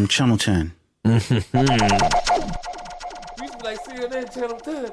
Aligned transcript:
um, 0.00 0.08
Channel 0.08 0.38
10. 0.38 0.72
We 1.04 1.12
used 1.12 1.28
to 1.28 1.34
be 1.52 1.58
like 3.62 3.84
CNN 3.84 4.32
Channel 4.34 4.58
10. 4.60 4.90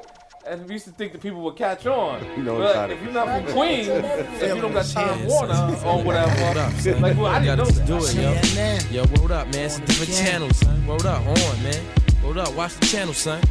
And 0.47 0.65
we 0.65 0.73
used 0.75 0.85
to 0.85 0.91
think 0.91 1.11
that 1.11 1.21
people 1.21 1.41
would 1.41 1.57
catch 1.57 1.85
on. 1.85 2.23
You 2.37 2.43
know, 2.43 2.57
but 2.57 2.89
if 2.91 3.01
you're 3.03 3.11
not 3.11 3.27
from 3.27 3.53
Queens, 3.53 3.87
if 3.89 4.55
you 4.55 4.61
don't 4.61 4.71
got 4.71 4.85
Time 4.85 5.19
Yeah, 5.19 5.27
Warner 5.27 5.53
son. 5.53 5.85
or 5.85 6.03
whatever, 6.03 6.59
up, 6.59 6.71
son? 6.73 7.01
like, 7.01 7.17
well, 7.17 7.25
I 7.25 7.39
didn't 7.39 7.57
know 7.57 7.65
Gotta 7.65 7.79
that. 7.79 7.87
do 7.87 7.97
it, 7.97 8.15
yo. 8.15 8.33
CNN. 8.35 8.91
Yo, 8.93 9.21
word 9.21 9.31
up, 9.31 9.47
man. 9.53 9.65
It's 9.65 9.77
a 9.77 9.81
different 9.81 10.13
channel, 10.13 10.49
son. 10.51 10.87
Word 10.87 11.05
up, 11.05 11.25
on, 11.25 11.63
man. 11.63 11.85
Word 12.23 12.37
up, 12.37 12.53
watch 12.55 12.75
the 12.75 12.85
channel, 12.85 13.13
son. 13.13 13.41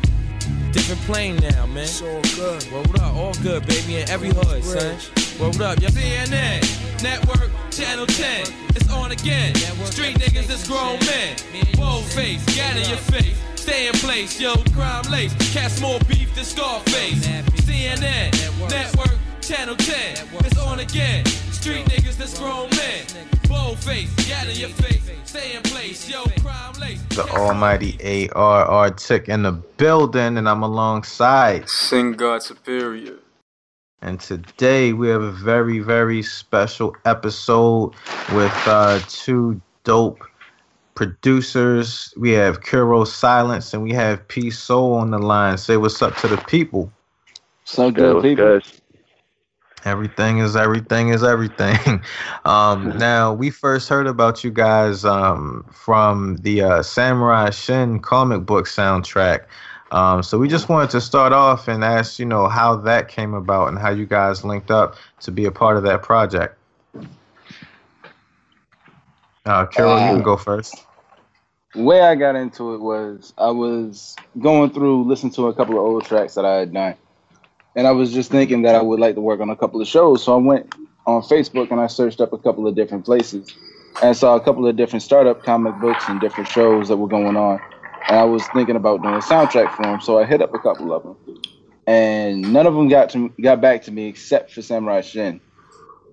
Different 0.72 1.00
plane 1.02 1.36
now, 1.36 1.66
man. 1.66 1.84
It's 1.84 2.00
all 2.00 2.22
good. 2.22 2.64
Word 2.72 2.98
up, 3.00 3.14
all 3.14 3.34
good, 3.42 3.66
baby, 3.66 3.96
in 3.96 4.08
every 4.08 4.30
hood, 4.30 4.64
son. 4.64 4.96
Word 5.40 5.60
up, 5.60 5.78
yo. 5.82 5.88
CNN, 5.88 7.02
Network, 7.02 7.50
Channel 7.70 8.06
10. 8.06 8.46
It's 8.70 8.90
on 8.90 9.12
again. 9.12 9.54
Street 9.84 10.16
niggas 10.16 10.48
is 10.48 10.66
grown 10.66 10.98
men. 11.00 11.36
Bold 11.76 12.04
face, 12.04 12.42
get 12.56 12.74
in 12.76 12.88
your 12.88 12.98
face. 12.98 13.36
Stay 13.54 13.86
in 13.86 13.92
place, 13.94 14.40
yo, 14.40 14.54
crime 14.72 15.04
lace. 15.10 15.34
Cast 15.52 15.82
more 15.82 15.98
beef 16.08 16.34
than 16.34 16.44
Scarface. 16.44 17.26
CNN, 17.66 18.32
Network, 18.70 19.18
Channel 19.42 19.76
10. 19.76 20.26
It's 20.46 20.58
on 20.58 20.80
again. 20.80 21.26
Street 21.52 21.84
niggas 21.84 22.16
that's 22.16 22.38
grown 22.38 22.70
men. 22.70 23.04
Bold 23.46 23.78
face, 23.80 24.08
get 24.26 24.48
in 24.48 24.56
your 24.56 24.70
face. 24.70 25.02
Stay 25.24 25.54
in 25.54 25.62
place, 25.64 26.08
yo, 26.08 26.24
crime 26.40 26.72
lace. 26.80 27.02
The 27.10 27.28
almighty 27.28 28.30
ARR 28.32 28.90
Tick 28.92 29.28
in 29.28 29.42
the 29.42 29.52
building, 29.52 30.38
and 30.38 30.48
I'm 30.48 30.62
alongside. 30.62 31.68
Sing 31.68 32.12
God 32.12 32.42
superior. 32.42 33.15
And 34.02 34.20
today 34.20 34.92
we 34.92 35.08
have 35.08 35.22
a 35.22 35.32
very, 35.32 35.80
very 35.80 36.22
special 36.22 36.94
episode 37.04 37.94
with 38.28 38.52
uh, 38.66 39.00
two 39.08 39.60
dope 39.84 40.22
producers. 40.94 42.12
We 42.16 42.32
have 42.32 42.62
Kuro 42.62 43.04
Silence 43.04 43.72
and 43.72 43.82
we 43.82 43.92
have 43.92 44.26
P 44.28 44.50
Soul 44.50 44.94
on 44.94 45.10
the 45.10 45.18
line. 45.18 45.58
Say 45.58 45.76
what's 45.76 46.02
up 46.02 46.16
to 46.18 46.28
the 46.28 46.38
people. 46.38 46.92
So 47.64 47.90
good, 47.90 48.22
people. 48.22 48.60
Everything 49.84 50.38
is 50.38 50.56
everything 50.56 51.10
is 51.10 51.22
everything. 51.22 52.02
um, 52.44 52.92
now 52.98 53.32
we 53.32 53.50
first 53.50 53.88
heard 53.88 54.06
about 54.06 54.42
you 54.42 54.50
guys 54.50 55.04
um, 55.04 55.64
from 55.72 56.36
the 56.38 56.62
uh, 56.62 56.82
Samurai 56.82 57.50
Shin 57.50 58.00
comic 58.00 58.44
book 58.44 58.66
soundtrack. 58.66 59.46
Um, 59.90 60.22
so 60.22 60.38
we 60.38 60.48
just 60.48 60.68
wanted 60.68 60.90
to 60.90 61.00
start 61.00 61.32
off 61.32 61.68
and 61.68 61.84
ask, 61.84 62.18
you 62.18 62.24
know, 62.24 62.48
how 62.48 62.76
that 62.76 63.08
came 63.08 63.34
about 63.34 63.68
and 63.68 63.78
how 63.78 63.90
you 63.90 64.04
guys 64.04 64.44
linked 64.44 64.70
up 64.70 64.96
to 65.20 65.30
be 65.30 65.44
a 65.44 65.52
part 65.52 65.76
of 65.76 65.84
that 65.84 66.02
project. 66.02 66.58
Uh, 69.44 69.64
Carol, 69.66 70.00
you 70.00 70.06
can 70.06 70.22
go 70.22 70.36
first. 70.36 70.84
The 71.72 71.82
way 71.82 72.00
I 72.00 72.16
got 72.16 72.34
into 72.34 72.74
it 72.74 72.80
was 72.80 73.32
I 73.38 73.50
was 73.50 74.16
going 74.40 74.70
through, 74.70 75.04
listening 75.04 75.32
to 75.34 75.46
a 75.46 75.54
couple 75.54 75.76
of 75.76 75.84
old 75.84 76.04
tracks 76.04 76.34
that 76.34 76.44
I 76.44 76.54
had 76.56 76.72
done. 76.72 76.96
And 77.76 77.86
I 77.86 77.92
was 77.92 78.12
just 78.12 78.30
thinking 78.30 78.62
that 78.62 78.74
I 78.74 78.82
would 78.82 78.98
like 78.98 79.14
to 79.14 79.20
work 79.20 79.40
on 79.40 79.50
a 79.50 79.56
couple 79.56 79.80
of 79.80 79.86
shows. 79.86 80.24
So 80.24 80.34
I 80.34 80.38
went 80.38 80.74
on 81.06 81.22
Facebook 81.22 81.70
and 81.70 81.80
I 81.80 81.86
searched 81.86 82.20
up 82.20 82.32
a 82.32 82.38
couple 82.38 82.66
of 82.66 82.74
different 82.74 83.04
places 83.04 83.54
and 84.02 84.16
saw 84.16 84.34
a 84.34 84.40
couple 84.40 84.66
of 84.66 84.76
different 84.76 85.02
startup 85.02 85.44
comic 85.44 85.74
books 85.76 86.08
and 86.08 86.20
different 86.20 86.48
shows 86.48 86.88
that 86.88 86.96
were 86.96 87.08
going 87.08 87.36
on. 87.36 87.60
And 88.08 88.18
I 88.18 88.24
was 88.24 88.46
thinking 88.48 88.76
about 88.76 89.02
doing 89.02 89.14
a 89.14 89.18
soundtrack 89.18 89.74
for 89.74 89.82
them. 89.82 90.00
So 90.00 90.18
I 90.18 90.24
hit 90.24 90.42
up 90.42 90.54
a 90.54 90.58
couple 90.58 90.92
of 90.92 91.02
them. 91.02 91.16
And 91.86 92.52
none 92.52 92.66
of 92.66 92.74
them 92.74 92.88
got 92.88 93.10
to 93.10 93.32
got 93.40 93.60
back 93.60 93.82
to 93.84 93.92
me 93.92 94.06
except 94.06 94.52
for 94.52 94.62
Samurai 94.62 95.00
Shin. 95.00 95.40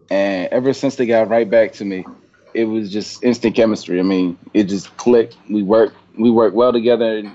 And 0.10 0.48
ever 0.52 0.74
since 0.74 0.96
they 0.96 1.06
got 1.06 1.30
right 1.30 1.50
back 1.50 1.74
to 1.74 1.86
me, 1.86 2.06
it 2.54 2.66
was 2.66 2.92
just 2.92 3.24
instant 3.24 3.56
chemistry. 3.56 4.00
I 4.00 4.04
mean, 4.04 4.38
it 4.54 4.66
just 4.66 4.96
clicked. 4.98 5.38
We 5.50 5.64
worked 5.64 5.96
we 6.18 6.30
worked 6.30 6.56
well 6.56 6.72
together 6.72 7.18
and 7.18 7.32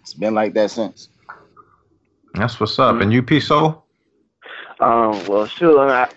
it's 0.00 0.14
been 0.14 0.34
like 0.34 0.54
that 0.54 0.70
since. 0.70 1.08
That's 2.34 2.58
what's 2.58 2.78
up. 2.78 3.00
And 3.00 3.12
you, 3.12 3.22
P 3.22 3.40
Soul? 3.40 3.84
Um, 4.80 5.24
well, 5.26 5.46
sure. 5.46 5.88
I, 5.88 6.08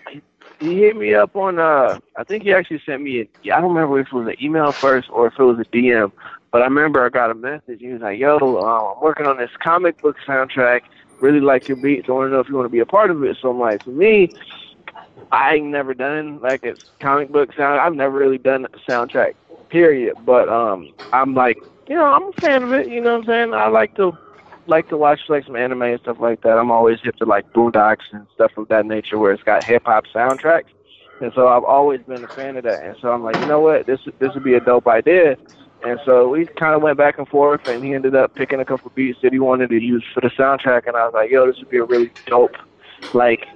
he 0.60 0.78
hit 0.78 0.96
me 0.96 1.14
up 1.14 1.34
on. 1.36 1.58
Uh, 1.58 1.98
I 2.16 2.24
think 2.24 2.42
he 2.42 2.52
actually 2.52 2.82
sent 2.84 3.02
me. 3.02 3.20
A, 3.20 3.52
I 3.52 3.60
don't 3.60 3.74
remember 3.74 4.00
if 4.00 4.08
it 4.08 4.12
was 4.12 4.26
an 4.26 4.36
email 4.42 4.72
first 4.72 5.08
or 5.10 5.28
if 5.28 5.38
it 5.38 5.42
was 5.42 5.58
a 5.58 5.64
DM, 5.64 6.12
but 6.50 6.62
I 6.62 6.64
remember 6.64 7.04
I 7.04 7.08
got 7.08 7.30
a 7.30 7.34
message. 7.34 7.80
He 7.80 7.88
was 7.88 8.00
like, 8.00 8.18
"Yo, 8.18 8.38
uh, 8.38 8.94
I'm 8.94 9.02
working 9.02 9.26
on 9.26 9.36
this 9.36 9.50
comic 9.62 10.00
book 10.00 10.16
soundtrack. 10.26 10.82
Really 11.20 11.40
like 11.40 11.68
your 11.68 11.76
beats. 11.76 12.08
I 12.08 12.12
want 12.12 12.28
to 12.28 12.32
know 12.32 12.40
if 12.40 12.48
you 12.48 12.54
want 12.54 12.66
to 12.66 12.70
be 12.70 12.78
a 12.78 12.86
part 12.86 13.10
of 13.10 13.22
it." 13.24 13.36
So 13.40 13.50
I'm 13.50 13.58
like, 13.58 13.84
for 13.84 13.90
me, 13.90 14.34
I 15.32 15.54
ain't 15.54 15.66
never 15.66 15.94
done 15.94 16.40
like 16.40 16.64
a 16.64 16.74
comic 17.00 17.30
book 17.30 17.52
sound. 17.56 17.80
I've 17.80 17.94
never 17.94 18.16
really 18.16 18.38
done 18.38 18.66
a 18.66 18.90
soundtrack, 18.90 19.34
period. 19.68 20.16
But 20.24 20.48
um, 20.48 20.90
I'm 21.12 21.34
like, 21.34 21.58
you 21.88 21.96
know, 21.96 22.04
I'm 22.04 22.28
a 22.28 22.32
fan 22.40 22.62
of 22.62 22.72
it. 22.72 22.88
You 22.88 23.00
know 23.00 23.12
what 23.12 23.20
I'm 23.22 23.26
saying? 23.26 23.54
I 23.54 23.68
like 23.68 23.96
to 23.96 24.16
like 24.66 24.88
to 24.88 24.96
watch 24.96 25.20
like 25.28 25.44
some 25.44 25.56
anime 25.56 25.82
and 25.82 26.00
stuff 26.00 26.18
like 26.20 26.42
that. 26.42 26.58
I'm 26.58 26.70
always 26.70 26.98
hip 27.02 27.16
to 27.16 27.24
like 27.24 27.50
Boondocks 27.52 28.04
and 28.12 28.26
stuff 28.34 28.52
of 28.56 28.68
that 28.68 28.86
nature 28.86 29.18
where 29.18 29.32
it's 29.32 29.42
got 29.42 29.64
hip 29.64 29.82
hop 29.86 30.04
soundtracks. 30.14 30.68
And 31.20 31.32
so 31.34 31.48
I've 31.48 31.64
always 31.64 32.00
been 32.02 32.22
a 32.22 32.28
fan 32.28 32.56
of 32.56 32.64
that. 32.64 32.84
And 32.84 32.96
so 33.00 33.10
I'm 33.10 33.24
like, 33.24 33.36
you 33.36 33.46
know 33.46 33.60
what, 33.60 33.86
this 33.86 34.00
this 34.18 34.32
would 34.34 34.44
be 34.44 34.54
a 34.54 34.60
dope 34.60 34.86
idea. 34.86 35.36
And 35.84 36.00
so 36.04 36.28
we 36.28 36.46
kind 36.58 36.74
of 36.74 36.82
went 36.82 36.98
back 36.98 37.18
and 37.18 37.28
forth, 37.28 37.60
and 37.66 37.84
he 37.84 37.94
ended 37.94 38.16
up 38.16 38.34
picking 38.34 38.60
a 38.60 38.64
couple 38.64 38.90
beats 38.94 39.18
that 39.22 39.32
he 39.32 39.38
wanted 39.38 39.70
to 39.70 39.80
use 39.80 40.04
for 40.12 40.20
the 40.20 40.30
soundtrack. 40.30 40.86
And 40.86 40.96
I 40.96 41.04
was 41.04 41.14
like, 41.14 41.30
yo, 41.30 41.46
this 41.46 41.56
would 41.58 41.68
be 41.70 41.78
a 41.78 41.84
really 41.84 42.12
dope, 42.26 42.56
like, 43.12 43.46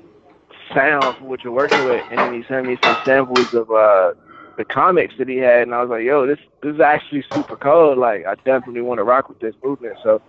sound 0.74 1.16
for 1.18 1.24
what 1.24 1.42
you're 1.42 1.52
working 1.52 1.84
with. 1.84 2.04
And 2.10 2.22
then 2.22 2.32
he 2.32 2.44
sent 2.48 2.66
me 2.66 2.78
some 2.82 2.96
samples 3.04 3.48
of 3.52 3.70
uh 3.70 4.12
the 4.56 4.64
comics 4.66 5.14
that 5.18 5.28
he 5.28 5.38
had, 5.38 5.62
and 5.62 5.74
I 5.74 5.80
was 5.80 5.90
like, 5.90 6.04
yo, 6.04 6.26
this 6.26 6.38
this 6.62 6.74
is 6.74 6.80
actually 6.80 7.24
super 7.32 7.56
cool. 7.56 7.96
Like, 7.96 8.26
I 8.26 8.34
definitely 8.44 8.82
want 8.82 8.98
to 8.98 9.04
rock 9.04 9.28
with 9.28 9.40
this 9.40 9.54
movement. 9.64 9.96
So 10.02 10.22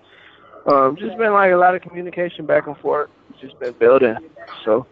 um, 0.65 0.95
just 0.95 1.17
been 1.17 1.33
like 1.33 1.51
a 1.51 1.57
lot 1.57 1.75
of 1.75 1.81
communication 1.81 2.45
back 2.45 2.67
and 2.67 2.77
forth. 2.77 3.09
It's 3.29 3.39
Just 3.39 3.59
been 3.59 3.73
building. 3.73 4.15
So 4.63 4.87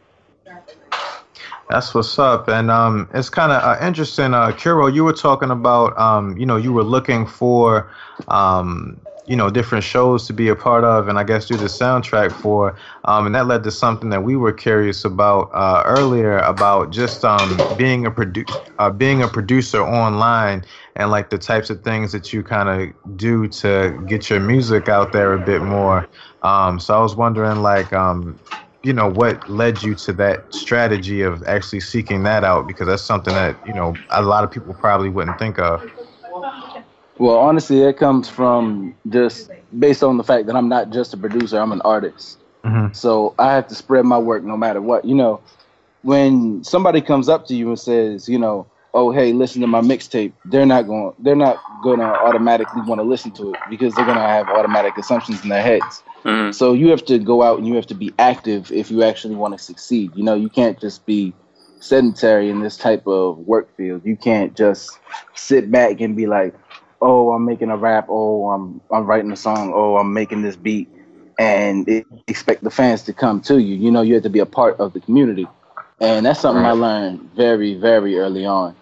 That's 1.72 1.94
what's 1.96 2.20
up, 2.20 2.50
and 2.50 2.70
um, 2.70 3.09
it's 3.14 3.30
kind 3.30 3.54
of 3.54 3.64
uh, 3.64 3.78
interesting. 3.86 4.34
Uh, 4.34 4.52
Kuro, 4.52 4.88
you 4.88 5.06
were 5.06 5.14
talking 5.14 5.52
about, 5.52 5.98
um, 5.98 6.38
you 6.38 6.46
know, 6.46 6.58
you 6.58 6.74
were 6.74 6.84
looking 6.84 7.26
for, 7.26 7.90
um, 8.28 9.00
you 9.26 9.38
know, 9.38 9.50
different 9.50 9.86
shows 9.86 10.28
to 10.28 10.34
be 10.34 10.50
a 10.50 10.56
part 10.56 10.84
of, 10.84 11.08
and 11.08 11.18
I 11.18 11.24
guess 11.24 11.46
do 11.46 11.58
the 11.58 11.68
soundtrack 11.68 12.34
for, 12.36 12.76
um, 13.06 13.26
and 13.26 13.36
that 13.36 13.48
led 13.48 13.64
to 13.64 13.72
something 13.72 14.10
that 14.10 14.24
we 14.24 14.36
were 14.36 14.52
curious 14.52 15.06
about 15.06 15.50
uh, 15.54 15.84
earlier 15.86 16.40
about 16.40 16.92
just 16.92 17.24
um, 17.24 17.66
being 17.74 18.06
a 18.06 18.12
produ- 18.12 18.50
uh, 18.78 18.90
being 18.90 19.22
a 19.22 19.30
producer 19.30 19.81
online, 19.81 20.66
and 20.98 21.10
like 21.10 21.30
the 21.30 21.38
types 21.38 21.70
of 21.70 21.84
things 21.86 22.12
that 22.12 22.34
you 22.34 22.44
kind 22.44 22.68
of 22.68 23.18
do 23.18 23.48
to 23.48 23.98
get 24.06 24.30
your 24.30 24.42
music 24.42 24.90
out 24.90 25.14
there 25.14 25.31
a 25.34 25.40
bit 25.40 25.62
more. 25.62 26.10
Um, 26.42 26.81
so 26.81 26.96
I 26.98 27.02
was 27.02 27.16
wondering, 27.16 27.62
like, 27.62 27.94
um, 27.94 28.42
you 28.84 28.94
know 28.94 29.09
what 29.09 29.47
led 29.50 29.81
you 29.84 29.96
to 29.96 30.14
that 30.14 30.53
strategy 30.53 31.22
of 31.22 31.44
actually 31.44 31.80
seeking 31.80 32.24
that 32.24 32.44
out 32.44 32.68
because 32.68 32.88
that's 32.88 33.03
something 33.03 33.34
that 33.34 33.56
you 33.68 33.74
know 33.74 33.97
a 34.09 34.22
lot 34.22 34.44
of 34.44 34.52
people 34.52 34.74
probably 34.74 35.09
wouldn't 35.09 35.38
think 35.38 35.59
of 35.59 35.81
Well, 37.18 37.38
honestly, 37.38 37.81
it 37.81 37.97
comes 37.97 38.28
from 38.28 38.96
just 39.09 39.52
based 39.78 40.03
on 40.03 40.18
the 40.18 40.24
fact 40.24 40.47
that 40.47 40.56
I'm 40.56 40.69
not 40.69 40.90
just 40.90 41.14
a 41.14 41.18
producer, 41.18 41.59
I'm 41.59 41.72
an 41.72 41.81
artist. 41.81 42.40
Mhm. 42.66 42.96
So 42.96 43.36
I 43.38 43.53
have 43.53 43.68
to 43.68 43.75
spread 43.75 44.06
my 44.06 44.18
work 44.18 44.44
no 44.44 44.58
matter 44.58 44.81
what. 44.81 45.06
You 45.06 45.16
know, 45.16 45.42
when 46.02 46.63
somebody 46.63 47.02
comes 47.02 47.30
up 47.30 47.46
to 47.48 47.56
you 47.56 47.69
and 47.69 47.80
says, 47.80 48.28
you 48.28 48.40
know, 48.40 48.71
oh 48.94 49.12
hey, 49.12 49.34
listen 49.34 49.62
to 49.62 49.68
my 49.68 49.81
mixtape, 49.81 50.34
they're 50.46 50.66
not 50.66 50.88
going 50.88 51.13
they're 51.19 51.35
not 51.35 51.57
gonna 51.84 52.03
automatically 52.03 52.81
want 52.81 53.00
to 53.00 53.03
listen 53.03 53.31
to 53.31 53.53
it 53.53 53.59
because 53.69 53.96
they're 53.96 54.06
gonna 54.06 54.22
have 54.22 54.50
automatic 54.50 54.97
assumptions 54.97 55.41
in 55.44 55.50
their 55.50 55.62
heads. 55.63 56.03
Mhm. 56.24 56.53
So 56.53 56.74
you 56.74 56.90
have 56.90 57.03
to 57.06 57.18
go 57.18 57.41
out 57.41 57.57
and 57.57 57.68
you 57.68 57.75
have 57.75 57.88
to 57.88 57.96
be 57.96 58.13
active 58.19 58.72
if 58.72 58.91
you 58.91 59.03
actually 59.03 59.35
want 59.35 59.57
to 59.57 59.63
succeed. 59.63 60.12
You 60.16 60.24
know, 60.24 60.35
you 60.35 60.50
can't 60.50 60.80
just 60.80 61.06
be 61.06 61.34
sedentary 61.80 62.50
in 62.50 62.59
this 62.62 62.78
type 62.78 63.07
of 63.07 63.40
work 63.40 63.75
field. 63.75 64.01
You 64.06 64.16
can't 64.16 64.56
just 64.56 65.00
sit 65.34 65.72
back 65.72 66.00
and 66.01 66.16
be 66.16 66.28
like, 66.28 66.54
"Oh, 67.01 67.31
I'm 67.31 67.45
making 67.45 67.69
a 67.71 67.77
rap. 67.77 68.06
Oh, 68.10 68.51
I'm 68.51 68.81
I'm 68.92 69.06
writing 69.06 69.31
a 69.31 69.36
song. 69.36 69.71
Oh, 69.74 69.98
I'm 69.98 70.13
making 70.13 70.44
this 70.44 70.56
beat," 70.56 70.89
and 71.39 71.88
it, 71.89 72.06
expect 72.27 72.63
the 72.63 72.69
fans 72.69 73.01
to 73.04 73.13
come 73.13 73.42
to 73.42 73.60
you. 73.60 73.75
You 73.75 73.89
know, 73.92 74.01
you 74.01 74.13
have 74.16 74.24
to 74.24 74.30
be 74.30 74.39
a 74.39 74.45
part 74.45 74.80
of 74.80 74.94
the 74.94 75.00
community, 75.00 75.48
and 76.00 76.25
that's 76.25 76.39
something 76.39 76.63
I 76.66 76.74
learned 76.74 77.31
very, 77.36 77.74
very 77.74 78.19
early 78.19 78.45
on, 78.45 78.75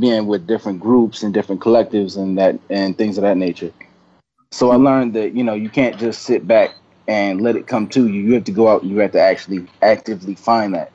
being 0.00 0.26
with 0.26 0.46
different 0.46 0.80
groups 0.80 1.22
and 1.22 1.32
different 1.32 1.60
collectives 1.60 2.16
and 2.16 2.38
that 2.38 2.58
and 2.70 2.96
things 2.96 3.18
of 3.18 3.22
that 3.22 3.36
nature. 3.36 3.72
So 4.52 4.70
I 4.70 4.76
learned 4.76 5.14
that 5.14 5.34
you 5.34 5.44
know 5.44 5.54
you 5.54 5.68
can't 5.68 5.98
just 5.98 6.22
sit 6.22 6.46
back 6.46 6.70
and 7.08 7.40
let 7.40 7.56
it 7.56 7.66
come 7.66 7.88
to 7.88 8.08
you. 8.08 8.20
You 8.20 8.34
have 8.34 8.44
to 8.44 8.52
go 8.52 8.68
out 8.68 8.82
and 8.82 8.90
you 8.90 8.98
have 8.98 9.12
to 9.12 9.20
actually 9.20 9.66
actively 9.82 10.34
find 10.34 10.74
that, 10.74 10.92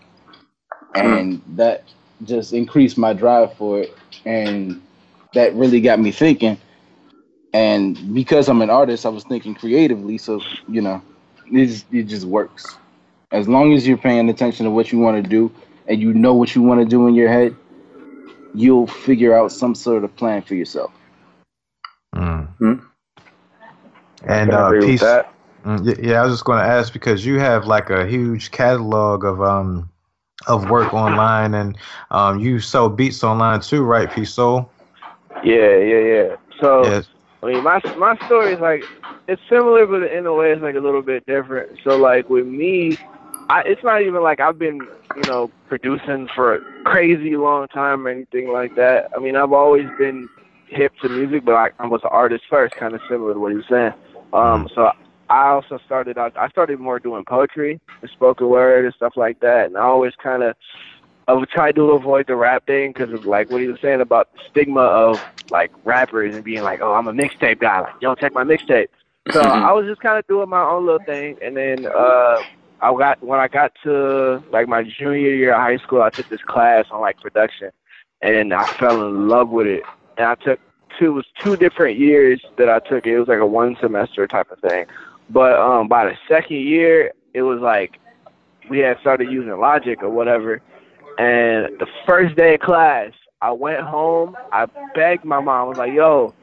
hmm. 0.96 1.00
and 1.00 1.42
that 1.56 1.84
just 2.24 2.54
increased 2.54 2.98
my 2.98 3.14
drive 3.14 3.56
for 3.58 3.82
it, 3.82 3.98
and 4.26 4.82
that 5.34 5.54
really 5.56 5.82
got 5.82 6.00
me 6.00 6.12
thinking. 6.12 6.58
And 7.54 8.14
because 8.14 8.48
I'm 8.48 8.62
an 8.62 8.70
artist, 8.70 9.06
I 9.06 9.10
was 9.10 9.26
thinking 9.26 9.56
creatively. 9.56 10.18
So 10.18 10.42
you 10.68 10.82
know, 10.82 11.02
it 11.52 11.66
just, 11.66 11.86
it 11.92 12.04
just 12.04 12.26
works. 12.26 12.78
As 13.32 13.48
long 13.48 13.74
as 13.74 13.88
you're 13.88 13.98
paying 13.98 14.30
attention 14.30 14.66
to 14.66 14.72
what 14.72 14.92
you 14.92 15.00
want 15.00 15.24
to 15.24 15.30
do 15.30 15.52
and 15.88 16.02
you 16.02 16.14
know 16.14 16.34
what 16.34 16.54
you 16.54 16.62
want 16.62 16.82
to 16.82 16.86
do 16.86 17.08
in 17.08 17.16
your 17.16 17.30
head, 17.30 17.56
you'll 18.54 18.88
figure 18.88 19.34
out 19.34 19.52
some 19.52 19.76
sort 19.76 20.04
of 20.04 20.16
plan 20.16 20.42
for 20.42 20.56
yourself. 20.56 20.92
Mm. 22.16 22.48
Hmm? 22.60 22.74
And 24.28 24.54
uh, 24.54 24.74
peace. 24.74 25.02
that. 25.02 25.34
Mm, 25.66 25.86
y- 25.86 26.10
Yeah, 26.10 26.22
I 26.22 26.24
was 26.26 26.34
just 26.34 26.46
going 26.46 26.60
to 26.60 26.66
ask 26.66 26.94
because 26.94 27.26
you 27.26 27.40
have 27.40 27.66
like 27.66 27.90
a 27.90 28.06
huge 28.06 28.52
catalog 28.52 29.24
of 29.26 29.42
um 29.42 29.90
of 30.48 30.70
work 30.70 30.94
online, 30.94 31.54
and 31.54 31.78
um 32.12 32.40
you 32.40 32.60
sell 32.60 32.90
beats 32.90 33.24
online 33.24 33.62
too, 33.62 33.84
right, 33.84 34.10
P 34.12 34.26
Soul? 34.26 34.72
Yeah, 35.44 35.78
yeah, 35.78 36.00
yeah. 36.00 36.36
So 36.60 36.92
Yes. 36.92 37.08
I 37.44 37.48
mean, 37.48 37.64
my 37.64 37.80
my 37.98 38.16
story 38.26 38.54
is 38.54 38.60
like 38.60 38.84
it's 39.28 39.42
similar, 39.50 39.86
but 39.86 40.04
in 40.04 40.26
a 40.26 40.34
way, 40.34 40.52
it's 40.52 40.62
like 40.62 40.76
a 40.76 40.80
little 40.80 41.02
bit 41.02 41.26
different. 41.26 41.80
So 41.84 41.98
like 41.98 42.30
with 42.30 42.46
me, 42.46 42.98
I 43.50 43.62
it's 43.66 43.84
not 43.84 44.02
even 44.02 44.22
like 44.22 44.40
I've 44.40 44.60
been 44.60 44.80
you 45.16 45.30
know 45.30 45.52
producing 45.68 46.28
for 46.36 46.56
a 46.56 46.84
crazy 46.84 47.36
long 47.38 47.68
time 47.68 48.06
or 48.06 48.10
anything 48.10 48.52
like 48.52 48.76
that. 48.76 49.10
I 49.16 49.20
mean, 49.20 49.36
I've 49.36 49.54
always 49.54 49.88
been 49.98 50.30
hip 50.68 50.94
to 51.02 51.10
music, 51.10 51.46
but 51.46 51.56
I, 51.56 51.70
I 51.80 51.88
was 51.88 52.02
an 52.04 52.10
artist 52.12 52.44
first, 52.50 52.76
kind 52.76 52.94
of 52.94 53.02
similar 53.10 53.34
to 53.34 53.40
what 53.40 53.52
he 53.52 53.58
was 53.58 53.66
saying. 53.70 53.94
Um, 54.34 54.70
so 54.74 54.92
I 55.30 55.50
also 55.50 55.80
started 55.86 56.18
out. 56.18 56.36
I 56.38 56.50
started 56.50 56.80
more 56.80 57.00
doing 57.00 57.26
poetry, 57.26 57.80
and 58.02 58.12
spoken 58.12 58.50
word, 58.50 58.86
and 58.86 58.94
stuff 58.94 59.14
like 59.16 59.40
that. 59.42 59.68
And 59.68 59.78
I 59.78 59.82
always 59.82 60.14
kind 60.22 60.44
of 60.44 60.56
I 61.28 61.34
would 61.34 61.50
try 61.50 61.72
to 61.72 61.82
avoid 61.92 62.28
the 62.28 62.36
rap 62.36 62.66
thing 62.68 62.92
because 62.92 63.14
of 63.14 63.26
like 63.26 63.50
what 63.50 63.62
he 63.62 63.68
was 63.68 63.80
saying 63.82 64.02
about 64.02 64.34
the 64.34 64.40
stigma 64.50 64.82
of 64.82 65.24
like 65.50 65.72
rappers 65.86 66.36
and 66.36 66.44
being 66.44 66.64
like, 66.64 66.82
oh, 66.82 66.94
I'm 66.94 67.08
a 67.08 67.14
mixtape 67.14 67.60
guy. 67.60 67.82
Like, 67.82 67.94
yo, 68.02 68.16
check 68.16 68.34
my 68.34 68.44
mixtape. 68.44 68.88
So 69.32 69.40
I 69.40 69.72
was 69.72 69.86
just 69.86 70.02
kind 70.02 70.18
of 70.18 70.26
doing 70.28 70.50
my 70.50 70.64
own 70.64 70.86
little 70.86 71.06
thing, 71.06 71.38
and 71.42 71.56
then 71.56 71.86
uh, 71.86 72.38
I 72.82 72.92
got 72.98 73.24
when 73.24 73.40
I 73.40 73.48
got 73.48 73.74
to 73.84 74.44
like 74.52 74.68
my 74.68 74.84
junior 74.84 75.34
year 75.34 75.54
of 75.54 75.62
high 75.62 75.78
school, 75.78 76.02
I 76.02 76.10
took 76.10 76.28
this 76.30 76.42
class 76.42 76.86
on 76.92 77.02
like 77.02 77.20
production, 77.20 77.70
and 78.22 78.54
I 78.54 78.66
fell 78.74 79.08
in 79.08 79.28
love 79.28 79.50
with 79.50 79.68
it. 79.68 79.84
And 80.18 80.28
I 80.28 80.36
took 80.36 80.60
two 80.98 81.06
it 81.06 81.10
was 81.10 81.26
two 81.40 81.56
different 81.56 82.00
years 82.00 82.42
that 82.58 82.70
I 82.70 82.80
took 82.80 83.06
it. 83.06 83.14
It 83.14 83.20
was 83.20 83.28
like 83.28 83.40
a 83.40 83.46
one 83.46 83.78
semester 83.80 84.28
type 84.28 84.52
of 84.52 84.60
thing. 84.60 84.86
But 85.30 85.60
um, 85.60 85.88
by 85.88 86.06
the 86.06 86.18
second 86.28 86.58
year, 86.58 87.12
it 87.34 87.44
was 87.44 87.60
like 87.62 88.00
we 88.70 88.80
had 88.80 89.00
started 89.00 89.32
using 89.32 89.58
Logic 89.60 90.02
or 90.02 90.10
whatever. 90.10 90.62
And 91.18 91.80
the 91.80 91.88
first 92.06 92.36
day 92.36 92.56
of 92.56 92.62
class, 92.62 93.12
I 93.42 93.52
went 93.52 93.82
home. 93.82 94.36
I 94.52 94.66
begged 94.96 95.24
my 95.24 95.40
mom. 95.40 95.56
I 95.56 95.64
was 95.64 95.78
like, 95.78 95.94
"Yo, 95.94 96.34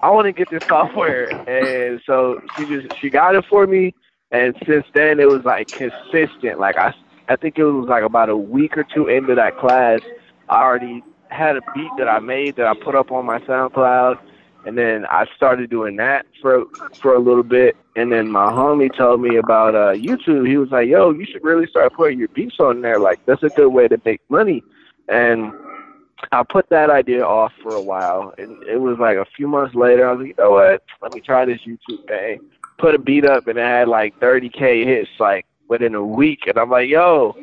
I 0.00 0.10
want 0.10 0.26
to 0.26 0.32
get 0.32 0.50
this 0.50 0.64
software." 0.68 1.28
And 1.48 2.02
so 2.04 2.42
she 2.56 2.66
just 2.66 2.96
she 2.98 3.08
got 3.08 3.34
it 3.34 3.46
for 3.48 3.66
me. 3.66 3.94
And 4.30 4.56
since 4.66 4.86
then, 4.94 5.20
it 5.20 5.28
was 5.28 5.44
like 5.44 5.68
consistent. 5.68 6.58
Like 6.58 6.76
I, 6.76 6.94
I 7.28 7.36
think 7.36 7.58
it 7.58 7.64
was 7.64 7.88
like 7.88 8.02
about 8.02 8.28
a 8.28 8.36
week 8.36 8.76
or 8.76 8.84
two 8.84 9.08
into 9.08 9.34
that 9.34 9.56
class, 9.58 10.00
I 10.48 10.62
already 10.62 11.02
had 11.28 11.56
a 11.56 11.60
beat 11.74 11.90
that 11.98 12.08
I 12.08 12.18
made 12.20 12.56
that 12.56 12.66
I 12.66 12.74
put 12.74 12.94
up 12.94 13.10
on 13.10 13.26
my 13.26 13.40
SoundCloud, 13.40 14.18
and 14.64 14.78
then 14.78 15.06
I 15.06 15.26
started 15.36 15.70
doing 15.70 15.96
that 15.96 16.26
for 16.40 16.64
for 17.00 17.14
a 17.14 17.18
little 17.18 17.42
bit. 17.42 17.76
And 17.96 18.12
then 18.12 18.30
my 18.30 18.46
homie 18.46 18.94
told 18.94 19.20
me 19.20 19.36
about 19.36 19.74
uh, 19.74 19.92
YouTube. 19.92 20.46
He 20.48 20.56
was 20.56 20.70
like, 20.70 20.88
"Yo, 20.88 21.10
you 21.10 21.24
should 21.24 21.44
really 21.44 21.66
start 21.66 21.94
putting 21.94 22.18
your 22.18 22.28
beats 22.28 22.56
on 22.60 22.80
there. 22.80 22.98
Like 22.98 23.24
that's 23.26 23.42
a 23.42 23.48
good 23.50 23.68
way 23.68 23.88
to 23.88 24.00
make 24.04 24.20
money." 24.28 24.62
And 25.08 25.52
I 26.32 26.42
put 26.42 26.68
that 26.70 26.90
idea 26.90 27.24
off 27.24 27.52
for 27.62 27.74
a 27.74 27.82
while, 27.82 28.34
and 28.38 28.62
it 28.64 28.80
was 28.80 28.98
like 28.98 29.16
a 29.16 29.26
few 29.36 29.48
months 29.48 29.74
later. 29.74 30.08
I 30.08 30.12
was 30.12 30.20
like, 30.20 30.28
"You 30.28 30.44
know 30.44 30.50
what? 30.50 30.82
Let 31.02 31.14
me 31.14 31.20
try 31.20 31.44
this 31.44 31.60
YouTube 31.66 32.06
thing." 32.06 32.40
Put 32.78 32.94
a 32.94 32.98
beat 32.98 33.24
up, 33.24 33.46
and 33.46 33.58
it 33.58 33.62
had 33.62 33.88
like 33.88 34.18
30k 34.20 34.84
hits 34.84 35.10
like 35.18 35.46
within 35.68 35.94
a 35.94 36.04
week. 36.04 36.46
And 36.46 36.58
I'm 36.58 36.70
like, 36.70 36.88
"Yo, 36.88 37.36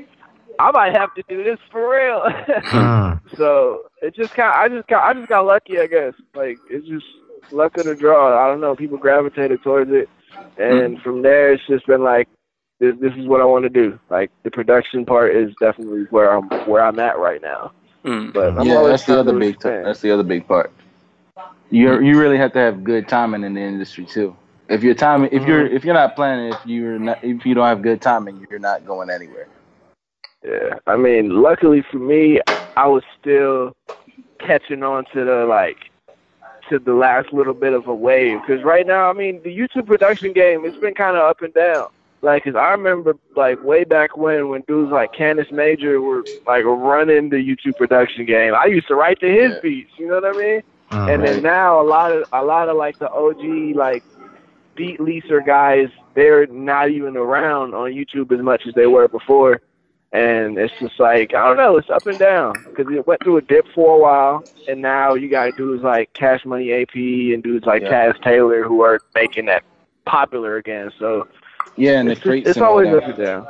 I 0.59 0.71
might 0.71 0.95
have 0.95 1.13
to 1.15 1.23
do 1.27 1.43
this 1.43 1.59
for 1.71 1.89
real." 1.89 2.23
Mm. 2.73 3.19
So 3.35 3.83
it 4.01 4.15
just 4.15 4.33
kind, 4.33 4.53
I 4.53 4.67
just 4.67 4.87
got, 4.87 5.03
I 5.03 5.13
just 5.13 5.27
got 5.29 5.45
lucky, 5.45 5.79
I 5.79 5.87
guess. 5.87 6.13
Like 6.35 6.57
it's 6.69 6.87
just 6.87 7.05
luck 7.51 7.77
of 7.77 7.85
the 7.85 7.95
draw. 7.95 8.43
I 8.43 8.47
don't 8.47 8.61
know. 8.61 8.75
People 8.75 8.97
gravitated 8.97 9.61
towards 9.63 9.91
it, 9.91 10.09
and 10.57 11.01
from 11.01 11.21
there, 11.21 11.53
it's 11.53 11.65
just 11.67 11.85
been 11.87 12.03
like, 12.03 12.27
this, 12.79 12.95
this 12.99 13.13
is 13.15 13.27
what 13.27 13.41
I 13.41 13.45
want 13.45 13.63
to 13.63 13.69
do. 13.69 13.99
Like 14.09 14.31
the 14.43 14.51
production 14.51 15.05
part 15.05 15.35
is 15.35 15.53
definitely 15.59 16.03
where 16.09 16.35
I'm, 16.35 16.49
where 16.67 16.83
I'm 16.83 16.99
at 16.99 17.17
right 17.17 17.41
now. 17.41 17.71
Mm. 18.03 18.33
But 18.33 18.57
I'm 18.57 18.67
yeah, 18.67 18.75
always 18.75 18.91
that's 18.91 19.05
the 19.05 19.19
other 19.19 19.37
big. 19.37 19.55
expand. 19.55 19.85
that's 19.85 20.01
the 20.01 20.11
other 20.11 20.23
big 20.23 20.47
part. 20.47 20.71
You 21.69 22.01
you 22.01 22.19
really 22.19 22.37
have 22.37 22.53
to 22.53 22.59
have 22.59 22.83
good 22.83 23.07
timing 23.07 23.43
in 23.43 23.53
the 23.53 23.61
industry 23.61 24.05
too. 24.05 24.35
If 24.69 24.81
your 24.81 24.95
timing, 24.95 25.29
if 25.31 25.45
you're 25.45 25.65
if 25.67 25.83
you're 25.83 25.93
not 25.93 26.15
planning, 26.15 26.51
if 26.51 26.65
you're 26.65 26.97
not, 26.99 27.19
if 27.21 27.45
you 27.45 27.53
don't 27.53 27.67
have 27.67 27.81
good 27.81 28.01
timing, 28.01 28.45
you're 28.49 28.59
not 28.59 28.85
going 28.85 29.09
anywhere. 29.09 29.47
Yeah, 30.43 30.75
I 30.87 30.95
mean, 30.97 31.29
luckily 31.41 31.83
for 31.91 31.99
me, 31.99 32.39
I 32.75 32.87
was 32.87 33.03
still 33.19 33.75
catching 34.39 34.83
on 34.83 35.05
to 35.13 35.23
the 35.25 35.45
like 35.45 35.77
to 36.69 36.79
the 36.79 36.93
last 36.93 37.33
little 37.33 37.53
bit 37.53 37.73
of 37.73 37.87
a 37.87 37.93
wave. 37.95 38.39
Because 38.41 38.63
right 38.63 38.87
now, 38.87 39.09
I 39.09 39.13
mean, 39.13 39.41
the 39.43 39.55
YouTube 39.55 39.85
production 39.85 40.33
game 40.33 40.65
it's 40.65 40.77
been 40.77 40.93
kind 40.93 41.17
of 41.17 41.23
up 41.23 41.41
and 41.41 41.53
down. 41.53 41.87
Like, 42.21 42.45
'cause 42.45 42.55
I 42.55 42.71
remember 42.71 43.15
like 43.35 43.61
way 43.61 43.83
back 43.83 44.15
when 44.15 44.47
when 44.47 44.61
dudes 44.67 44.91
like 44.91 45.11
Candace 45.11 45.51
Major 45.51 45.99
were 46.01 46.23
like 46.47 46.63
running 46.65 47.29
the 47.29 47.35
YouTube 47.37 47.75
production 47.77 48.25
game. 48.25 48.53
I 48.55 48.65
used 48.65 48.87
to 48.87 48.95
write 48.95 49.19
to 49.19 49.27
his 49.29 49.51
Yeah. 49.51 49.59
beats. 49.61 49.91
You 49.97 50.07
know 50.07 50.15
what 50.15 50.25
I 50.25 50.33
mean? 50.33 50.61
Mm. 50.91 51.13
And 51.13 51.23
then 51.23 51.41
now 51.41 51.81
a 51.81 51.83
lot 51.83 52.11
of 52.13 52.23
a 52.31 52.43
lot 52.43 52.69
of 52.69 52.77
like 52.77 52.97
the 52.99 53.09
OG 53.11 53.73
like 53.73 54.03
beat 54.75 54.99
leaser 54.99 55.45
guys, 55.45 55.89
they're 56.13 56.47
not 56.47 56.89
even 56.91 57.17
around 57.17 57.73
on 57.73 57.91
YouTube 57.91 58.31
as 58.31 58.41
much 58.43 58.65
as 58.67 58.73
they 58.73 58.87
were 58.87 59.07
before. 59.07 59.61
And 60.11 60.59
it's 60.59 60.73
just 60.79 60.99
like 60.99 61.33
I 61.33 61.47
don't 61.47 61.57
know, 61.57 61.77
it's 61.77 61.89
up 61.89 62.05
and 62.05 62.19
down 62.19 62.53
because 62.69 62.85
it 62.93 63.07
went 63.07 63.23
through 63.23 63.37
a 63.37 63.41
dip 63.41 63.65
for 63.73 63.95
a 63.95 63.99
while, 63.99 64.43
and 64.67 64.79
now 64.79 65.15
you 65.15 65.27
got 65.27 65.57
dudes 65.57 65.81
like 65.83 66.13
Cash 66.13 66.45
Money 66.45 66.71
AP 66.71 66.93
and 66.95 67.41
dudes 67.41 67.65
like 67.65 67.81
Yeah. 67.81 68.11
Taz 68.11 68.23
Taylor 68.23 68.63
who 68.63 68.81
are 68.81 68.99
making 69.15 69.45
that 69.47 69.63
popular 70.05 70.57
again. 70.57 70.91
So 70.99 71.27
Yeah, 71.77 71.99
and 71.99 72.11
it's, 72.11 72.21
the 72.21 72.37
just, 72.41 72.47
it's 72.49 72.59
always 72.59 72.93
up 72.93 73.03
and 73.05 73.17
down. 73.17 73.47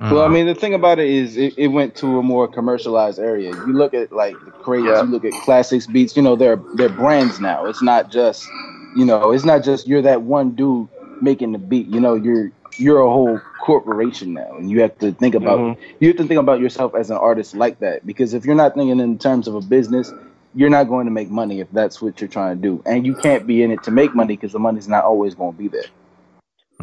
Well, 0.00 0.22
I 0.22 0.28
mean, 0.28 0.46
the 0.46 0.54
thing 0.54 0.72
about 0.72 0.98
it 0.98 1.08
is, 1.10 1.36
it, 1.36 1.52
it 1.58 1.68
went 1.68 1.94
to 1.96 2.18
a 2.18 2.22
more 2.22 2.48
commercialized 2.48 3.18
area. 3.18 3.50
You 3.50 3.74
look 3.74 3.92
at 3.92 4.10
like 4.10 4.34
the 4.46 4.50
Kratez, 4.50 4.86
Yeah. 4.86 5.02
you 5.02 5.10
look 5.10 5.26
at 5.26 5.32
classics 5.44 5.86
beats. 5.86 6.16
You 6.16 6.22
know, 6.22 6.36
they're 6.36 6.60
they're 6.76 6.88
brands 6.88 7.38
now. 7.38 7.66
It's 7.66 7.82
not 7.82 8.10
just, 8.10 8.48
you 8.96 9.04
know, 9.04 9.32
it's 9.32 9.44
not 9.44 9.64
just 9.64 9.86
you're 9.86 10.02
that 10.02 10.22
one 10.22 10.52
dude 10.52 10.88
making 11.20 11.52
the 11.52 11.58
beat. 11.58 11.86
You 11.88 12.00
know, 12.00 12.14
you're 12.14 12.50
you're 12.78 13.00
a 13.00 13.10
whole 13.10 13.40
corporation 13.60 14.32
now, 14.32 14.56
and 14.56 14.70
you 14.70 14.80
have 14.80 14.96
to 14.98 15.12
think 15.12 15.34
about 15.34 15.58
Mhm. 15.58 15.76
you 16.00 16.08
have 16.08 16.16
to 16.16 16.24
think 16.24 16.40
about 16.40 16.60
yourself 16.60 16.94
as 16.94 17.10
an 17.10 17.16
artist 17.16 17.54
like 17.54 17.78
that. 17.80 18.06
Because 18.06 18.34
if 18.34 18.44
you're 18.44 18.54
not 18.54 18.74
thinking 18.74 19.00
in 19.00 19.18
terms 19.18 19.48
of 19.48 19.54
a 19.54 19.60
business, 19.60 20.12
you're 20.54 20.70
not 20.70 20.84
going 20.84 21.06
to 21.06 21.12
make 21.12 21.30
money 21.30 21.60
if 21.60 21.70
that's 21.72 22.00
what 22.02 22.20
you're 22.20 22.28
trying 22.28 22.56
to 22.56 22.62
do, 22.62 22.82
and 22.86 23.06
you 23.06 23.14
can't 23.14 23.46
be 23.46 23.62
in 23.62 23.70
it 23.70 23.82
to 23.84 23.90
make 23.90 24.14
money 24.14 24.34
because 24.36 24.52
the 24.52 24.58
money's 24.58 24.88
not 24.88 25.04
always 25.04 25.34
going 25.34 25.52
to 25.52 25.58
be 25.58 25.68
there. 25.68 25.84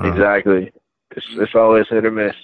Exactly. 0.04 0.72
It's, 1.16 1.26
it's 1.32 1.56
always 1.56 1.88
hit 1.90 2.06
or 2.06 2.12
miss. 2.12 2.36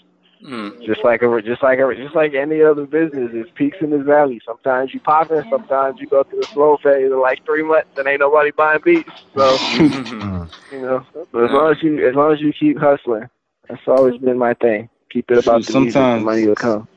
Mm. 0.43 0.85
Just 0.85 1.03
like 1.03 1.21
a, 1.21 1.41
just 1.41 1.63
like 1.63 1.79
a, 1.79 1.95
just 1.95 2.15
like 2.15 2.33
any 2.33 2.61
other 2.61 2.85
business, 2.85 3.29
it's 3.33 3.49
peaks 3.55 3.77
and 3.79 3.93
it's 3.93 4.03
valleys. 4.05 4.41
Sometimes 4.45 4.93
you 4.93 4.99
pop 4.99 5.31
it, 5.31 5.45
sometimes 5.49 5.99
you 6.01 6.07
go 6.07 6.23
through 6.23 6.41
a 6.41 6.45
slow 6.47 6.77
phase 6.83 7.11
of 7.11 7.19
like 7.19 7.45
three 7.45 7.63
months 7.63 7.89
and 7.97 8.07
ain't 8.07 8.19
nobody 8.19 8.51
buying 8.51 8.81
beats. 8.83 9.09
So 9.35 9.55
Mm. 9.57 10.49
you 10.71 10.81
know, 10.81 11.05
but 11.31 11.45
as 11.45 11.51
long 11.51 11.71
as 11.71 11.81
you 11.81 12.07
as 12.07 12.15
long 12.15 12.33
as 12.33 12.41
you 12.41 12.51
keep 12.51 12.77
hustling, 12.77 13.29
that's 13.69 13.81
always 13.87 14.19
been 14.19 14.37
my 14.37 14.53
thing. 14.55 14.89
Keep 15.11 15.31
it 15.31 15.37
about 15.37 15.63
the 15.65 15.73
music, 15.73 15.73
the 15.73 15.91
Sometimes- 15.91 16.23
money 16.25 16.47
will 16.47 16.55
come. 16.55 16.87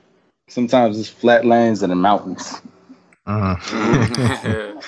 Sometimes 0.48 0.98
it's 0.98 1.08
flatlands 1.08 1.82
and 1.82 1.90
the 1.90 1.96
mountains. 1.96 2.60
Mm. 3.26 3.58
yeah. 4.44 4.80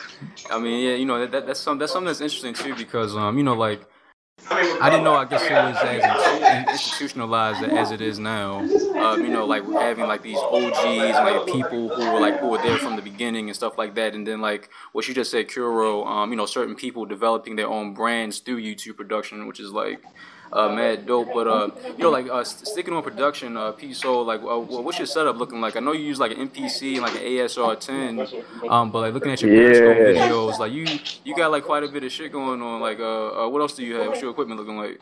I 0.54 0.58
mean, 0.60 0.84
yeah, 0.88 0.94
you 0.94 1.04
know 1.04 1.18
that, 1.20 1.32
that 1.32 1.46
that's 1.46 1.60
some 1.60 1.78
that's 1.78 1.92
something 1.92 2.06
that's 2.06 2.20
interesting 2.20 2.54
too 2.54 2.74
because 2.76 3.16
um 3.16 3.36
you 3.38 3.44
know 3.44 3.54
like 3.54 3.80
I 4.50 4.88
didn't 4.90 5.04
know 5.04 5.14
I 5.14 5.24
guess 5.24 5.42
it 5.44 5.52
was 5.52 5.76
as 5.82 6.68
institutionalized 6.70 7.62
as 7.64 7.90
it 7.90 8.00
is 8.00 8.18
now. 8.18 8.60
Um, 8.60 9.22
you 9.22 9.28
know, 9.28 9.44
like 9.44 9.64
having 9.64 10.06
like 10.06 10.22
these 10.22 10.38
OGs, 10.38 10.74
like 10.74 11.46
people 11.46 11.88
who 11.88 12.12
were 12.12 12.20
like 12.20 12.38
who 12.40 12.48
were 12.48 12.58
there 12.58 12.78
from 12.78 12.96
the 12.96 13.02
beginning 13.02 13.48
and 13.48 13.56
stuff 13.56 13.76
like 13.76 13.94
that, 13.96 14.14
and 14.14 14.26
then 14.26 14.40
like 14.40 14.70
what 14.92 15.06
you 15.08 15.14
just 15.14 15.30
said, 15.30 15.48
Kuro. 15.48 16.04
Um, 16.04 16.30
you 16.30 16.36
know, 16.36 16.46
certain 16.46 16.74
people 16.74 17.04
developing 17.04 17.56
their 17.56 17.68
own 17.68 17.94
brands 17.94 18.38
through 18.38 18.62
YouTube 18.62 18.96
production, 18.96 19.46
which 19.46 19.60
is 19.60 19.70
like 19.70 20.02
uh, 20.52 20.68
mad 20.68 21.06
dope. 21.06 21.32
But 21.32 21.46
uh, 21.48 21.70
you 21.96 22.02
know, 22.04 22.10
like 22.10 22.28
uh, 22.28 22.44
st- 22.44 22.66
sticking 22.66 22.94
on 22.94 23.02
production, 23.02 23.56
uh, 23.56 23.72
P 23.72 23.92
so 23.94 24.22
like, 24.22 24.40
uh, 24.42 24.58
what's 24.58 24.98
your 24.98 25.06
setup 25.06 25.36
looking 25.36 25.60
like? 25.60 25.76
I 25.76 25.80
know 25.80 25.92
you 25.92 26.04
use 26.04 26.18
like 26.18 26.32
an 26.32 26.48
MPC 26.48 26.94
and 26.94 27.02
like 27.02 27.14
an 27.14 27.22
ASR 27.22 27.78
10, 27.78 28.28
um, 28.68 28.90
but 28.90 29.00
like 29.00 29.14
looking 29.14 29.32
at 29.32 29.42
your 29.42 29.50
Yeah. 29.50 30.14
videos, 30.14 30.58
like 30.58 30.72
you 30.72 30.98
you 31.24 31.34
got 31.34 31.50
like 31.50 31.64
quite 31.64 31.82
a 31.82 31.88
bit 31.88 32.04
of 32.04 32.12
shit 32.12 32.32
going 32.32 32.62
on. 32.62 32.80
Like, 32.80 33.00
uh, 33.00 33.44
uh 33.44 33.48
what 33.48 33.60
else 33.60 33.74
do 33.74 33.84
you 33.84 33.94
have? 33.96 34.08
What's 34.08 34.22
your 34.22 34.30
equipment 34.30 34.60
looking 34.60 34.76
like? 34.76 35.00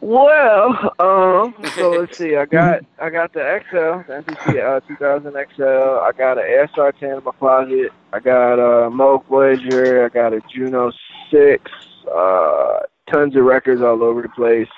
Well, 0.00 0.94
um, 1.00 1.54
so 1.74 1.90
let's 2.00 2.16
see. 2.16 2.36
I 2.36 2.44
got 2.46 2.80
I 3.00 3.10
got 3.10 3.32
the 3.32 3.40
XL, 3.68 4.06
the 4.08 4.22
MPC 4.22 4.76
uh, 4.76 4.80
2000 4.86 5.32
XL. 5.32 5.62
I 5.62 6.12
got 6.16 6.38
an 6.38 6.44
ASR 6.44 6.96
10 6.98 7.10
in 7.10 7.24
my 7.24 7.32
closet. 7.32 7.90
I 8.12 8.20
got 8.20 8.54
a 8.54 8.90
Moog 8.90 9.26
Voyager. 9.26 10.04
I 10.06 10.08
got 10.08 10.32
a 10.32 10.40
Juno 10.54 10.92
6. 11.30 11.62
Uh, 12.06 12.78
tons 13.10 13.36
of 13.36 13.44
records 13.44 13.82
all 13.82 14.02
over 14.02 14.22
the 14.22 14.28
place. 14.28 14.68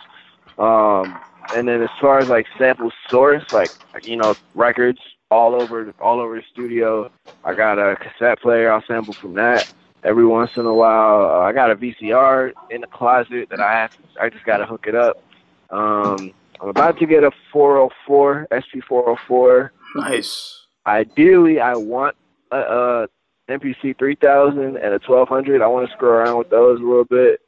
Um, 0.59 1.19
and 1.55 1.67
then 1.69 1.83
as 1.83 1.91
far 2.01 2.19
as 2.19 2.29
like 2.29 2.47
sample 2.59 2.93
source, 3.09 3.53
like 3.53 3.71
you 4.03 4.17
know 4.17 4.35
records 4.55 4.99
all 5.31 5.61
over 5.61 5.93
all 6.01 6.21
over 6.21 6.37
the 6.37 6.45
studio. 6.53 7.11
I 7.45 7.55
got 7.55 7.79
a 7.79 7.97
cassette 7.97 8.41
player. 8.41 8.71
I'll 8.73 8.85
sample 8.87 9.15
from 9.15 9.35
that. 9.35 9.73
every 10.03 10.27
once 10.27 10.53
in 10.57 10.67
a 10.67 10.75
while. 10.75 11.25
Uh, 11.27 11.41
I 11.41 11.53
got 11.53 11.71
a 11.71 11.77
VCR 11.77 12.53
in 12.71 12.81
the 12.81 12.87
closet 12.87 13.49
that 13.51 13.61
I 13.61 13.73
have. 13.73 13.97
I 14.21 14.29
just 14.31 14.45
got 14.45 14.59
to 14.59 14.67
hook 14.67 14.87
it 14.87 14.95
up. 14.95 15.23
Um, 15.71 16.33
I'm 16.61 16.69
about 16.69 16.99
to 16.99 17.07
get 17.07 17.25
a 17.25 17.31
404 17.53 18.49
SP 18.53 18.85
404. 18.87 19.73
Nice. 19.97 20.67
Ideally, 20.87 21.61
I 21.61 21.75
want 21.75 22.17
a, 22.51 22.59
a 22.59 23.09
MPC 23.51 23.99
3000 23.99 24.59
and 24.59 24.77
a 24.77 25.01
1200. 25.07 25.63
I 25.63 25.67
want 25.67 25.89
to 25.89 25.95
screw 25.95 26.09
around 26.09 26.39
with 26.39 26.51
those 26.51 26.81
a 26.81 26.83
little 26.83 27.05
bit, 27.05 27.41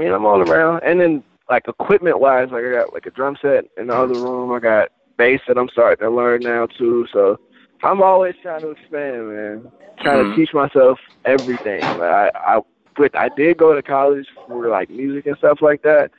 mean, 0.00 0.12
I'm 0.12 0.24
all 0.26 0.40
around. 0.40 0.82
And 0.84 1.00
then 1.00 1.22
like 1.48 1.68
equipment 1.68 2.20
wise, 2.20 2.48
like 2.50 2.64
I 2.64 2.70
got 2.72 2.92
like 2.92 3.06
a 3.06 3.10
drum 3.10 3.36
set 3.40 3.64
in 3.76 3.88
the 3.88 3.94
other 3.94 4.14
room. 4.14 4.52
I 4.52 4.58
got 4.60 4.88
bass 5.16 5.40
that 5.48 5.58
I'm 5.58 5.68
starting 5.68 6.04
to 6.04 6.10
learn 6.10 6.42
now 6.42 6.66
too. 6.66 7.06
So 7.12 7.38
I'm 7.82 8.02
always 8.02 8.34
trying 8.42 8.62
to 8.62 8.70
expand, 8.70 9.28
man. 9.28 9.72
Trying 10.00 10.24
Mhm. 10.24 10.30
to 10.30 10.36
teach 10.36 10.54
myself 10.54 10.98
everything. 11.24 11.82
Like, 11.82 12.00
I 12.00 12.30
I 12.34 12.60
but 12.96 13.16
I 13.16 13.28
did 13.28 13.56
go 13.56 13.74
to 13.74 13.82
college 13.82 14.26
for 14.46 14.68
like 14.68 14.90
music 14.90 15.26
and 15.26 15.36
stuff 15.38 15.62
like 15.62 15.82
that. 15.82 16.10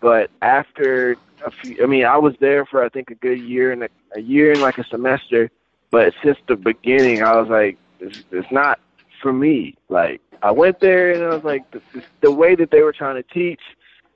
But 0.00 0.30
after 0.42 1.16
a 1.44 1.50
few, 1.50 1.76
I 1.82 1.86
mean, 1.86 2.04
I 2.04 2.16
was 2.16 2.34
there 2.40 2.64
for 2.66 2.84
I 2.84 2.88
think 2.88 3.10
a 3.10 3.14
good 3.14 3.38
year 3.40 3.72
and 3.72 3.84
a, 3.84 3.88
a 4.16 4.20
year 4.20 4.52
and 4.52 4.60
like 4.60 4.78
a 4.78 4.84
semester. 4.84 5.50
But 5.90 6.14
since 6.22 6.38
the 6.48 6.56
beginning, 6.56 7.22
I 7.22 7.36
was 7.36 7.48
like, 7.48 7.76
it's, 7.98 8.14
it's 8.30 8.50
not 8.52 8.78
for 9.20 9.32
me. 9.32 9.74
Like 9.88 10.20
I 10.42 10.50
went 10.50 10.80
there 10.80 11.12
and 11.14 11.22
I 11.22 11.34
was 11.34 11.44
like, 11.44 11.70
the, 11.70 11.80
the 12.22 12.30
way 12.30 12.54
that 12.54 12.70
they 12.70 12.82
were 12.82 12.92
trying 12.92 13.16
to 13.16 13.22
teach 13.22 13.60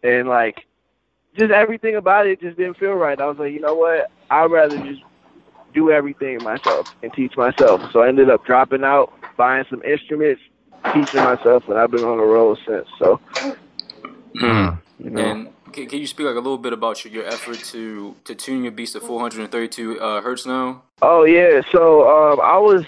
and 0.02 0.28
like 0.28 0.64
just 1.36 1.50
everything 1.52 1.96
about 1.96 2.26
it 2.26 2.40
just 2.40 2.56
didn't 2.56 2.78
feel 2.78 2.92
right. 2.92 3.20
I 3.20 3.26
was 3.26 3.38
like, 3.38 3.52
you 3.52 3.60
know 3.60 3.74
what? 3.74 4.10
I'd 4.30 4.50
rather 4.50 4.78
just 4.78 5.02
do 5.74 5.90
everything 5.90 6.42
myself 6.42 6.86
and 7.02 7.12
teach 7.12 7.36
myself. 7.36 7.80
So 7.92 8.00
I 8.00 8.08
ended 8.08 8.30
up 8.30 8.44
dropping 8.46 8.84
out, 8.84 9.12
buying 9.36 9.64
some 9.68 9.82
instruments, 9.82 10.40
teaching 10.94 11.22
myself, 11.22 11.64
and 11.68 11.78
I've 11.78 11.90
been 11.90 12.04
on 12.04 12.18
the 12.18 12.24
road 12.24 12.58
since. 12.66 12.86
So, 12.98 13.20
Hmm. 14.38 14.68
you 14.98 15.10
know. 15.10 15.20
And 15.20 15.48
can, 15.72 15.88
can 15.88 15.98
you 15.98 16.06
speak 16.06 16.26
like 16.26 16.34
a 16.34 16.40
little 16.40 16.58
bit 16.58 16.72
about 16.72 17.04
your, 17.04 17.12
your 17.12 17.24
effort 17.26 17.62
to 17.64 18.16
to 18.24 18.34
tune 18.34 18.62
your 18.62 18.72
beats 18.72 18.92
to 18.92 19.00
432 19.00 20.00
uh, 20.00 20.20
hertz 20.20 20.46
now? 20.46 20.82
Oh 21.02 21.24
yeah, 21.24 21.60
so 21.72 22.08
um, 22.08 22.40
I 22.40 22.56
was, 22.58 22.84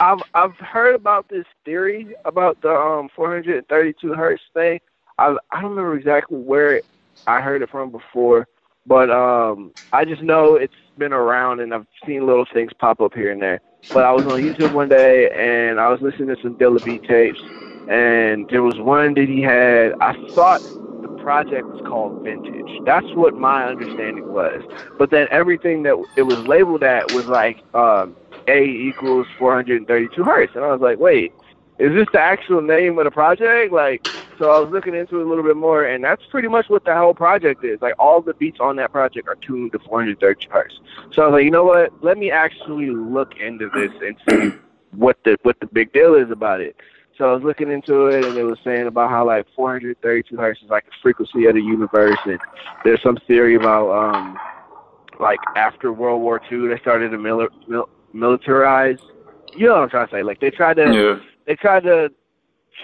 I've 0.00 0.20
I've 0.34 0.56
heard 0.58 0.94
about 0.94 1.28
this 1.28 1.46
theory 1.64 2.14
about 2.24 2.60
the 2.62 2.70
um 2.70 3.08
432 3.16 4.14
hertz 4.14 4.42
thing. 4.54 4.80
I 5.18 5.36
I 5.52 5.60
don't 5.62 5.70
remember 5.70 5.96
exactly 5.96 6.38
where 6.38 6.82
I 7.26 7.40
heard 7.40 7.62
it 7.62 7.70
from 7.70 7.90
before, 7.92 8.46
but 8.86 9.10
um 9.10 9.72
I 9.92 10.04
just 10.04 10.22
know 10.22 10.56
it's 10.56 10.74
been 10.98 11.12
around 11.12 11.60
and 11.60 11.74
I've 11.74 11.86
seen 12.06 12.26
little 12.26 12.46
things 12.52 12.72
pop 12.78 13.00
up 13.00 13.14
here 13.14 13.32
and 13.32 13.42
there. 13.42 13.60
But 13.92 14.04
I 14.04 14.12
was 14.12 14.26
on 14.26 14.40
YouTube 14.42 14.72
one 14.72 14.88
day 14.88 15.30
and 15.36 15.80
I 15.80 15.88
was 15.88 16.00
listening 16.02 16.28
to 16.28 16.36
some 16.42 16.56
Dilla 16.56 16.82
Beat 16.82 17.04
tapes, 17.04 17.40
and 17.88 18.46
there 18.50 18.62
was 18.62 18.78
one 18.78 19.14
that 19.14 19.28
he 19.28 19.40
had. 19.42 19.94
I 20.00 20.14
thought 20.34 20.62
the 21.02 21.10
project 21.10 21.70
was 21.70 21.80
called 21.86 22.16
Vintage. 22.24 22.68
That's 22.86 23.06
what 23.14 23.36
my 23.36 23.68
understanding 23.68 24.26
was. 24.26 24.62
But 24.98 25.10
then 25.10 25.28
everything 25.30 25.82
that 25.84 25.96
it 26.16 26.22
was 26.22 26.38
labeled 26.46 26.82
at 26.82 27.10
was 27.10 27.26
like 27.26 27.58
um, 27.74 28.14
A 28.48 28.64
equals 28.64 29.26
432 29.38 30.24
hertz, 30.24 30.54
and 30.54 30.64
I 30.64 30.72
was 30.72 30.80
like, 30.80 30.98
wait, 30.98 31.32
is 31.78 31.92
this 31.92 32.06
the 32.12 32.20
actual 32.20 32.62
name 32.62 32.98
of 32.98 33.04
the 33.04 33.10
project? 33.10 33.72
Like, 33.72 34.02
so 34.38 34.50
I 34.50 34.58
was 34.58 34.70
looking 34.70 34.94
into 34.94 35.20
it 35.20 35.26
a 35.26 35.28
little 35.28 35.44
bit 35.44 35.56
more, 35.56 35.84
and 35.84 36.02
that's 36.02 36.24
pretty 36.26 36.48
much 36.48 36.68
what 36.68 36.84
the 36.84 36.94
whole 36.96 37.14
project 37.14 37.64
is. 37.64 37.80
Like, 37.80 37.94
all 37.98 38.20
the 38.20 38.34
beats 38.34 38.58
on 38.60 38.76
that 38.76 38.92
project 38.92 39.28
are 39.28 39.36
tuned 39.36 39.72
to 39.72 39.78
432 39.78 40.50
hertz. 40.50 40.80
So 41.12 41.22
I 41.22 41.26
was 41.26 41.32
like, 41.34 41.44
you 41.44 41.50
know 41.50 41.64
what? 41.64 41.92
Let 42.02 42.18
me 42.18 42.30
actually 42.30 42.90
look 42.90 43.36
into 43.36 43.70
this 43.70 43.92
and 44.00 44.16
see 44.28 44.56
what 44.92 45.18
the 45.24 45.38
what 45.42 45.58
the 45.60 45.66
big 45.66 45.92
deal 45.92 46.14
is 46.14 46.30
about 46.30 46.60
it. 46.60 46.76
So 47.18 47.30
I 47.30 47.34
was 47.34 47.42
looking 47.42 47.70
into 47.70 48.06
it, 48.06 48.24
and 48.24 48.36
it 48.36 48.42
was 48.42 48.58
saying 48.64 48.86
about 48.86 49.10
how 49.10 49.26
like 49.26 49.46
432 49.54 50.36
hertz 50.36 50.62
is 50.62 50.70
like 50.70 50.86
the 50.86 50.92
frequency 51.02 51.46
of 51.46 51.54
the 51.54 51.60
universe, 51.60 52.18
and 52.24 52.40
there's 52.84 53.02
some 53.02 53.16
theory 53.28 53.54
about 53.54 53.90
um 53.90 54.38
like 55.20 55.38
after 55.56 55.92
World 55.92 56.22
War 56.22 56.40
II 56.50 56.68
they 56.68 56.78
started 56.78 57.10
to 57.10 57.18
mil- 57.18 57.48
mil- 57.68 57.88
militarize. 58.14 58.98
You 59.54 59.66
know 59.66 59.74
what 59.74 59.82
I'm 59.84 59.90
trying 59.90 60.06
to 60.08 60.12
say? 60.12 60.22
Like 60.22 60.40
they 60.40 60.50
tried 60.50 60.74
to 60.74 60.92
Yeah. 60.94 61.18
they 61.46 61.56
tried 61.56 61.84
to 61.84 62.12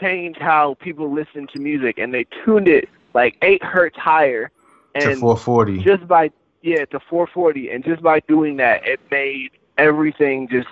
change 0.01 0.37
how 0.39 0.75
people 0.81 1.13
listen 1.13 1.47
to 1.53 1.59
music, 1.59 1.99
and 1.99 2.13
they 2.13 2.25
tuned 2.45 2.69
it 2.69 2.89
like 3.15 3.37
eight 3.43 3.63
hertz 3.63 3.97
higher, 3.97 4.51
to 4.95 5.11
and 5.11 5.21
440. 5.21 5.79
just 5.79 6.07
by 6.07 6.31
yeah 6.63 6.85
to 6.87 6.99
440 7.01 7.71
and 7.71 7.85
just 7.85 8.03
by 8.03 8.21
doing 8.21 8.57
that 8.57 8.85
it 8.87 8.99
made 9.13 9.51
everything 9.79 10.49
just 10.49 10.69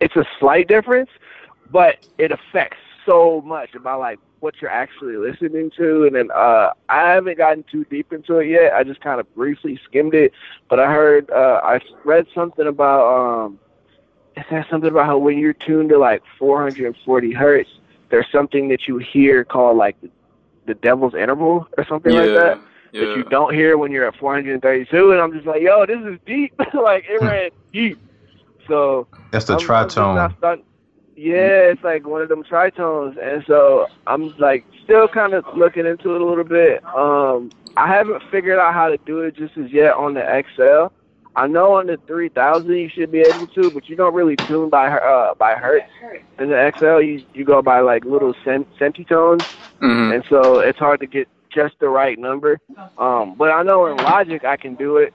it's 0.00 0.16
a 0.16 0.24
slight 0.40 0.66
difference 0.66 1.10
but 1.70 1.96
it 2.18 2.32
affects 2.32 2.76
so 3.06 3.40
much 3.42 3.74
about 3.74 4.00
like 4.00 4.18
what 4.40 4.60
you're 4.60 4.70
actually 4.70 5.16
listening 5.16 5.70
to 5.76 6.04
and 6.04 6.14
then 6.14 6.30
uh 6.32 6.70
i 6.88 7.12
haven't 7.12 7.38
gotten 7.38 7.64
too 7.70 7.84
deep 7.84 8.12
into 8.12 8.38
it 8.38 8.48
yet 8.48 8.72
i 8.74 8.84
just 8.84 9.00
kind 9.00 9.18
of 9.18 9.34
briefly 9.34 9.80
skimmed 9.84 10.14
it 10.14 10.32
but 10.68 10.78
i 10.78 10.92
heard 10.92 11.30
uh 11.30 11.60
i 11.64 11.80
read 12.04 12.26
something 12.34 12.66
about 12.66 13.06
um 13.46 13.58
it 14.36 14.44
says 14.50 14.64
something 14.70 14.90
about 14.90 15.06
how 15.06 15.16
when 15.16 15.38
you're 15.38 15.54
tuned 15.54 15.88
to 15.88 15.98
like 15.98 16.22
440 16.38 17.32
hertz 17.32 17.70
there's 18.10 18.26
something 18.30 18.68
that 18.68 18.86
you 18.86 18.98
hear 18.98 19.44
called 19.44 19.78
like 19.78 19.98
the, 20.02 20.10
the 20.66 20.74
devil's 20.74 21.14
interval 21.14 21.66
or 21.78 21.86
something 21.86 22.12
yeah. 22.12 22.20
like 22.20 22.30
that 22.30 22.60
yeah. 22.92 23.00
that 23.00 23.16
you 23.16 23.24
don't 23.24 23.54
hear 23.54 23.78
when 23.78 23.92
you're 23.92 24.06
at 24.06 24.16
432. 24.16 25.12
And 25.12 25.20
I'm 25.20 25.32
just 25.32 25.46
like, 25.46 25.62
yo, 25.62 25.86
this 25.86 26.00
is 26.00 26.18
deep. 26.26 26.54
like 26.74 27.04
it 27.08 27.20
ran 27.20 27.50
deep. 27.72 27.98
So 28.66 29.06
That's 29.30 29.44
the 29.44 29.54
I'm- 29.54 29.60
I'm 29.60 29.88
tritone. 29.88 30.38
starting- 30.38 30.64
yeah, 31.16 31.70
it's 31.70 31.82
like 31.82 32.06
one 32.06 32.22
of 32.22 32.28
them 32.28 32.44
tritones, 32.44 33.16
and 33.22 33.44
so 33.46 33.86
I'm 34.06 34.34
like 34.38 34.64
still 34.84 35.08
kind 35.08 35.32
of 35.34 35.44
looking 35.56 35.86
into 35.86 36.14
it 36.14 36.20
a 36.20 36.24
little 36.24 36.44
bit. 36.44 36.84
Um, 36.94 37.50
I 37.76 37.88
haven't 37.88 38.22
figured 38.30 38.58
out 38.58 38.74
how 38.74 38.88
to 38.88 38.98
do 39.06 39.20
it 39.20 39.34
just 39.34 39.56
as 39.56 39.70
yet 39.72 39.94
on 39.94 40.14
the 40.14 40.44
XL. 40.54 40.94
I 41.34 41.46
know 41.46 41.74
on 41.74 41.86
the 41.86 41.98
3000 42.06 42.70
you 42.74 42.88
should 42.88 43.12
be 43.12 43.20
able 43.20 43.46
to, 43.48 43.70
but 43.70 43.88
you 43.88 43.96
don't 43.96 44.14
really 44.14 44.36
tune 44.36 44.70
by 44.70 44.88
her 44.88 45.02
uh, 45.02 45.34
by 45.34 45.54
hertz. 45.54 45.86
In 46.38 46.48
the 46.50 46.72
XL, 46.78 47.00
you 47.02 47.24
you 47.34 47.44
go 47.44 47.60
by 47.62 47.80
like 47.80 48.04
little 48.04 48.34
cent- 48.44 48.68
centitones 48.78 49.44
Mhm. 49.80 50.14
and 50.14 50.24
so 50.30 50.60
it's 50.60 50.78
hard 50.78 51.00
to 51.00 51.06
get 51.06 51.28
just 51.50 51.78
the 51.80 51.88
right 51.88 52.18
number. 52.18 52.58
Um, 52.98 53.34
but 53.34 53.50
I 53.50 53.62
know 53.62 53.86
in 53.86 53.96
Logic 53.98 54.44
I 54.44 54.56
can 54.56 54.74
do 54.74 54.96
it, 54.96 55.12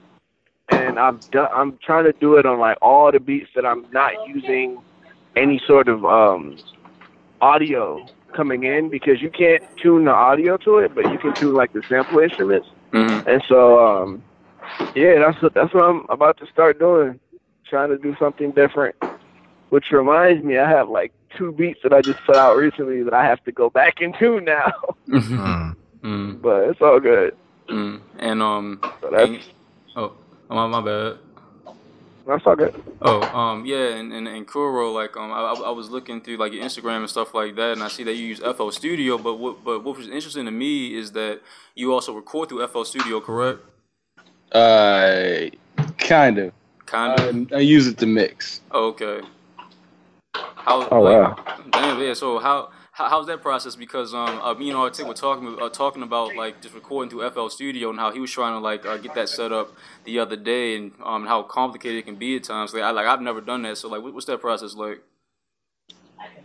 and 0.68 0.98
I'm 0.98 1.20
done. 1.32 1.48
I'm 1.52 1.78
trying 1.84 2.04
to 2.04 2.12
do 2.12 2.36
it 2.36 2.46
on 2.46 2.58
like 2.58 2.78
all 2.80 3.10
the 3.10 3.20
beats 3.20 3.50
that 3.54 3.66
I'm 3.66 3.84
not 3.92 4.12
using 4.28 4.78
any 5.36 5.60
sort 5.66 5.88
of 5.88 6.04
um, 6.04 6.56
audio 7.40 8.06
coming 8.34 8.64
in 8.64 8.88
because 8.88 9.20
you 9.20 9.30
can't 9.30 9.62
tune 9.76 10.04
the 10.06 10.10
audio 10.12 10.56
to 10.58 10.78
it, 10.78 10.94
but 10.94 11.10
you 11.12 11.18
can 11.18 11.34
tune 11.34 11.54
like 11.54 11.72
the 11.72 11.82
sample 11.88 12.18
instruments. 12.18 12.68
Mhm. 12.92 13.26
And 13.26 13.42
so 13.48 13.78
um, 13.86 14.22
yeah, 14.94 15.18
that's 15.18 15.40
what 15.42 15.54
that's 15.54 15.72
what 15.74 15.84
I'm 15.84 16.06
about 16.08 16.38
to 16.38 16.46
start 16.46 16.78
doing, 16.78 17.18
trying 17.68 17.90
to 17.90 17.98
do 17.98 18.14
something 18.18 18.52
different. 18.52 18.94
Which 19.70 19.90
reminds 19.90 20.44
me, 20.44 20.58
I 20.58 20.68
have 20.68 20.88
like 20.90 21.12
two 21.36 21.52
beats 21.52 21.80
that 21.82 21.92
I 21.94 22.02
just 22.02 22.18
put 22.26 22.36
out 22.36 22.56
recently 22.56 23.02
that 23.04 23.14
I 23.14 23.24
have 23.24 23.42
to 23.44 23.52
go 23.52 23.70
back 23.70 24.00
and 24.00 24.14
tune 24.18 24.44
now. 24.44 24.72
Mm. 25.08 25.76
Mm, 26.02 26.42
but 26.42 26.68
it's 26.68 26.80
all 26.82 26.98
good. 27.00 27.36
mm. 27.68 28.00
And 28.18 28.42
um, 28.42 28.80
So 29.00 29.08
that's 29.10 29.28
and- 29.28 29.40
oh, 29.96 30.12
my 30.50 30.66
my 30.66 30.80
bad. 30.80 31.18
That's 32.26 32.46
all 32.46 32.56
good. 32.56 32.74
Oh, 33.00 33.22
um, 33.36 33.64
yeah, 33.66 33.94
and 33.96 34.12
and, 34.12 34.28
and 34.28 34.46
Kuro, 34.46 34.92
like, 34.92 35.16
um, 35.16 35.32
I, 35.32 35.40
I 35.40 35.54
I 35.54 35.70
was 35.70 35.90
looking 35.90 36.20
through 36.20 36.36
like 36.36 36.52
your 36.52 36.64
Instagram 36.64 36.98
and 36.98 37.10
stuff 37.10 37.34
like 37.34 37.56
that, 37.56 37.72
and 37.72 37.82
I 37.82 37.88
see 37.88 38.04
that 38.04 38.14
you 38.14 38.26
use 38.26 38.40
FL 38.40 38.70
Studio. 38.70 39.18
But 39.18 39.34
what 39.34 39.64
but 39.64 39.84
what 39.84 39.96
was 39.96 40.08
interesting 40.08 40.44
to 40.46 40.50
me 40.50 40.94
is 40.94 41.12
that 41.12 41.40
you 41.74 41.92
also 41.92 42.14
record 42.14 42.48
through 42.48 42.66
FL 42.68 42.84
Studio, 42.84 43.20
correct? 43.20 43.60
Uh, 44.52 45.46
kind 45.98 46.38
of. 46.38 46.52
Kind 46.86 47.20
of. 47.20 47.52
I, 47.52 47.56
I 47.56 47.60
use 47.60 47.86
it 47.86 47.98
to 47.98 48.06
mix. 48.06 48.60
Oh, 48.70 48.88
okay. 48.88 49.22
How? 50.34 50.88
Oh, 50.88 51.00
like, 51.00 51.36
wow. 51.36 51.56
Damn, 51.70 52.00
yeah. 52.00 52.14
So 52.14 52.38
how? 52.38 52.70
How 52.92 53.08
how's 53.08 53.26
that 53.26 53.42
process? 53.42 53.74
Because 53.74 54.14
um, 54.14 54.38
uh, 54.40 54.54
me 54.54 54.68
and 54.68 54.76
Artic 54.76 55.06
were 55.06 55.14
talking 55.14 55.56
uh, 55.60 55.68
talking 55.70 56.02
about 56.02 56.36
like 56.36 56.60
just 56.60 56.74
recording 56.74 57.10
through 57.10 57.28
FL 57.30 57.48
Studio 57.48 57.90
and 57.90 57.98
how 57.98 58.12
he 58.12 58.20
was 58.20 58.30
trying 58.30 58.52
to 58.52 58.58
like 58.58 58.84
uh, 58.86 58.98
get 58.98 59.14
that 59.14 59.30
set 59.30 59.50
up 59.50 59.72
the 60.04 60.18
other 60.18 60.36
day, 60.36 60.76
and 60.76 60.92
um, 61.02 61.26
how 61.26 61.42
complicated 61.42 61.98
it 61.98 62.04
can 62.04 62.16
be 62.16 62.36
at 62.36 62.44
times. 62.44 62.74
Like 62.74 62.82
I 62.82 62.90
like 62.90 63.06
I've 63.06 63.22
never 63.22 63.40
done 63.40 63.62
that, 63.62 63.78
so 63.78 63.88
like, 63.88 64.02
what, 64.02 64.12
what's 64.12 64.26
that 64.26 64.40
process 64.40 64.74
like? 64.74 65.02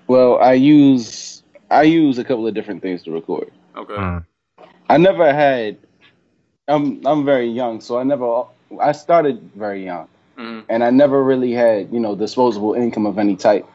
Well, 0.07 0.39
I 0.39 0.53
use 0.53 1.43
I 1.69 1.83
use 1.83 2.17
a 2.17 2.23
couple 2.23 2.47
of 2.47 2.53
different 2.53 2.81
things 2.81 3.03
to 3.03 3.11
record. 3.11 3.51
Okay. 3.75 3.93
Mm. 3.93 4.25
I 4.89 4.97
never 4.97 5.33
had. 5.33 5.77
I'm 6.69 7.05
I'm 7.05 7.25
very 7.25 7.49
young, 7.49 7.81
so 7.81 7.97
I 7.97 8.03
never. 8.03 8.45
I 8.81 8.93
started 8.93 9.51
very 9.55 9.83
young, 9.83 10.07
hmm 10.37 10.61
and 10.69 10.83
I 10.83 10.91
never 10.91 11.23
really 11.23 11.51
had 11.51 11.91
you 11.91 11.99
know 11.99 12.15
disposable 12.15 12.73
income 12.73 13.05
of 13.05 13.17
any 13.17 13.35
type. 13.35 13.65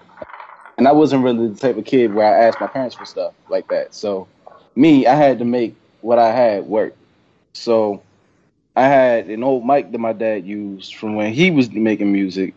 And 0.78 0.88
I 0.88 0.92
wasn't 0.92 1.24
really 1.24 1.48
the 1.48 1.58
type 1.58 1.76
of 1.76 1.84
kid 1.84 2.14
where 2.14 2.26
I 2.26 2.46
asked 2.46 2.60
my 2.60 2.66
parents 2.66 2.94
for 2.96 3.04
stuff 3.04 3.34
like 3.48 3.68
that. 3.68 3.94
So, 3.94 4.26
me, 4.74 5.06
I 5.06 5.14
had 5.14 5.38
to 5.38 5.44
make 5.44 5.76
what 6.00 6.18
I 6.18 6.32
had 6.32 6.64
work. 6.66 6.96
So, 7.52 8.02
I 8.74 8.86
had 8.88 9.26
an 9.28 9.44
old 9.44 9.66
mic 9.66 9.92
that 9.92 9.98
my 9.98 10.14
dad 10.14 10.46
used 10.46 10.94
from 10.94 11.14
when 11.14 11.32
he 11.34 11.50
was 11.50 11.70
making 11.70 12.10
music, 12.10 12.54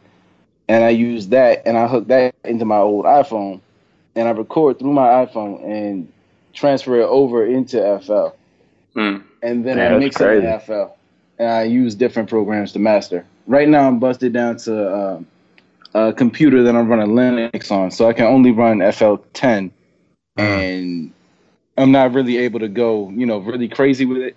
and 0.69 0.83
I 0.83 0.89
used 0.89 1.29
that, 1.31 1.61
and 1.65 1.77
I 1.77 1.87
hooked 1.87 2.07
that 2.07 2.33
into 2.45 2.63
my 2.63 2.77
old 2.77 3.03
iPhone, 3.05 3.59
and 4.15 4.27
I 4.27 4.31
record 4.31 4.79
through 4.79 4.93
my 4.93 5.25
iPhone 5.25 5.61
and 5.65 6.11
transfer 6.53 7.01
it 7.01 7.05
over 7.05 7.45
into 7.45 7.77
FL, 8.01 8.29
Mm. 8.95 9.23
and 9.43 9.65
then 9.65 9.77
I 9.77 9.97
mix 9.97 10.15
crazy. 10.15 10.45
it 10.47 10.49
in 10.53 10.59
FL, 10.61 10.93
and 11.37 11.49
I 11.51 11.63
use 11.63 11.95
different 11.95 12.29
programs 12.29 12.71
to 12.71 12.79
master. 12.79 13.25
Right 13.45 13.67
now, 13.67 13.85
I'm 13.85 13.99
busted 13.99 14.31
down 14.31 14.55
to 14.59 14.95
um, 14.97 15.27
a 15.95 16.11
computer 16.11 16.61
that 16.63 16.75
I'm 16.75 16.89
running 16.89 17.15
Linux 17.15 17.71
on, 17.71 17.89
so 17.89 18.09
I 18.09 18.13
can 18.13 18.25
only 18.25 18.51
run 18.51 18.79
FL10, 18.79 19.23
mm. 19.31 19.71
and 20.37 21.13
I'm 21.77 21.91
not 21.93 22.13
really 22.13 22.37
able 22.37 22.59
to 22.59 22.67
go, 22.67 23.09
you 23.11 23.25
know, 23.25 23.37
really 23.39 23.69
crazy 23.69 24.05
with 24.05 24.17
it. 24.17 24.35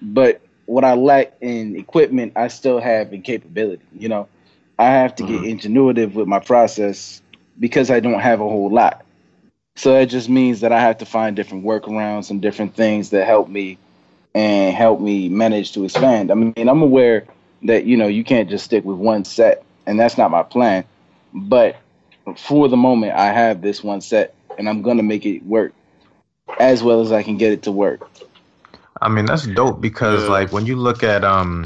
But 0.00 0.40
what 0.66 0.84
I 0.84 0.94
lack 0.94 1.32
in 1.40 1.74
equipment, 1.74 2.34
I 2.36 2.46
still 2.46 2.80
have 2.80 3.12
in 3.12 3.22
capability. 3.22 3.82
You 3.92 4.08
know, 4.08 4.28
I 4.78 4.86
have 4.86 5.16
to 5.16 5.24
get 5.24 5.40
mm-hmm. 5.40 5.68
ingenuitive 5.68 6.14
with 6.14 6.28
my 6.28 6.38
process 6.38 7.20
because 7.58 7.90
I 7.90 7.98
don't 7.98 8.20
have 8.20 8.40
a 8.40 8.48
whole 8.48 8.70
lot. 8.70 9.04
So 9.74 9.94
that 9.94 10.06
just 10.06 10.28
means 10.28 10.60
that 10.60 10.70
I 10.70 10.80
have 10.80 10.98
to 10.98 11.06
find 11.06 11.34
different 11.34 11.64
workarounds 11.64 12.30
and 12.30 12.40
different 12.40 12.76
things 12.76 13.10
that 13.10 13.26
help 13.26 13.48
me 13.48 13.78
and 14.32 14.76
help 14.76 15.00
me 15.00 15.28
manage 15.28 15.72
to 15.72 15.84
expand. 15.84 16.30
I 16.30 16.34
mean, 16.34 16.68
I'm 16.68 16.82
aware 16.82 17.26
that 17.64 17.84
you 17.84 17.96
know 17.96 18.06
you 18.06 18.22
can't 18.22 18.48
just 18.48 18.64
stick 18.64 18.84
with 18.84 18.96
one 18.96 19.24
set, 19.24 19.64
and 19.86 19.98
that's 19.98 20.16
not 20.16 20.30
my 20.30 20.44
plan. 20.44 20.84
But 21.32 21.76
for 22.36 22.68
the 22.68 22.76
moment, 22.76 23.14
I 23.14 23.26
have 23.32 23.62
this 23.62 23.82
one 23.82 24.00
set, 24.00 24.34
and 24.58 24.68
I'm 24.68 24.82
gonna 24.82 25.02
make 25.02 25.26
it 25.26 25.44
work 25.44 25.74
as 26.58 26.82
well 26.82 27.00
as 27.00 27.12
I 27.12 27.22
can 27.22 27.38
get 27.38 27.52
it 27.52 27.62
to 27.64 27.72
work. 27.72 28.00
I 29.00 29.08
mean, 29.08 29.26
that's 29.26 29.46
dope 29.46 29.80
because 29.80 30.28
Yeah. 30.28 30.28
like 30.28 30.52
when 30.52 30.66
you 30.66 30.76
look 30.76 31.02
at 31.02 31.24
um 31.24 31.64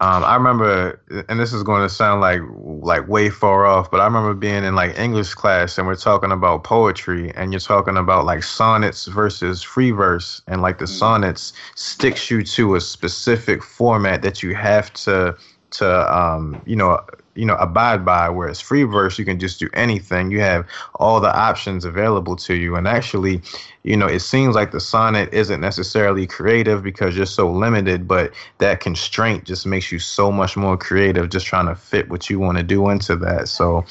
um 0.00 0.24
I 0.24 0.34
remember 0.36 1.00
and 1.28 1.40
this 1.40 1.52
is 1.52 1.62
going 1.62 1.82
to 1.82 1.88
sound 1.88 2.20
like 2.20 2.40
like 2.82 3.08
way 3.08 3.30
far 3.30 3.66
off, 3.66 3.90
but 3.90 4.00
I 4.00 4.04
remember 4.04 4.34
being 4.34 4.64
in 4.64 4.74
like 4.74 4.98
English 4.98 5.34
class 5.34 5.78
and 5.78 5.86
we're 5.86 5.96
talking 5.96 6.32
about 6.32 6.64
poetry 6.64 7.32
and 7.34 7.52
you're 7.52 7.60
talking 7.60 7.96
about 7.96 8.24
like 8.24 8.42
sonnets 8.44 9.06
versus 9.06 9.62
free 9.62 9.90
verse 9.90 10.42
and 10.46 10.62
like 10.62 10.78
the 10.78 10.86
sonnets 10.86 11.52
sticks 11.74 12.30
you 12.30 12.42
to 12.44 12.76
a 12.76 12.80
specific 12.80 13.62
format 13.62 14.22
that 14.22 14.42
you 14.42 14.54
have 14.54 14.92
to 14.94 15.36
to 15.72 16.16
um 16.16 16.62
you 16.66 16.76
know 16.76 17.00
you 17.34 17.46
know 17.46 17.56
abide 17.56 18.04
by 18.04 18.28
whereas 18.28 18.60
free 18.60 18.82
verse 18.82 19.18
you 19.18 19.24
can 19.24 19.38
just 19.38 19.58
do 19.58 19.68
anything. 19.74 20.30
You 20.30 20.40
have 20.40 20.66
all 20.96 21.20
the 21.20 21.34
options 21.34 21.84
available 21.84 22.36
to 22.36 22.54
you. 22.54 22.76
And 22.76 22.86
actually 22.86 23.40
you 23.82 23.96
know 23.96 24.06
it 24.06 24.20
seems 24.20 24.54
like 24.54 24.70
the 24.70 24.80
sonnet 24.80 25.32
isn't 25.32 25.60
necessarily 25.60 26.26
creative 26.26 26.82
because 26.82 27.16
you're 27.16 27.26
so 27.26 27.50
limited 27.50 28.06
but 28.06 28.32
that 28.58 28.80
constraint 28.80 29.44
just 29.44 29.66
makes 29.66 29.90
you 29.90 29.98
so 29.98 30.30
much 30.30 30.56
more 30.56 30.76
creative 30.76 31.30
just 31.30 31.46
trying 31.46 31.66
to 31.66 31.74
fit 31.74 32.08
what 32.08 32.28
you 32.28 32.38
want 32.38 32.58
to 32.58 32.64
do 32.64 32.88
into 32.90 33.16
that. 33.16 33.48
So 33.48 33.84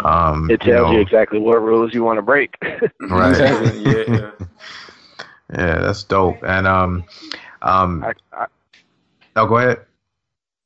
um 0.00 0.50
It 0.50 0.60
tells 0.60 0.74
know, 0.74 0.92
you 0.92 1.00
exactly 1.00 1.38
what 1.38 1.62
rules 1.62 1.94
you 1.94 2.04
want 2.04 2.18
to 2.18 2.22
break. 2.22 2.56
right. 3.00 3.38
Yeah. 3.40 4.30
yeah 5.50 5.78
that's 5.78 6.04
dope. 6.04 6.42
And 6.42 6.66
um 6.66 7.04
um 7.62 8.04
I, 8.04 8.12
I, 8.32 8.46
oh 9.36 9.46
go 9.46 9.56
ahead 9.56 9.86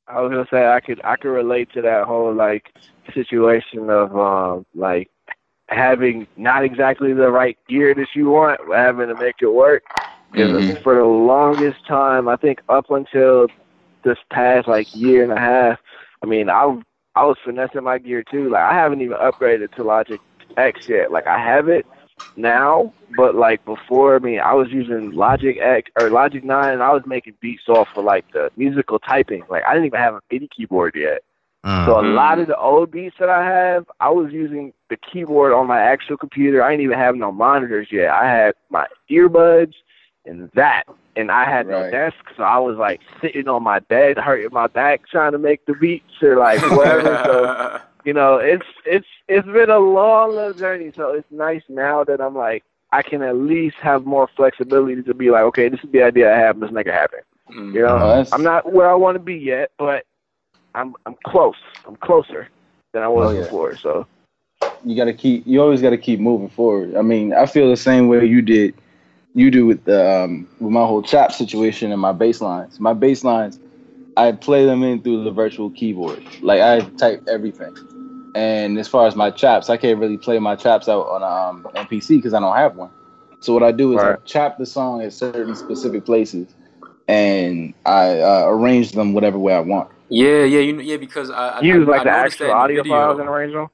I 0.07 0.21
was 0.21 0.31
gonna 0.31 0.47
say 0.51 0.67
I 0.67 0.79
could 0.79 1.01
I 1.03 1.15
could 1.17 1.29
relate 1.29 1.71
to 1.73 1.81
that 1.81 2.05
whole 2.05 2.33
like 2.33 2.73
situation 3.13 3.89
of 3.89 4.15
um 4.17 4.65
like 4.75 5.09
having 5.69 6.27
not 6.37 6.63
exactly 6.63 7.13
the 7.13 7.29
right 7.29 7.57
gear 7.67 7.93
that 7.95 8.07
you 8.15 8.29
want, 8.29 8.59
having 8.73 9.07
to 9.07 9.15
make 9.15 9.35
it 9.41 9.47
work. 9.53 9.83
Mhm. 10.33 10.81
For 10.83 10.95
the 10.95 11.05
longest 11.05 11.85
time, 11.87 12.27
I 12.27 12.35
think 12.35 12.61
up 12.69 12.89
until 12.89 13.47
this 14.03 14.17
past 14.31 14.67
like 14.67 14.87
year 14.93 15.23
and 15.23 15.31
a 15.31 15.39
half, 15.39 15.79
I 16.23 16.25
mean 16.25 16.49
I 16.49 16.77
I 17.15 17.25
was 17.25 17.37
finessing 17.43 17.83
my 17.83 17.97
gear 17.97 18.23
too. 18.29 18.49
Like 18.49 18.63
I 18.63 18.73
haven't 18.73 19.01
even 19.01 19.17
upgraded 19.17 19.71
to 19.75 19.83
Logic 19.83 20.21
X 20.57 20.81
yet. 20.87 21.11
Like 21.11 21.27
I 21.27 21.37
have 21.39 21.67
it 21.67 21.85
now, 22.35 22.93
but 23.15 23.35
like 23.35 23.63
before, 23.65 24.15
I 24.15 24.19
mean, 24.19 24.39
I 24.39 24.53
was 24.53 24.69
using 24.71 25.11
Logic 25.11 25.57
X 25.59 25.89
or 25.99 26.09
Logic 26.09 26.43
9 26.43 26.73
and 26.73 26.83
I 26.83 26.93
was 26.93 27.03
making 27.05 27.33
beats 27.41 27.67
off 27.67 27.87
for 27.93 28.03
like 28.03 28.25
the 28.33 28.51
musical 28.57 28.99
typing. 28.99 29.43
Like 29.49 29.63
I 29.67 29.73
didn't 29.73 29.87
even 29.87 29.99
have 29.99 30.13
a 30.15 30.21
MIDI 30.31 30.47
keyboard 30.55 30.95
yet. 30.95 31.23
Mm. 31.65 31.85
So 31.85 31.99
a 31.99 32.03
Mhm. 32.03 32.15
lot 32.15 32.39
of 32.39 32.47
the 32.47 32.57
old 32.57 32.91
beats 32.91 33.15
that 33.19 33.29
I 33.29 33.43
have, 33.43 33.85
I 33.99 34.09
was 34.09 34.31
using 34.31 34.71
the 34.89 34.97
keyboard 34.97 35.53
on 35.53 35.67
my 35.67 35.79
actual 35.81 36.17
computer. 36.17 36.63
I 36.63 36.71
didn't 36.71 36.83
even 36.83 36.99
have 36.99 37.15
no 37.15 37.31
monitors 37.31 37.87
yet. 37.91 38.11
I 38.11 38.25
had 38.25 38.53
my 38.69 38.85
earbuds 39.09 39.73
and 40.25 40.49
that. 40.53 40.83
And 41.15 41.31
I 41.31 41.45
had 41.45 41.65
no 41.65 41.89
desk, 41.89 42.17
so 42.35 42.43
I 42.43 42.59
was 42.59 42.77
like 42.77 43.01
sitting 43.21 43.47
on 43.47 43.63
my 43.63 43.79
bed, 43.79 44.19
hurting 44.19 44.49
my 44.51 44.67
back, 44.67 45.07
trying 45.09 45.31
to 45.31 45.39
make 45.39 45.65
the 45.65 45.73
beats 45.73 46.21
or 46.21 46.37
like 46.37 46.61
whatever. 46.69 47.19
so 47.25 47.81
you 48.07 48.13
know, 48.13 48.37
it's 48.37 48.65
it's 48.85 49.05
it's 49.27 49.45
been 49.45 49.69
a 49.69 49.77
long 49.77 50.35
little 50.35 50.53
journey. 50.53 50.93
So 50.95 51.11
it's 51.11 51.27
nice 51.29 51.61
now 51.67 52.05
that 52.05 52.21
I'm 52.21 52.33
like 52.35 52.63
I 52.93 53.01
can 53.03 53.21
at 53.21 53.35
least 53.35 53.75
have 53.81 54.05
more 54.05 54.29
flexibility 54.37 55.03
to 55.03 55.13
be 55.13 55.29
like, 55.29 55.43
okay, 55.43 55.67
this 55.67 55.81
is 55.83 55.91
the 55.91 56.03
idea 56.03 56.33
I 56.33 56.37
have, 56.39 56.57
let's 56.57 56.71
make 56.71 56.87
it 56.87 56.93
happen. 56.93 57.19
Mm. 57.51 57.73
You 57.73 57.81
know, 57.81 57.97
Oh, 57.97 58.25
I'm 58.31 58.43
not 58.43 58.71
where 58.71 58.89
I 58.89 58.95
want 58.95 59.15
to 59.15 59.19
be 59.19 59.35
yet, 59.35 59.71
but 59.77 60.05
I'm 60.73 60.95
I'm 61.05 61.15
close. 61.25 61.57
I'm 61.85 61.97
closer 61.97 62.47
than 62.93 63.03
I 63.03 63.09
was 63.09 63.27
Oh, 63.27 63.31
yeah. 63.31 63.43
before. 63.43 63.77
So 63.77 64.07
you 64.85 64.95
got 64.95 65.05
to 65.05 65.13
keep 65.13 65.45
you 65.45 65.61
always 65.61 65.81
got 65.81 65.89
to 65.89 65.97
keep 65.97 66.19
moving 66.19 66.49
forward 66.49 66.95
i 66.95 67.01
mean 67.01 67.33
i 67.33 67.45
feel 67.45 67.69
the 67.69 67.77
same 67.77 68.07
way 68.07 68.25
you 68.25 68.41
did 68.41 68.73
you 69.33 69.51
do 69.51 69.65
with 69.65 69.83
the 69.85 70.23
um 70.23 70.47
with 70.59 70.71
my 70.71 70.85
whole 70.85 71.01
chop 71.01 71.31
situation 71.31 71.91
and 71.91 72.01
my 72.01 72.11
bass 72.11 72.41
lines 72.41 72.79
my 72.79 72.93
bass 72.93 73.23
lines 73.23 73.59
i 74.15 74.31
play 74.31 74.65
them 74.65 74.83
in 74.83 75.01
through 75.01 75.23
the 75.23 75.31
virtual 75.31 75.69
keyboard 75.71 76.23
like 76.41 76.61
i 76.61 76.79
type 76.97 77.23
everything 77.27 77.75
and 78.37 78.77
as 78.77 78.87
far 78.87 79.07
as 79.07 79.15
my 79.15 79.31
chops 79.31 79.69
i 79.69 79.77
can't 79.77 79.99
really 79.99 80.17
play 80.17 80.37
my 80.39 80.55
chops 80.55 80.87
out 80.87 81.05
on 81.07 81.23
um 81.23 81.67
mpc 81.75 82.09
because 82.09 82.33
i 82.33 82.39
don't 82.39 82.55
have 82.55 82.75
one 82.75 82.91
so 83.39 83.53
what 83.53 83.63
i 83.63 83.71
do 83.71 83.93
is 83.93 84.03
i 84.03 84.15
chop 84.25 84.57
the 84.57 84.65
song 84.65 85.01
at 85.01 85.11
certain 85.11 85.55
specific 85.55 86.05
places 86.05 86.53
and 87.07 87.73
i 87.85 88.19
uh, 88.21 88.45
arrange 88.47 88.91
them 88.91 89.13
whatever 89.13 89.39
way 89.39 89.53
i 89.55 89.59
want 89.59 89.89
Yeah, 90.09 90.43
yeah, 90.43 90.59
you 90.59 90.73
know, 90.73 90.81
yeah, 90.81 90.97
because 90.97 91.29
I, 91.31 91.49
I 91.49 91.61
you 91.61 91.73
use 91.79 91.87
like 91.87 92.01
I 92.01 92.03
the 92.03 92.11
noticed 92.11 92.39
actual 92.39 92.47
that 92.47 92.51
in 92.51 92.57
the 92.57 92.63
audio 92.63 92.83
video. 92.83 92.95
files 92.95 93.19
and 93.19 93.29
arrange 93.29 93.53
them. 93.53 93.69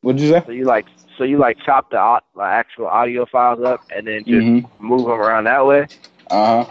what'd 0.00 0.20
you 0.20 0.30
say 0.30 0.42
So 0.46 0.52
you 0.52 0.64
like 0.64 0.86
so 1.18 1.24
you 1.24 1.38
like 1.38 1.58
chop 1.64 1.90
the, 1.90 1.98
au- 2.00 2.20
the 2.34 2.42
actual 2.42 2.86
audio 2.86 3.26
files 3.26 3.62
up 3.62 3.80
and 3.94 4.06
then 4.06 4.24
just 4.24 4.46
Mhm. 4.46 4.68
move 4.80 5.02
them 5.06 5.20
around 5.20 5.44
that 5.44 5.66
way. 5.66 5.86
uh-huh 6.30 6.64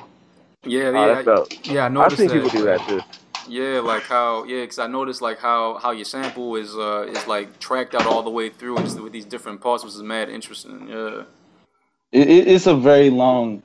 Yeah, 0.66 0.90
Oh, 0.90 0.94
yeah, 0.94 1.08
that's 1.14 1.26
dope. 1.26 1.48
yeah. 1.66 1.86
I 1.86 2.06
I've 2.06 2.18
seen 2.18 2.28
that. 2.30 2.34
people 2.36 2.50
do 2.50 2.64
that 2.66 2.88
too. 2.88 3.02
Yeah, 3.48 3.80
like 3.80 4.04
how 4.04 4.44
yeah, 4.46 4.62
because 4.62 4.80
I 4.80 4.88
noticed 4.88 5.22
like 5.22 5.40
how 5.40 5.78
how 5.82 5.92
your 5.92 6.06
sample 6.06 6.56
is 6.56 6.76
uh 6.76 7.08
is 7.10 7.26
like 7.28 7.60
tracked 7.60 7.96
out 7.96 8.06
all 8.06 8.24
the 8.24 8.30
way 8.30 8.50
through 8.50 8.78
and 8.78 8.86
just 8.86 9.00
with 9.00 9.12
these 9.14 9.26
different 9.26 9.62
parts, 9.62 9.84
which 9.84 9.94
is 9.94 10.02
mad 10.02 10.30
interesting. 10.30 10.88
Yeah. 10.88 11.24
it, 12.12 12.28
it, 12.30 12.48
it's 12.48 12.68
a 12.68 12.76
very 12.76 13.10
long 13.10 13.64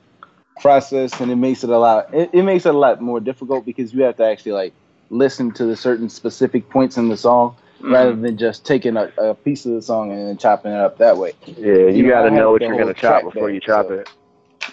process 0.61 1.19
and 1.21 1.31
it 1.31 1.35
makes 1.35 1.63
it 1.63 1.69
a 1.69 1.77
lot 1.77 2.11
it, 2.13 2.29
it 2.33 2.43
makes 2.43 2.65
it 2.65 2.73
a 2.73 2.77
lot 2.77 2.99
more 3.01 3.19
difficult 3.19 3.63
because 3.65 3.93
you 3.93 4.01
have 4.01 4.15
to 4.17 4.25
actually 4.25 4.53
like 4.53 4.73
listen 5.11 5.51
to 5.51 5.65
the 5.65 5.75
certain 5.75 6.09
specific 6.09 6.67
points 6.69 6.97
in 6.97 7.09
the 7.09 7.17
song 7.17 7.55
Mhm. 7.79 7.93
rather 7.93 8.15
than 8.15 8.37
just 8.39 8.65
taking 8.65 8.97
a, 8.97 9.11
a 9.19 9.35
piece 9.35 9.63
of 9.67 9.73
the 9.73 9.83
song 9.83 10.11
and 10.11 10.27
then 10.27 10.35
chopping 10.37 10.71
it 10.71 10.79
up 10.79 10.97
that 10.97 11.15
way 11.15 11.33
Yeah, 11.45 11.73
you, 11.73 11.89
You 11.89 12.09
got 12.09 12.23
to 12.23 12.31
know 12.31 12.37
have 12.37 12.49
what 12.53 12.61
you're 12.63 12.75
gonna 12.75 12.93
chop 12.95 13.23
before 13.25 13.49
back, 13.49 13.53
you 13.53 13.59
chop 13.59 13.85
so- 13.87 13.93
it. 13.93 14.09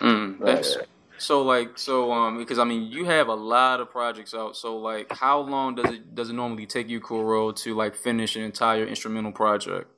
Mm, 0.01 0.41
Right. 0.41 0.47
that's- 0.47 0.77
So 1.25 1.43
like 1.43 1.79
so 1.79 2.13
um 2.13 2.37
because 2.39 2.59
I 2.59 2.65
mean 2.65 2.83
you 2.93 3.07
have 3.07 3.29
a 3.29 3.35
lot 3.35 3.81
of 3.81 3.91
projects 3.91 4.35
out. 4.35 4.57
So 4.57 4.77
like 4.77 5.11
how 5.11 5.41
long 5.41 5.75
does 5.75 5.91
it 5.91 6.15
does 6.15 6.29
it 6.29 6.35
normally 6.35 6.67
take 6.67 6.89
you, 6.91 7.01
Kuro, 7.01 7.51
to 7.53 7.75
like 7.75 7.95
finish 7.97 8.37
an 8.37 8.43
entire 8.43 8.85
instrumental 8.87 9.33
project? 9.33 9.89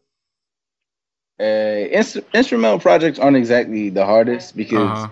uh, 1.41 1.45
inst- 1.45 2.21
instrumental 2.33 2.79
projects 2.79 3.19
aren't 3.19 3.37
exactly 3.37 3.91
the 3.91 4.05
hardest 4.07 4.57
because 4.57 4.99
Uh-huh. 5.05 5.09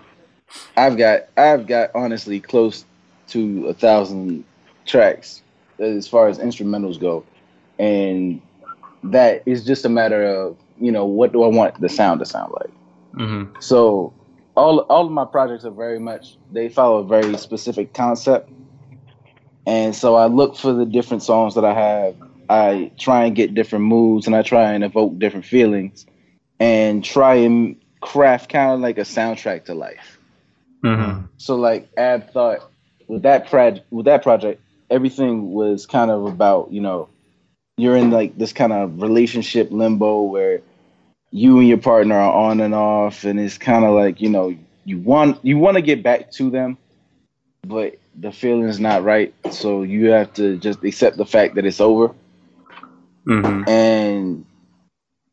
I've 0.76 0.96
got 0.96 1.26
I've 1.36 1.66
got 1.66 1.90
honestly 1.94 2.38
close 2.40 2.84
to 3.28 3.66
a 3.66 3.74
thousand 3.74 4.44
tracks 4.86 5.42
as 5.80 6.06
far 6.06 6.28
as 6.28 6.38
instrumentals 6.38 7.00
go, 7.00 7.24
and 7.78 8.40
that 9.02 9.42
is 9.46 9.64
just 9.64 9.84
a 9.84 9.88
matter 9.88 10.24
of 10.24 10.56
you 10.80 10.92
know 10.92 11.06
what 11.06 11.32
do 11.32 11.42
I 11.42 11.48
want 11.48 11.80
the 11.80 11.88
sound 11.88 12.20
to 12.20 12.26
sound 12.26 12.52
like. 12.60 12.72
Mm-hmm. 13.14 13.60
So 13.60 14.12
all 14.56 14.80
all 14.80 15.06
of 15.06 15.12
my 15.12 15.24
projects 15.24 15.64
are 15.64 15.70
very 15.70 15.98
much 15.98 16.36
they 16.52 16.68
follow 16.68 16.98
a 16.98 17.04
very 17.04 17.36
specific 17.38 17.92
concept, 17.92 18.50
and 19.66 19.94
so 19.94 20.14
I 20.14 20.26
look 20.26 20.56
for 20.56 20.72
the 20.72 20.86
different 20.86 21.22
songs 21.22 21.54
that 21.54 21.64
I 21.64 21.74
have. 21.74 22.16
I 22.48 22.92
try 22.98 23.24
and 23.24 23.34
get 23.34 23.54
different 23.54 23.86
moods, 23.86 24.26
and 24.26 24.36
I 24.36 24.42
try 24.42 24.72
and 24.72 24.84
evoke 24.84 25.18
different 25.18 25.46
feelings, 25.46 26.06
and 26.60 27.04
try 27.04 27.36
and 27.36 27.76
craft 28.00 28.50
kind 28.50 28.72
of 28.72 28.80
like 28.80 28.98
a 28.98 29.02
soundtrack 29.02 29.64
to 29.66 29.74
life. 29.74 30.18
Mm-hmm. 30.84 31.26
So 31.38 31.56
like 31.56 31.88
Ab 31.96 32.30
thought 32.30 32.70
with 33.08 33.22
that 33.22 33.48
proj- 33.48 33.82
with 33.90 34.06
that 34.06 34.22
project, 34.22 34.60
everything 34.90 35.52
was 35.52 35.86
kind 35.86 36.10
of 36.10 36.26
about 36.26 36.70
you 36.70 36.80
know 36.80 37.08
you're 37.76 37.96
in 37.96 38.10
like 38.10 38.36
this 38.38 38.52
kind 38.52 38.72
of 38.72 39.00
relationship 39.00 39.70
limbo 39.72 40.22
where 40.22 40.60
you 41.34 41.58
and 41.58 41.68
your 41.68 41.78
partner 41.78 42.14
are 42.16 42.32
on 42.32 42.60
and 42.60 42.74
off, 42.74 43.24
and 43.24 43.40
it's 43.40 43.58
kind 43.58 43.84
of 43.84 43.94
like 43.94 44.20
you 44.22 44.30
know 44.30 44.56
you 44.84 44.98
want 45.00 45.44
you 45.44 45.58
want 45.58 45.76
to 45.76 45.82
get 45.82 46.02
back 46.02 46.30
to 46.32 46.50
them, 46.50 46.78
but 47.66 47.98
the 48.20 48.32
feeling 48.32 48.68
is 48.68 48.80
not 48.80 49.02
right. 49.02 49.34
So 49.50 49.82
you 49.82 50.10
have 50.10 50.32
to 50.34 50.56
just 50.58 50.84
accept 50.84 51.16
the 51.18 51.26
fact 51.26 51.56
that 51.56 51.66
it's 51.66 51.80
over 51.80 52.14
Mm-hmm. 53.26 53.68
and 53.68 54.44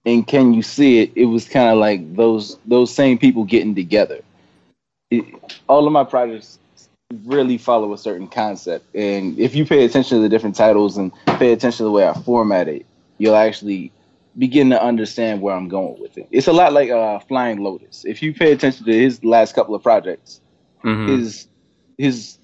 and 0.05 0.27
Can 0.27 0.53
You 0.53 0.61
See 0.63 1.01
It, 1.01 1.11
it 1.15 1.25
was 1.25 1.47
kind 1.47 1.69
of 1.69 1.77
like 1.77 2.15
those 2.15 2.57
those 2.65 2.93
same 2.93 3.17
people 3.17 3.43
getting 3.43 3.75
together. 3.75 4.21
It, 5.11 5.25
all 5.67 5.85
of 5.85 5.93
my 5.93 6.05
projects 6.05 6.57
really 7.25 7.57
follow 7.57 7.93
a 7.93 7.97
certain 7.97 8.27
concept, 8.27 8.95
and 8.95 9.37
if 9.37 9.55
you 9.55 9.65
pay 9.65 9.83
attention 9.83 10.17
to 10.17 10.21
the 10.21 10.29
different 10.29 10.55
titles 10.55 10.97
and 10.97 11.11
pay 11.37 11.51
attention 11.51 11.79
to 11.79 11.83
the 11.83 11.91
way 11.91 12.07
I 12.07 12.13
format 12.13 12.69
it, 12.69 12.85
you'll 13.17 13.35
actually 13.35 13.91
begin 14.37 14.69
to 14.69 14.81
understand 14.81 15.41
where 15.41 15.55
I'm 15.55 15.67
going 15.67 15.99
with 15.99 16.17
it. 16.17 16.27
It's 16.31 16.47
a 16.47 16.53
lot 16.53 16.73
like 16.73 16.89
uh, 16.89 17.19
Flying 17.19 17.59
Lotus. 17.63 18.05
If 18.05 18.21
you 18.23 18.33
pay 18.33 18.51
attention 18.51 18.85
to 18.85 18.93
his 18.93 19.23
last 19.23 19.53
couple 19.55 19.75
of 19.75 19.83
projects, 19.83 20.41
Mhm. 20.83 21.07
his 21.09 21.47
his 21.97 22.37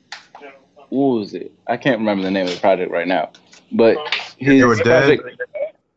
what 0.89 1.19
was 1.19 1.34
it? 1.34 1.52
I 1.67 1.78
can't 1.78 2.00
remember 2.00 2.23
the 2.23 2.32
name 2.32 2.45
of 2.47 2.54
the 2.54 2.60
project 2.60 2.91
right 2.91 3.08
now, 3.08 3.32
but 3.71 3.97
his 4.38 4.60
They 4.60 4.65
Were 4.65 4.76
Dead? 4.76 5.19
project, 5.19 5.41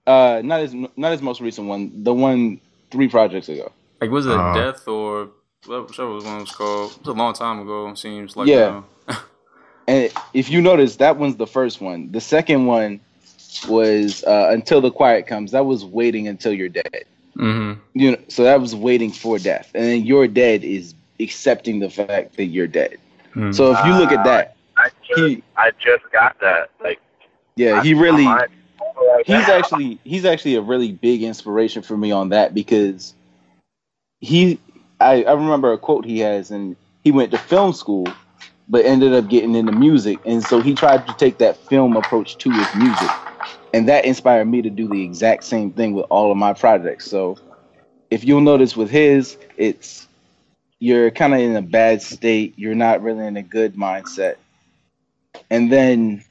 uh, 0.07 0.41
not 0.45 0.61
his 0.61 0.75
not 0.97 1.13
his 1.13 1.23
most 1.23 1.41
recent 1.41 1.67
one, 1.69 2.03
the 2.05 2.15
one 2.15 2.61
three 2.91 3.09
projects 3.09 3.49
ago. 3.49 3.71
Like 4.01 4.11
was 4.11 4.27
it 4.27 4.33
Uh-huh. 4.33 4.55
Death 4.55 4.89
or 4.89 5.31
whichever 5.67 6.11
was 6.11 6.25
one 6.25 6.39
it 6.39 6.41
was 6.41 6.53
called? 6.53 6.93
It 6.93 6.99
was 7.01 7.09
a 7.09 7.13
long 7.13 7.35
time 7.35 7.61
ago. 7.61 7.93
Seems 7.95 8.37
like 8.37 8.49
Yeah. 8.49 8.83
And 9.89 10.13
if 10.35 10.49
you 10.51 10.63
notice, 10.63 10.97
that 10.97 11.17
one's 11.17 11.37
the 11.37 11.47
first 11.49 11.81
one. 11.81 12.13
The 12.13 12.21
second 12.21 12.67
one 12.67 13.01
was 13.69 14.25
uh, 14.25 14.49
Until 14.51 14.81
the 14.81 14.91
Quiet 14.91 15.27
Comes. 15.27 15.53
That 15.53 15.67
was 15.67 15.85
waiting 15.85 16.29
until 16.29 16.53
you're 16.53 16.69
dead. 16.69 17.05
hmm 17.35 17.73
You 17.95 18.13
know, 18.13 18.19
so 18.29 18.45
that 18.45 18.61
was 18.61 18.75
waiting 18.75 19.11
for 19.13 19.39
death, 19.39 19.71
and 19.75 19.85
then 19.85 20.05
you're 20.07 20.29
dead 20.29 20.65
is 20.65 20.95
accepting 21.19 21.81
the 21.81 21.91
fact 21.91 22.37
that 22.37 22.47
you're 22.47 22.67
dead. 22.67 22.99
Mhm. 23.35 23.55
So 23.55 23.73
if 23.73 23.85
you 23.85 23.95
look 23.95 24.13
at 24.13 24.25
that, 24.25 24.57
I 24.77 24.89
just, 25.07 25.21
he 25.21 25.43
I 25.57 25.71
just 25.79 26.11
got 26.13 26.39
that. 26.41 26.71
Like, 26.83 27.01
yeah, 27.57 27.83
he 27.83 27.95
really. 27.95 28.27
I- 28.27 28.47
he's 29.25 29.49
actually 29.49 29.99
he's 30.05 30.25
actually 30.25 30.55
a 30.57 30.61
really 30.61 30.93
big 30.93 31.23
inspiration 31.23 31.83
for 31.83 31.97
me 31.97 32.11
on 32.11 32.31
that 32.31 32.55
because 32.55 33.15
he 34.21 34.59
I, 35.01 35.23
I 35.25 35.33
remember 35.33 35.73
a 35.73 35.79
quote 35.79 36.05
he 36.05 36.19
has 36.21 36.51
and 36.51 36.77
he 37.03 37.11
went 37.13 37.31
to 37.33 37.39
film 37.39 37.73
school 37.73 38.07
but 38.69 38.85
ended 38.85 39.13
up 39.13 39.29
getting 39.29 39.55
into 39.55 39.73
music 39.73 40.21
and 40.25 40.43
so 40.43 40.61
he 40.61 40.75
tried 40.75 41.07
to 41.07 41.15
take 41.15 41.39
that 41.39 41.57
film 41.57 41.97
approach 41.97 42.37
to 42.39 42.51
his 42.51 42.75
music 42.75 43.11
and 43.73 43.89
that 43.89 44.05
inspired 44.05 44.47
me 44.47 44.63
to 44.63 44.71
do 44.71 44.89
the 44.89 45.03
exact 45.03 45.45
same 45.45 45.71
thing 45.73 45.93
with 45.93 46.07
all 46.11 46.31
of 46.31 46.37
my 46.37 46.53
projects. 46.53 47.09
So 47.11 47.39
if 48.11 48.25
you'll 48.25 48.41
notice 48.41 48.77
with 48.77 48.91
his 48.91 49.37
it's 49.57 50.09
you're 50.79 51.11
kind 51.11 51.35
of 51.35 51.41
in 51.41 51.57
a 51.57 51.63
bad 51.63 52.03
state 52.03 52.55
you're 52.57 52.75
not 52.75 53.03
really 53.03 53.27
in 53.27 53.37
a 53.37 53.43
good 53.43 53.75
mindset. 53.75 54.37
And 55.51 55.71
then 55.71 56.25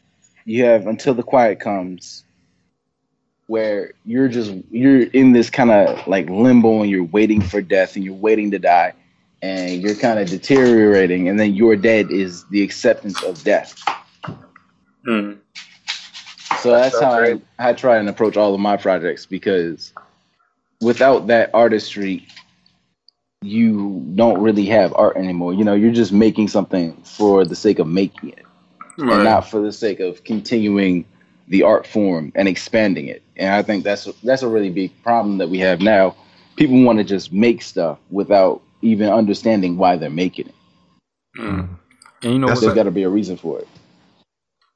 you 0.45 0.65
have 0.65 0.88
until 0.88 1.13
the 1.13 1.23
quiet 1.23 1.60
comes 1.60 2.23
where 3.47 3.93
you're 4.06 4.28
just 4.28 4.54
you're 4.69 5.04
in 5.04 5.32
this 5.32 5.49
kind 5.49 5.71
of 5.71 6.08
like 6.08 6.30
limbo 6.30 6.82
and 6.82 6.89
you're 6.89 7.04
waiting 7.06 7.41
for 7.41 7.62
death 7.62 7.95
and 7.95 8.06
you're 8.06 8.13
waiting 8.13 8.52
to 8.52 8.60
die 8.60 8.93
and 9.41 9.82
you're 9.82 9.95
kind 9.95 10.19
of 10.19 10.30
deteriorating 10.30 11.30
and 11.30 11.39
then 11.39 11.54
your 11.56 11.75
dead 11.75 12.12
is 12.12 12.45
the 12.45 12.62
acceptance 12.62 13.23
of 13.23 13.41
death. 13.43 13.75
Mhm. 15.08 15.39
So 16.62 16.71
that's 16.71 16.97
so 16.97 17.05
how 17.05 17.12
I, 17.12 17.19
great. 17.19 17.41
I 17.57 17.73
try 17.73 17.97
and 17.97 18.09
approach 18.09 18.38
all 18.38 18.53
of 18.53 18.59
my 18.59 18.77
projects 18.77 19.25
because 19.25 19.93
without 20.81 21.27
that 21.27 21.51
artistry 21.53 22.27
you 23.41 24.05
don't 24.15 24.41
really 24.41 24.65
have 24.65 24.93
art 24.95 25.15
anymore 25.15 25.53
you 25.53 25.63
know 25.63 25.73
you're 25.73 25.93
just 25.93 26.12
making 26.12 26.47
something 26.47 26.93
for 27.03 27.45
the 27.45 27.55
sake 27.55 27.79
of 27.79 27.88
making 27.88 28.29
it 28.29 28.45
and 28.97 29.23
not 29.23 29.49
for 29.49 29.62
the 29.62 29.71
sake 29.71 29.99
of 29.99 30.23
continuing 30.23 31.05
the 31.47 31.63
art 31.63 31.85
form 31.88 32.31
and 32.35 32.47
expanding 32.47 33.07
it. 33.07 33.23
And 33.35 33.53
I 33.53 33.62
think 33.62 33.83
that's 33.83 34.05
that's 34.23 34.43
a 34.43 34.47
really 34.47 34.69
big 34.69 34.91
problem 35.03 35.38
that 35.39 35.49
we 35.49 35.59
have 35.59 35.81
now. 35.81 36.15
People 36.55 36.81
want 36.83 36.99
to 36.99 37.03
just 37.03 37.31
make 37.31 37.62
stuff 37.62 37.97
without 38.12 38.62
even 38.81 39.09
understanding 39.09 39.77
why 39.77 39.97
they're 39.97 40.09
making 40.09 40.47
it. 40.47 40.55
Mhm. 41.38 41.69
And 42.21 42.33
you 42.33 42.39
know 42.39 42.47
There's 42.47 42.73
got 42.73 42.83
to 42.83 42.91
be 42.91 43.03
a 43.03 43.09
reason 43.09 43.38
for 43.38 43.59
it. 43.59 43.67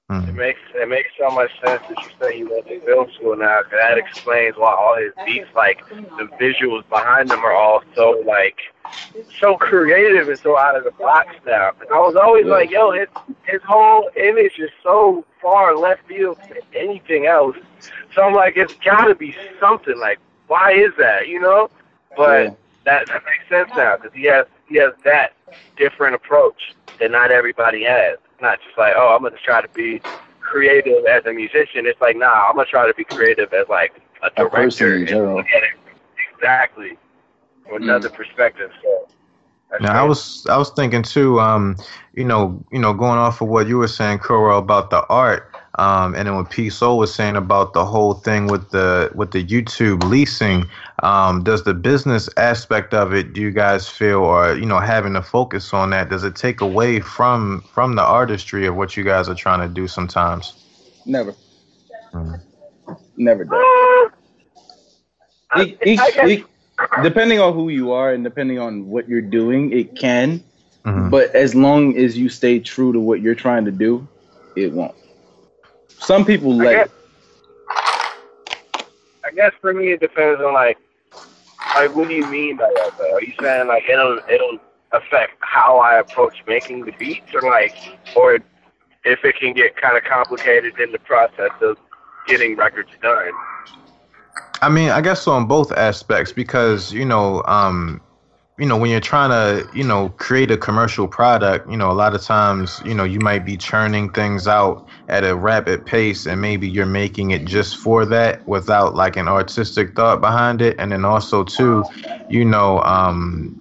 It 0.10 0.14
Mhm. 0.14 0.36
makes 0.36 0.60
it 0.76 0.90
makes 0.90 1.10
so 1.18 1.30
much 1.32 1.50
sense 1.62 1.82
that 1.88 1.98
you 2.04 2.10
say 2.20 2.38
you 2.38 2.50
went 2.50 2.68
to 2.68 2.80
film 2.82 3.10
school 3.14 3.38
now. 3.38 3.62
'cause 3.62 3.72
that 3.72 3.98
explains 3.98 4.58
why 4.58 4.74
all 4.74 4.96
his 4.96 5.14
beats, 5.26 5.48
like 5.56 5.82
the 6.18 6.26
visuals 6.40 6.88
behind 6.90 7.32
them, 7.32 7.44
are 7.46 7.54
all 7.54 7.82
so 7.96 8.22
like 8.26 8.60
so 9.40 9.56
creative 9.56 10.28
and 10.28 10.38
so 10.40 10.58
out 10.58 10.76
of 10.76 10.84
the 10.84 10.92
box 10.92 11.36
now. 11.46 11.72
I 11.94 12.00
was 12.00 12.16
always 12.18 12.46
Yeah. 12.46 12.52
like, 12.54 12.70
yo, 12.70 12.92
his 12.92 13.08
his 13.46 13.62
whole 13.64 14.10
image 14.18 14.60
is 14.60 14.72
so 14.84 15.24
far 15.42 15.74
left 15.74 16.06
field 16.08 16.38
to 16.50 16.62
anything 16.78 17.26
else. 17.26 17.56
So 18.14 18.24
I'm 18.24 18.34
like, 18.34 18.58
it's 18.58 18.74
got 18.84 19.06
to 19.06 19.16
be 19.16 19.36
something. 19.60 19.98
Like, 19.98 20.20
why 20.48 20.72
is 20.74 20.94
that? 20.98 21.28
You 21.30 21.40
know? 21.40 21.70
But 22.18 22.44
Yeah. 22.44 22.50
that 22.84 23.08
that 23.08 23.24
makes 23.26 23.48
sense 23.48 23.70
now 23.74 23.96
because 23.96 24.14
he 24.14 24.26
has 24.26 24.48
he 24.68 24.76
has 24.78 24.94
that 25.06 25.34
different 25.78 26.14
approach 26.16 26.76
that 27.00 27.10
not 27.10 27.32
everybody 27.32 27.84
has. 27.86 28.18
Not 28.44 28.60
just 28.62 28.78
like, 28.78 28.94
oh, 28.98 29.16
I'm 29.16 29.24
gonna 29.24 29.38
try 29.44 29.62
to 29.62 29.70
be 29.70 30.02
creative 30.42 31.06
as 31.06 31.26
a 31.26 31.32
musician. 31.32 31.86
It's 31.88 32.00
like, 32.02 32.18
nah, 32.18 32.50
I'm 32.50 32.56
gonna 32.56 32.68
try 32.68 32.86
to 32.86 32.94
be 32.94 33.06
creative 33.06 33.54
as 33.54 33.70
like 33.70 33.94
a 34.22 34.28
A 34.28 34.50
person 34.50 34.50
director 34.50 34.96
in 34.98 35.08
general. 35.08 35.38
look 35.38 35.48
at 35.48 35.64
it 35.64 35.70
exactly 36.36 36.98
from 37.66 37.84
another 37.84 38.10
perspective. 38.10 38.70
So. 38.84 39.08
that's 39.72 39.82
Now 39.82 40.04
I 40.04 40.04
was 40.06 40.46
I 40.50 40.58
was 40.58 40.72
thinking 40.72 41.04
too, 41.04 41.40
um, 41.40 41.78
you 42.14 42.26
know, 42.26 42.62
you 42.70 42.80
know, 42.80 42.94
going 42.94 43.18
off 43.18 43.40
of 43.40 43.48
what 43.48 43.66
you 43.68 43.78
were 43.78 43.88
saying, 43.88 44.20
Kuro, 44.20 44.58
about 44.58 44.90
the 44.90 45.08
art, 45.08 45.53
um, 45.80 46.14
and 46.16 46.28
then 46.28 46.36
what 46.36 46.50
P 46.50 46.70
Soul 46.70 46.98
was 46.98 47.14
saying 47.14 47.36
about 47.36 47.74
the 47.74 47.86
whole 47.86 48.14
thing 48.14 48.48
with 48.48 48.70
the 48.72 49.12
with 49.16 49.32
the 49.32 49.44
YouTube 49.44 50.04
leasing. 50.04 50.70
Um, 51.02 51.44
does 51.44 51.64
the 51.64 51.74
business 51.74 52.30
aspect 52.38 52.94
of 52.94 53.14
it, 53.14 53.34
do 53.34 53.42
you 53.42 53.52
guys 53.52 53.88
feel, 53.90 54.20
or 54.20 54.54
you 54.56 54.66
know, 54.66 54.80
having 54.80 55.14
to 55.14 55.22
focus 55.22 55.74
on 55.74 55.90
that, 55.92 56.10
does 56.10 56.24
it 56.24 56.36
take 56.36 56.62
away 56.62 57.00
from 57.00 57.64
from 57.74 57.96
the 57.96 58.04
artistry 58.04 58.66
of 58.66 58.76
what 58.76 58.96
you 58.96 59.04
guys 59.04 59.28
are 59.30 59.36
trying 59.36 59.60
to 59.68 59.74
do 59.74 59.88
sometimes? 59.88 60.54
Never, 61.06 61.36
Mhm. 62.14 62.40
never 63.18 63.44
does. 63.44 64.12
Uh, 65.52 65.64
Each, 65.64 65.78
each, 65.86 66.00
each- 66.26 66.46
depending 67.04 67.40
on 67.40 67.54
who 67.54 67.70
you 67.70 67.92
are 67.92 68.14
and 68.14 68.24
depending 68.24 68.60
on 68.60 68.88
what 68.90 69.08
you're 69.08 69.22
doing, 69.22 69.72
it 69.72 69.96
can. 69.96 70.44
Mhm. 70.86 71.10
But 71.12 71.34
as 71.36 71.56
long 71.56 71.98
as 71.98 72.18
you 72.18 72.30
stay 72.30 72.60
true 72.60 72.94
to 72.94 73.00
what 73.00 73.22
you're 73.22 73.36
trying 73.36 73.66
to 73.66 73.72
do, 73.72 74.08
it 74.56 74.72
won't. 74.72 74.96
Some 76.00 76.26
people 76.26 76.54
I 76.62 76.66
let 76.66 76.74
guess, 76.74 76.90
I 79.26 79.32
guess 79.36 79.52
for 79.62 79.74
me 79.74 79.92
it 79.94 80.00
depends 80.00 80.42
on 80.42 80.54
like, 80.54 80.78
like 81.76 81.96
what 81.96 82.08
do 82.08 82.14
you 82.14 82.26
mean 82.28 82.58
by 82.58 82.72
that 82.76 82.92
though? 82.98 83.14
Are 83.14 83.22
you 83.22 83.34
saying 83.42 83.68
like 83.68 83.84
it'll 83.90 84.20
it'll 84.30 84.60
affect 84.92 85.38
how 85.40 85.80
I 85.80 86.00
approach 86.00 86.44
making 86.48 86.86
the 86.86 86.92
beats, 86.94 87.34
or 87.34 87.42
like, 87.42 87.76
or 88.16 88.36
if 89.06 89.24
it 89.24 89.36
can 89.38 89.54
get 89.54 89.76
kind 89.76 89.98
of 89.98 90.04
complicated 90.04 90.80
in 90.80 90.92
the 90.92 91.00
process 91.00 91.52
of 91.62 91.78
getting 92.28 92.56
records 92.56 92.92
done? 93.02 93.32
I 94.62 94.70
mean, 94.70 94.90
I 94.90 95.02
guess 95.02 95.28
on 95.28 95.48
both 95.48 95.72
aspects 95.72 96.32
because 96.32 96.94
you 96.94 97.06
know, 97.06 97.44
um, 97.46 98.02
you 98.58 98.66
know, 98.66 98.78
when 98.78 98.92
you're 98.92 99.00
trying 99.00 99.30
to, 99.30 99.68
you 99.76 99.84
know, 99.84 100.10
create 100.10 100.52
a 100.52 100.58
commercial 100.58 101.08
product, 101.08 101.70
you 101.70 101.78
know, 101.78 101.92
a 101.92 101.94
lot 101.94 102.14
of 102.14 102.22
times, 102.22 102.82
you 102.86 102.94
know, 102.94 103.04
you 103.04 103.20
might 103.20 103.46
be 103.46 103.58
churning 103.58 104.12
things 104.12 104.48
out 104.48 104.88
at 105.08 105.24
a 105.24 105.36
rapid 105.36 105.86
pace, 105.86 106.26
and 106.26 106.42
maybe 106.42 106.68
you're 106.68 106.86
making 106.86 107.32
it 107.32 107.46
just 107.46 107.78
for 107.78 108.06
that 108.06 108.48
without 108.48 108.96
like 108.96 109.16
an 109.18 109.28
artistic 109.28 109.96
thought 109.96 110.22
behind 110.22 110.62
it, 110.62 110.76
and 110.80 110.92
then 110.92 111.06
also 111.06 111.44
too, 111.44 111.84
you 112.30 112.46
know, 112.46 112.80
um, 112.82 113.56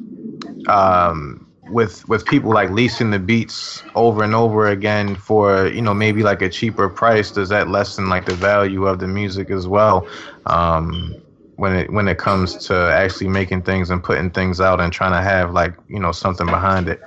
um, 0.68 1.46
with 1.68 2.06
with 2.08 2.24
people 2.26 2.52
like 2.52 2.70
leasing 2.70 3.10
the 3.10 3.18
beats 3.18 3.82
over 3.94 4.22
and 4.22 4.34
over 4.34 4.66
again 4.68 5.14
for 5.16 5.66
you 5.68 5.80
know 5.82 5.94
maybe 5.94 6.22
like 6.22 6.42
a 6.42 6.48
cheaper 6.48 6.88
price, 6.88 7.30
does 7.32 7.48
that 7.48 7.68
lessen 7.68 8.08
like 8.08 8.26
the 8.26 8.34
value 8.34 8.86
of 8.86 8.98
the 8.98 9.06
music 9.08 9.50
as 9.50 9.66
well? 9.66 10.06
um, 10.46 11.14
when 11.56 11.74
it 11.74 11.90
when 11.92 12.08
it 12.08 12.18
comes 12.18 12.56
to 12.66 12.74
actually 12.74 13.28
making 13.28 13.62
things 13.62 13.90
and 13.90 14.02
putting 14.02 14.30
things 14.30 14.60
out 14.60 14.80
and 14.80 14.92
trying 14.92 15.12
to 15.12 15.20
have 15.22 15.52
like 15.52 15.74
you 15.88 15.98
know 15.98 16.12
something 16.12 16.46
behind 16.46 16.88
it. 16.88 17.00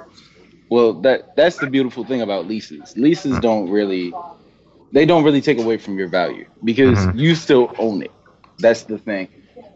Well, 0.69 0.93
that 1.01 1.36
that's 1.36 1.60
the 1.60 1.67
beautiful 1.67 2.06
thing 2.06 2.21
about 2.21 2.47
leases. 2.47 2.93
Leases 2.95 3.39
don't 3.39 3.69
really 3.69 4.13
they 4.91 5.06
don't 5.06 5.23
really 5.23 5.41
take 5.41 5.58
away 5.60 5.78
from 5.78 5.97
your 5.97 6.08
value 6.10 6.45
because 6.63 7.08
Mhm. 7.08 7.13
you 7.13 7.36
still 7.36 7.73
own 7.78 8.01
it. 8.04 8.12
That's 8.60 8.84
the 8.84 8.97
thing. 8.97 9.30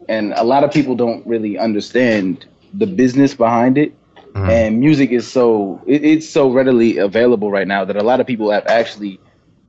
And 0.08 0.32
a 0.36 0.44
lot 0.44 0.64
of 0.64 0.72
people 0.72 0.94
don't 0.94 1.26
really 1.26 1.58
understand 1.58 2.46
the 2.72 2.86
business 2.86 3.34
behind 3.34 3.78
it. 3.78 3.94
Mhm. 4.34 4.50
And 4.50 4.80
music 4.80 5.10
is 5.10 5.30
so 5.30 5.82
it, 5.86 6.04
it's 6.04 6.28
so 6.28 6.50
readily 6.50 6.98
available 6.98 7.50
right 7.50 7.66
now 7.66 7.84
that 7.84 7.96
a 7.96 8.02
lot 8.02 8.20
of 8.20 8.26
people 8.26 8.50
have 8.50 8.66
actually 8.66 9.20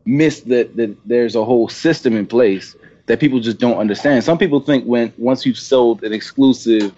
missed 0.05 0.47
that 0.49 0.75
that 0.77 0.97
there's 1.05 1.35
a 1.35 1.43
whole 1.43 1.67
system 1.67 2.15
in 2.15 2.25
place 2.27 2.75
that 3.07 3.19
people 3.19 3.39
just 3.39 3.59
don't 3.59 3.77
understand. 3.77 4.23
Some 4.23 4.37
people 4.37 4.59
think 4.59 4.85
when 4.85 5.13
once 5.17 5.45
you've 5.45 5.57
sold 5.57 6.03
an 6.03 6.13
exclusive 6.13 6.93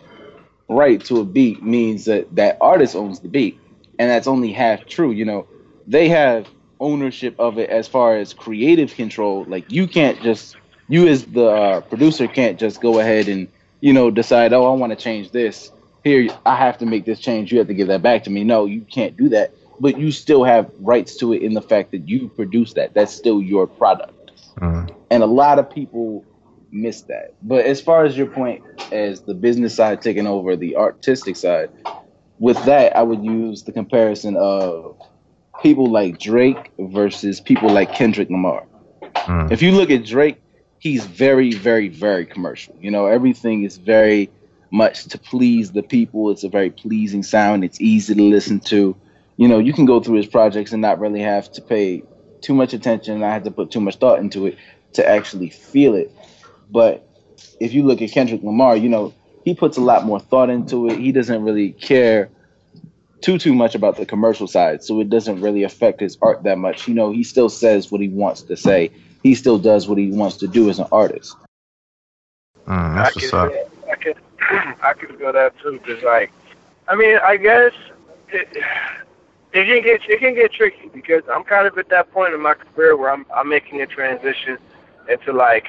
right 0.70 1.04
to 1.06 1.20
a 1.20 1.26
beat 1.26 1.64
means 1.64 2.06
that 2.06 2.34
that 2.36 2.58
artist 2.62 2.96
owns 2.96 3.20
the 3.20 3.30
beat 3.30 3.60
and 4.00 4.10
that's 4.10 4.28
only 4.28 4.52
half 4.52 4.86
true 4.86 5.12
you 5.12 5.26
know 5.26 5.48
they 5.88 6.10
have 6.10 6.48
ownership 6.80 7.36
of 7.40 7.58
it 7.58 7.70
as 7.70 7.88
far 7.88 8.18
as 8.18 8.34
creative 8.34 8.94
control 8.96 9.46
like 9.46 9.72
you 9.72 9.88
can't 9.88 10.22
just 10.22 10.56
you 10.88 11.08
as 11.08 11.26
the 11.26 11.48
uh, 11.48 11.82
producer 11.82 12.28
can't 12.28 12.60
just 12.60 12.82
go 12.82 13.00
ahead 13.00 13.28
and 13.28 13.48
you 13.82 13.94
know 13.94 14.12
decide, 14.12 14.54
oh, 14.54 14.72
I 14.72 14.76
want 14.76 14.92
to 14.92 14.96
change 14.96 15.32
this. 15.32 15.72
Here, 16.04 16.30
I 16.46 16.56
have 16.56 16.78
to 16.80 16.86
make 16.86 17.06
this 17.06 17.20
change. 17.20 17.52
You 17.52 17.60
have 17.60 17.68
to 17.68 17.74
give 17.74 17.88
that 17.88 18.02
back 18.02 18.24
to 18.26 18.30
me. 18.30 18.44
No, 18.44 18.66
you 18.66 18.82
can't 18.82 19.16
do 19.16 19.30
that. 19.30 19.54
But 19.80 19.98
you 19.98 20.12
still 20.12 20.44
have 20.44 20.70
rights 20.80 21.16
to 21.18 21.34
it 21.34 21.42
in 21.42 21.54
the 21.54 21.62
fact 21.62 21.92
that 21.92 22.08
you 22.08 22.30
produce 22.30 22.74
that. 22.74 22.94
That's 22.94 23.14
still 23.14 23.42
your 23.42 23.66
product. 23.66 24.32
Mm. 24.60 24.94
And 25.10 25.24
a 25.24 25.26
lot 25.26 25.60
of 25.60 25.70
people 25.70 26.24
miss 26.72 27.02
that. 27.04 27.34
But 27.42 27.66
as 27.66 27.82
far 27.82 28.04
as 28.04 28.18
your 28.18 28.28
point, 28.28 28.64
as 28.92 29.22
the 29.22 29.34
business 29.34 29.74
side 29.74 30.02
taking 30.02 30.28
over 30.28 30.56
the 30.56 30.76
artistic 30.76 31.36
side, 31.38 31.70
with 32.40 32.64
that, 32.66 32.96
I 32.96 33.04
would 33.04 33.24
use 33.24 33.64
the 33.64 33.72
comparison 33.72 34.36
of 34.38 34.98
people 35.62 35.90
like 35.90 36.20
Drake 36.20 36.72
versus 36.78 37.40
people 37.40 37.70
like 37.70 37.94
Kendrick 37.94 38.30
Lamar. 38.30 38.66
Mm. 39.14 39.52
If 39.52 39.62
you 39.62 39.72
look 39.72 39.90
at 39.92 40.06
Drake, 40.06 40.42
he's 40.80 41.06
very, 41.06 41.54
very, 41.54 41.88
very 41.88 42.26
commercial. 42.26 42.76
You 42.82 42.92
know, 42.92 43.06
everything 43.06 43.64
is 43.64 43.78
very 43.78 44.30
much 44.72 45.06
to 45.06 45.18
please 45.18 45.72
the 45.72 45.84
people. 45.84 46.32
It's 46.32 46.44
a 46.44 46.50
very 46.50 46.72
pleasing 46.72 47.24
sound. 47.24 47.64
It's 47.64 47.80
easy 47.80 48.16
to 48.16 48.22
listen 48.22 48.60
to. 48.62 48.96
You 49.38 49.48
know, 49.48 49.60
you 49.60 49.72
can 49.72 49.86
go 49.86 50.00
through 50.00 50.18
his 50.18 50.28
projects 50.28 50.74
and 50.74 50.82
not 50.82 51.00
really 51.00 51.22
have 51.22 51.52
to 51.54 51.62
pay 51.62 52.04
too 52.42 52.54
much 52.54 52.74
attention. 52.74 53.16
And 53.16 53.26
I 53.26 53.32
had 53.32 53.46
to 53.46 53.52
put 53.52 53.72
too 53.72 53.80
much 53.80 53.98
thought 53.98 54.20
into 54.20 54.48
it 54.48 54.58
to 54.94 55.08
actually 55.08 55.50
feel 55.50 55.96
it. 55.96 56.12
But 56.70 57.08
if 57.60 57.74
you 57.74 57.84
look 57.84 58.02
at 58.02 58.12
Kendrick 58.12 58.44
Lamar, 58.44 58.76
you 58.76 58.90
know, 58.90 59.14
he 59.44 59.54
puts 59.54 59.78
a 59.78 59.82
lot 59.82 60.06
more 60.06 60.20
thought 60.20 60.50
into 60.50 60.88
it. 60.88 61.00
He 61.00 61.12
doesn't 61.12 61.44
really 61.44 61.72
care 61.72 62.30
too 63.22 63.38
too 63.38 63.54
much 63.54 63.74
about 63.74 63.98
the 63.98 64.06
commercial 64.06 64.48
side, 64.48 64.84
so 64.84 65.00
it 65.00 65.10
doesn't 65.10 65.42
really 65.42 65.64
affect 65.64 66.00
his 66.00 66.18
art 66.22 66.44
that 66.44 66.58
much. 66.58 66.88
You 66.88 66.94
know, 66.94 67.12
he 67.12 67.24
still 67.24 67.50
says 67.50 67.92
what 67.92 68.02
he 68.02 68.10
wants 68.10 68.42
to 68.44 68.58
say. 68.58 68.92
He 69.24 69.36
still 69.36 69.58
does 69.58 69.88
what 69.88 69.98
he 69.98 70.12
wants 70.12 70.38
to 70.38 70.48
do 70.48 70.70
as 70.70 70.80
an 70.80 70.88
artist. 70.92 71.36
Mm, 72.68 72.96
that's 72.96 73.16
I 73.16 73.20
what's 73.20 73.30
could, 73.30 73.34
up. 73.34 73.52
I 73.90 73.96
could, 73.96 74.18
I 74.82 74.94
could 74.94 75.20
go 75.20 75.32
that 75.32 75.58
too. 75.60 75.80
Cause 75.86 76.04
like, 76.04 76.32
I 76.88 76.96
mean, 76.96 77.18
I 77.24 77.38
guess 77.38 77.72
it, 78.30 78.48
it 79.54 79.66
can 79.66 79.82
get 79.84 80.02
it 80.10 80.20
can 80.20 80.36
get 80.36 80.52
tricky 80.52 80.90
because 80.94 81.24
I'm 81.34 81.44
kind 81.44 81.68
of 81.68 81.78
at 81.78 81.90
that 81.90 82.12
point 82.12 82.34
in 82.34 82.42
my 82.42 82.56
career 82.56 82.98
where 82.98 83.12
I'm 83.12 83.26
I'm 83.34 83.48
making 83.48 83.82
a 83.82 83.88
transition 83.88 84.58
into 85.10 85.32
like, 85.32 85.68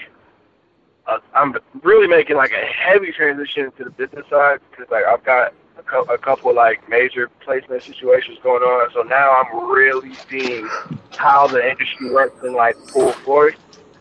uh, 1.06 1.18
I'm 1.34 1.56
really 1.82 2.06
making 2.06 2.36
like 2.36 2.52
a 2.52 2.64
heavy 2.66 3.12
transition 3.12 3.70
to 3.72 3.84
the 3.84 3.90
business 3.90 4.24
side 4.30 4.60
because 4.70 4.90
like 4.90 5.04
I've 5.04 5.24
got 5.24 5.52
a, 5.78 5.82
co- 5.82 6.04
a 6.04 6.18
couple 6.18 6.54
like 6.54 6.88
major 6.88 7.28
placement 7.44 7.82
situations 7.82 8.38
going 8.42 8.62
on. 8.62 8.90
So 8.92 9.02
now 9.02 9.32
I'm 9.32 9.70
really 9.70 10.14
seeing 10.30 10.68
how 11.16 11.46
the 11.46 11.68
industry 11.70 12.10
works 12.10 12.42
in 12.42 12.54
like 12.54 12.76
full 12.88 13.12
force. 13.12 13.56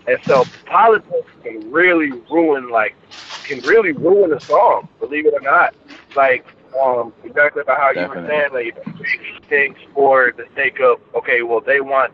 And 0.07 0.17
so 0.25 0.43
politics 0.65 1.29
can 1.43 1.71
really 1.71 2.11
ruin 2.29 2.69
like 2.69 2.95
can 3.43 3.59
really 3.61 3.91
ruin 3.91 4.33
a 4.33 4.39
song, 4.39 4.87
believe 4.99 5.25
it 5.25 5.33
or 5.33 5.41
not. 5.41 5.75
Like 6.15 6.45
um 6.81 7.13
exactly 7.23 7.61
about 7.61 7.79
how 7.79 7.91
you 7.91 8.07
were 8.07 8.27
saying, 8.27 8.53
like 8.53 9.47
things 9.49 9.77
for 9.93 10.33
the 10.35 10.45
sake 10.55 10.79
of 10.79 10.99
okay, 11.15 11.41
well 11.41 11.61
they 11.61 11.81
want 11.81 12.13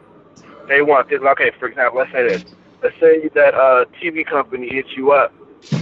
they 0.67 0.82
want 0.82 1.10
this 1.10 1.21
okay, 1.21 1.52
for 1.60 1.67
example, 1.67 1.99
let's 1.99 2.12
say 2.12 2.23
this. 2.23 2.43
Let's 2.82 2.96
say 3.00 3.28
that 3.36 3.54
a 3.54 3.86
TV 4.02 4.26
company 4.26 4.70
hits 4.70 4.89
you 4.96 5.12
up 5.12 5.34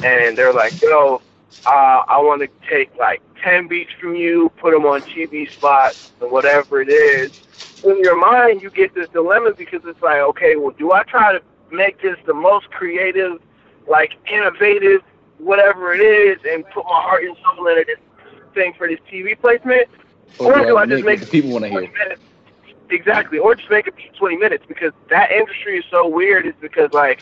and 0.03 0.38
they're 0.38 0.53
like, 0.53 0.81
yo, 0.81 1.21
uh, 1.65 2.03
I 2.07 2.17
want 2.19 2.41
to 2.41 2.47
take 2.69 2.95
like 2.97 3.21
10 3.43 3.67
beats 3.67 3.91
from 3.99 4.15
you, 4.15 4.51
put 4.60 4.71
them 4.71 4.86
on 4.86 5.01
TV 5.01 5.51
spots, 5.53 5.97
or 6.21 6.29
whatever 6.29 6.81
it 6.81 6.89
is. 6.89 7.31
In 7.83 7.99
your 7.99 8.19
mind, 8.19 8.62
you 8.62 8.71
get 8.71 8.95
this 8.95 9.07
dilemma 9.13 9.51
because 9.55 9.81
it's 9.86 10.01
like, 10.01 10.17
okay, 10.17 10.55
well, 10.55 10.73
do 10.77 10.91
I 10.91 11.03
try 11.03 11.33
to 11.33 11.41
make 11.71 12.01
this 12.01 12.17
the 12.25 12.33
most 12.33 12.69
creative, 12.71 13.39
like 13.88 14.13
innovative, 14.31 15.01
whatever 15.38 15.93
it 15.93 16.01
is, 16.01 16.39
and 16.49 16.65
put 16.69 16.83
my 16.86 17.01
heart 17.01 17.23
and 17.23 17.36
soul 17.43 17.67
into 17.67 17.86
this 17.86 17.99
thing 18.55 18.73
for 18.77 18.88
this 18.88 18.99
TV 19.12 19.39
placement? 19.39 19.88
Or 20.39 20.53
Or 20.53 20.65
do 20.65 20.77
I 20.77 20.86
just 20.86 21.03
make 21.03 21.19
the 21.19 21.27
people 21.27 21.51
want 21.51 21.65
to 21.65 21.69
hear? 21.69 21.81
minutes? 21.81 22.21
Exactly, 22.89 23.38
or 23.38 23.56
just 23.56 23.69
make 23.69 23.88
it 23.88 23.93
20 24.17 24.38
minutes 24.38 24.63
because 24.67 24.93
that 25.10 25.32
industry 25.32 25.78
is 25.78 25.86
so 25.91 26.08
weird. 26.08 26.45
Is 26.45 26.54
because 26.62 26.91
like 26.93 27.21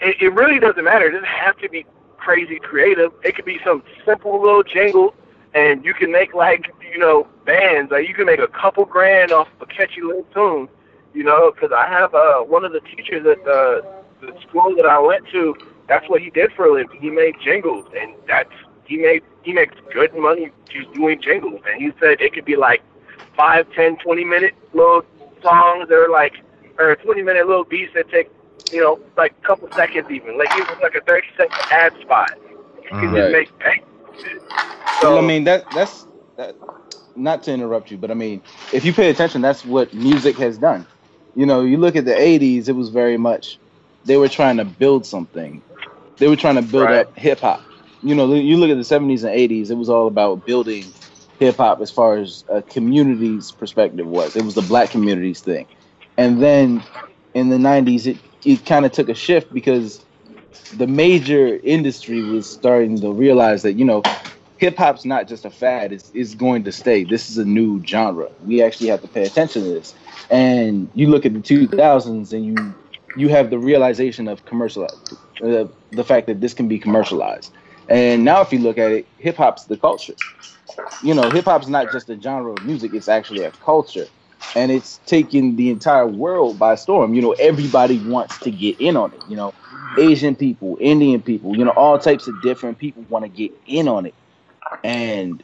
it, 0.00 0.16
it 0.20 0.32
really 0.34 0.60
doesn't 0.60 0.84
matter. 0.84 1.06
It 1.06 1.12
doesn't 1.12 1.26
have 1.26 1.56
to 1.58 1.68
be 1.68 1.84
crazy 2.16 2.58
creative. 2.58 3.12
It 3.24 3.34
could 3.34 3.44
be 3.44 3.58
some 3.64 3.82
simple 4.04 4.40
little 4.40 4.62
jingle, 4.62 5.14
and 5.54 5.84
you 5.84 5.94
can 5.94 6.12
make 6.12 6.32
like 6.34 6.70
you 6.92 6.98
know 6.98 7.26
bands. 7.44 7.90
Like 7.90 8.06
you 8.08 8.14
can 8.14 8.26
make 8.26 8.40
a 8.40 8.46
couple 8.48 8.84
grand 8.84 9.32
off 9.32 9.48
a 9.60 9.66
catchy 9.66 10.00
little 10.02 10.26
tune. 10.34 10.68
You 11.14 11.24
know, 11.24 11.50
because 11.50 11.72
I 11.72 11.88
have 11.88 12.14
uh, 12.14 12.40
one 12.40 12.64
of 12.64 12.72
the 12.72 12.80
teachers 12.80 13.26
at 13.26 13.44
the 13.44 13.84
the 14.20 14.32
school 14.48 14.74
that 14.76 14.86
I 14.86 14.98
went 14.98 15.26
to. 15.32 15.54
That's 15.88 16.08
what 16.08 16.20
he 16.20 16.30
did 16.30 16.52
for 16.52 16.66
a 16.66 16.72
living. 16.72 17.00
He 17.00 17.10
made 17.10 17.34
jingles, 17.42 17.86
and 17.98 18.14
that's 18.28 18.52
he 18.84 18.98
made 18.98 19.22
he 19.42 19.52
makes 19.52 19.74
good 19.92 20.14
money 20.14 20.50
just 20.70 20.92
doing 20.92 21.20
jingles. 21.20 21.60
And 21.68 21.82
he 21.82 21.90
said 21.98 22.20
it 22.20 22.32
could 22.32 22.44
be 22.44 22.56
like 22.56 22.82
five, 23.36 23.66
ten, 23.74 23.96
twenty 24.04 24.24
minute 24.24 24.54
little 24.74 25.02
songs 25.42 25.88
that 25.88 25.96
are 25.96 26.10
like, 26.10 26.32
or 26.78 26.96
20 26.96 27.22
minute 27.22 27.46
little 27.46 27.64
beats 27.64 27.92
that 27.94 28.08
take, 28.10 28.30
you 28.72 28.80
know, 28.80 28.98
like 29.16 29.34
a 29.42 29.46
couple 29.46 29.68
seconds 29.76 30.06
even. 30.10 30.38
Like 30.38 30.50
even 30.54 30.76
like 30.82 30.94
a 30.94 31.02
30 31.06 31.28
second 31.36 31.60
ad 31.70 31.92
spot. 32.02 32.30
You 32.82 32.90
can 32.98 33.12
Right. 33.12 33.24
just 33.24 33.30
make 33.30 33.48
bang. 33.58 33.82
Well, 35.00 35.18
So, 35.18 35.18
I 35.18 35.22
mean 35.22 35.44
that 35.44 35.72
that's 35.72 36.06
that. 36.36 36.56
Not 37.16 37.42
to 37.44 37.52
interrupt 37.52 37.90
you, 37.90 37.98
but 37.98 38.10
I 38.10 38.14
mean, 38.14 38.42
if 38.72 38.84
you 38.84 38.92
pay 38.92 39.10
attention, 39.10 39.42
that's 39.42 39.64
what 39.64 39.92
music 39.92 40.38
has 40.38 40.58
done. 40.58 40.86
You 41.34 41.46
know, 41.46 41.62
you 41.62 41.76
look 41.78 41.96
at 41.96 42.04
the 42.04 42.14
'80s; 42.18 42.68
it 42.68 42.72
was 42.72 42.90
very 42.90 43.16
much 43.18 43.58
they 44.04 44.16
were 44.16 44.28
trying 44.28 44.56
to 44.58 44.64
build 44.64 45.06
something. 45.06 45.62
They 46.18 46.28
were 46.28 46.36
trying 46.36 46.56
to 46.56 46.62
build 46.62 46.90
Right. 46.90 47.06
up 47.06 47.08
hip 47.16 47.40
hop. 47.40 47.64
You 48.02 48.14
know, 48.14 48.32
you 48.34 48.56
look 48.56 48.70
at 48.70 48.76
the 48.76 48.84
'70s 48.84 49.24
and 49.24 49.34
'80s; 49.34 49.70
it 49.70 49.74
was 49.76 49.88
all 49.90 50.06
about 50.08 50.44
building 50.44 50.94
hip 51.38 51.56
hop 51.56 51.80
as 51.80 51.90
far 51.90 52.16
as 52.16 52.44
a 52.48 52.62
community's 52.62 53.52
perspective 53.52 54.06
was. 54.06 54.36
It 54.36 54.44
was 54.44 54.54
the 54.54 54.62
black 54.62 54.90
community's 54.90 55.40
thing, 55.40 55.66
and 56.16 56.42
then 56.42 56.82
in 57.34 57.48
the 57.48 57.56
'90s, 57.56 58.06
it 58.06 58.18
it 58.44 58.66
kind 58.66 58.86
of 58.86 58.92
took 58.92 59.08
a 59.08 59.14
shift 59.14 59.52
because 59.52 60.04
the 60.76 60.86
major 60.86 61.58
industry 61.62 62.22
was 62.22 62.46
starting 62.46 63.00
to 63.00 63.12
realize 63.12 63.62
that 63.62 63.74
you 63.74 63.84
know 63.84 64.02
hip 64.58 64.76
hop's 64.76 65.04
not 65.04 65.28
just 65.28 65.44
a 65.44 65.50
fad; 65.50 65.92
it's, 65.92 66.10
it's 66.14 66.34
going 66.34 66.64
to 66.64 66.72
stay. 66.72 67.04
This 67.04 67.30
is 67.30 67.38
a 67.38 67.44
new 67.44 67.82
genre. 67.84 68.28
We 68.44 68.62
actually 68.62 68.88
have 68.88 69.02
to 69.02 69.08
pay 69.08 69.24
attention 69.24 69.62
to 69.62 69.68
this. 69.68 69.94
And 70.30 70.90
you 70.94 71.08
look 71.08 71.24
at 71.24 71.32
the 71.32 71.40
2000s, 71.40 72.32
and 72.32 72.44
you 72.44 72.74
you 73.16 73.28
have 73.28 73.50
the 73.50 73.58
realization 73.58 74.28
of 74.28 74.44
commercial, 74.44 74.84
uh, 74.84 75.64
the 75.92 76.04
fact 76.04 76.26
that 76.26 76.40
this 76.40 76.54
can 76.54 76.68
be 76.68 76.78
commercialized. 76.78 77.52
And 77.88 78.24
now, 78.24 78.42
if 78.42 78.52
you 78.52 78.58
look 78.58 78.76
at 78.78 78.92
it, 78.92 79.06
hip 79.18 79.36
hop's 79.36 79.64
the 79.64 79.76
culture. 79.76 80.14
You 81.02 81.14
know, 81.14 81.30
hip 81.30 81.44
hop's 81.44 81.68
not 81.68 81.92
just 81.92 82.10
a 82.10 82.20
genre 82.20 82.52
of 82.52 82.64
music; 82.64 82.94
it's 82.94 83.08
actually 83.08 83.44
a 83.44 83.50
culture, 83.50 84.06
and 84.54 84.70
it's 84.70 84.98
taken 85.06 85.56
the 85.56 85.70
entire 85.70 86.06
world 86.06 86.58
by 86.58 86.74
storm. 86.74 87.14
You 87.14 87.22
know, 87.22 87.32
everybody 87.32 87.98
wants 87.98 88.38
to 88.40 88.50
get 88.50 88.80
in 88.80 88.96
on 88.96 89.12
it. 89.12 89.22
You 89.28 89.36
know, 89.36 89.54
Asian 89.98 90.34
people, 90.34 90.76
Indian 90.80 91.22
people, 91.22 91.56
you 91.56 91.64
know, 91.64 91.70
all 91.70 91.98
types 91.98 92.26
of 92.26 92.40
different 92.42 92.78
people 92.78 93.04
want 93.08 93.24
to 93.24 93.28
get 93.28 93.52
in 93.66 93.88
on 93.88 94.06
it. 94.06 94.14
And 94.84 95.42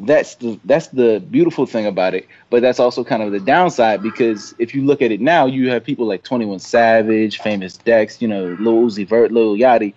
that's 0.00 0.36
the 0.36 0.58
that's 0.64 0.88
the 0.88 1.22
beautiful 1.30 1.66
thing 1.66 1.86
about 1.86 2.14
it, 2.14 2.26
but 2.48 2.62
that's 2.62 2.80
also 2.80 3.04
kind 3.04 3.22
of 3.22 3.32
the 3.32 3.40
downside 3.40 4.02
because 4.02 4.54
if 4.58 4.74
you 4.74 4.82
look 4.84 5.02
at 5.02 5.12
it 5.12 5.20
now, 5.20 5.46
you 5.46 5.70
have 5.70 5.84
people 5.84 6.06
like 6.06 6.22
Twenty 6.22 6.46
One 6.46 6.58
Savage, 6.58 7.38
Famous 7.40 7.76
Dex, 7.76 8.20
you 8.22 8.28
know, 8.28 8.56
Lil 8.58 8.82
Uzi 8.82 9.06
Vert, 9.06 9.30
Lil 9.30 9.56
Yachty, 9.56 9.92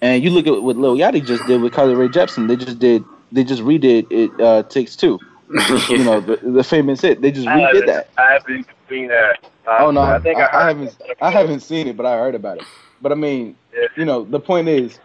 and 0.00 0.24
you 0.24 0.30
look 0.30 0.46
at 0.46 0.62
what 0.62 0.76
Lil 0.76 0.96
Yachty 0.96 1.24
just 1.24 1.46
did 1.46 1.60
with 1.60 1.72
Carly 1.72 1.94
Rae 1.94 2.08
Jepsen. 2.08 2.48
They 2.48 2.56
just 2.56 2.78
did 2.78 3.04
they 3.32 3.44
just 3.44 3.62
redid 3.62 4.06
it 4.10 4.40
uh, 4.40 4.62
takes 4.64 4.96
two. 4.96 5.18
You 5.88 6.04
know, 6.04 6.20
the, 6.20 6.36
the 6.36 6.62
famous 6.62 7.00
hit. 7.00 7.20
They 7.22 7.32
just 7.32 7.48
I 7.48 7.60
redid 7.72 7.86
that. 7.86 8.10
I 8.16 8.32
haven't 8.34 8.66
seen 8.88 9.08
that. 9.08 9.38
Uh, 9.66 9.78
Oh 9.80 9.90
no, 9.90 10.00
I 10.00 10.16
I, 10.16 10.18
think 10.20 10.38
I, 10.38 10.42
I, 10.42 10.46
heard 10.46 10.76
haven't 10.76 11.02
I 11.20 11.30
haven't 11.30 11.60
seen 11.60 11.88
it, 11.88 11.96
but 11.96 12.06
I 12.06 12.16
heard 12.16 12.34
about 12.36 12.58
it. 12.58 12.64
But 13.02 13.10
I 13.12 13.16
mean, 13.16 13.56
Yeah. 13.74 13.88
you 13.96 14.04
know, 14.04 14.24
the 14.24 14.38
point 14.40 14.68
is 14.68 14.98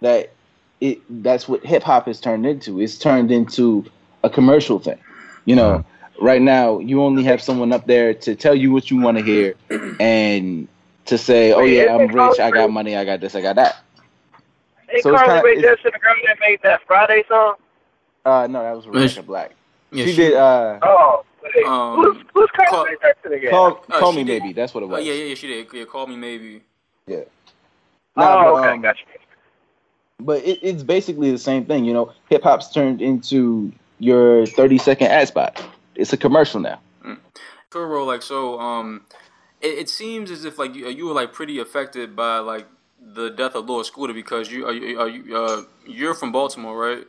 that 0.00 0.32
it 0.80 1.00
that's 1.22 1.46
what 1.48 1.64
hip 1.64 1.82
hop 1.84 2.06
has 2.06 2.20
turned 2.20 2.46
into. 2.46 2.80
It's 2.80 2.98
turned 2.98 3.30
into 3.30 3.84
a 4.24 4.30
commercial 4.30 4.80
thing. 4.80 4.98
You 5.44 5.54
know, 5.56 5.84
right 6.20 6.42
now 6.42 6.80
you 6.80 7.00
only 7.02 7.22
have 7.24 7.40
someone 7.40 7.72
up 7.72 7.86
there 7.86 8.12
to 8.12 8.34
tell 8.34 8.54
you 8.56 8.72
what 8.72 8.90
you 8.90 9.00
want 9.00 9.18
to 9.18 9.24
hear 9.24 9.54
and 10.00 10.66
to 11.06 11.16
say, 11.18 11.52
"Oh 11.52 11.62
yeah, 11.64 11.94
I'm 11.94 12.08
rich. 12.08 12.40
I 12.40 12.50
got 12.50 12.70
money. 12.72 12.96
I 12.96 13.04
got 13.04 13.20
this. 13.20 13.36
I 13.36 13.40
got 13.40 13.54
that." 13.56 13.76
Hey, 14.88 15.00
So 15.00 15.12
it's 15.14 15.22
kinda- 15.22 15.42
Rae 15.44 15.52
it's- 15.58 15.78
Jepsen, 15.78 15.92
the 15.92 15.98
girl 16.00 16.14
that 16.26 16.38
made 16.40 16.58
that 16.64 16.80
Friday 16.88 17.22
song. 17.28 17.54
Uh, 18.24 18.46
no, 18.48 18.62
that 18.62 18.76
was 18.76 18.84
Yes. 18.86 18.94
Rebecca 19.16 19.22
Black. 19.26 19.52
Yeah, 19.90 20.04
she, 20.04 20.10
she- 20.12 20.16
did. 20.16 20.34
Uh, 20.34 20.78
Oh, 20.82 21.24
wait, 21.42 21.66
Um, 21.66 21.96
who's 21.96 22.16
who's 22.34 22.50
Carly 22.56 22.70
Call- 22.70 22.84
Rae 22.86 22.96
Jepsen 23.02 23.36
again? 23.36 23.50
call 23.50 23.84
Uh, 23.90 23.98
call 23.98 24.12
me 24.12 24.24
did- 24.24 24.42
maybe. 24.42 24.52
That's 24.52 24.72
what 24.74 24.82
it 24.82 24.86
Oh, 24.86 24.90
was. 24.90 25.04
yeah, 25.04 25.12
yeah, 25.12 25.24
yeah, 25.24 25.34
she 25.34 25.46
did. 25.48 25.66
Yeah, 25.72 25.84
call 25.84 26.06
me 26.06 26.16
maybe. 26.16 26.62
Nah, 27.08 27.16
oh, 27.16 28.54
but, 28.54 28.60
okay, 28.60 28.68
um, 28.74 28.82
gotcha. 28.82 29.04
but 30.20 30.44
it, 30.44 30.58
it's 30.62 30.82
basically 30.82 31.30
the 31.30 31.38
same 31.38 31.64
thing. 31.64 31.84
You 31.84 31.94
know, 31.94 32.12
hip 32.28 32.42
hop's 32.42 32.70
turned 32.70 33.00
into 33.00 33.72
your 33.98 34.46
30 34.46 34.78
second 34.78 35.06
ad 35.08 35.28
spot. 35.28 35.62
It's 35.94 36.12
a 36.12 36.16
commercial 36.16 36.60
now. 36.60 36.80
Kuro, 37.70 38.04
like 38.04 38.20
so, 38.22 38.60
um, 38.60 39.06
it, 39.62 39.78
it 39.78 39.88
seems 39.88 40.30
as 40.30 40.44
if 40.44 40.58
like 40.58 40.74
you, 40.74 40.88
you 40.88 41.06
were 41.06 41.14
like 41.14 41.32
pretty 41.32 41.58
affected 41.58 42.14
by 42.14 42.38
like 42.38 42.66
the 43.00 43.30
death 43.30 43.54
of 43.54 43.66
Lor 43.68 43.82
Scoota 43.82 44.12
because 44.14 44.50
you 44.52 44.66
are 44.66 44.72
you, 44.72 45.00
are 45.00 45.08
you 45.08 45.36
uh, 45.36 45.62
you're 45.86 46.12
from 46.14 46.32
Baltimore, 46.32 46.76
right? 46.78 47.06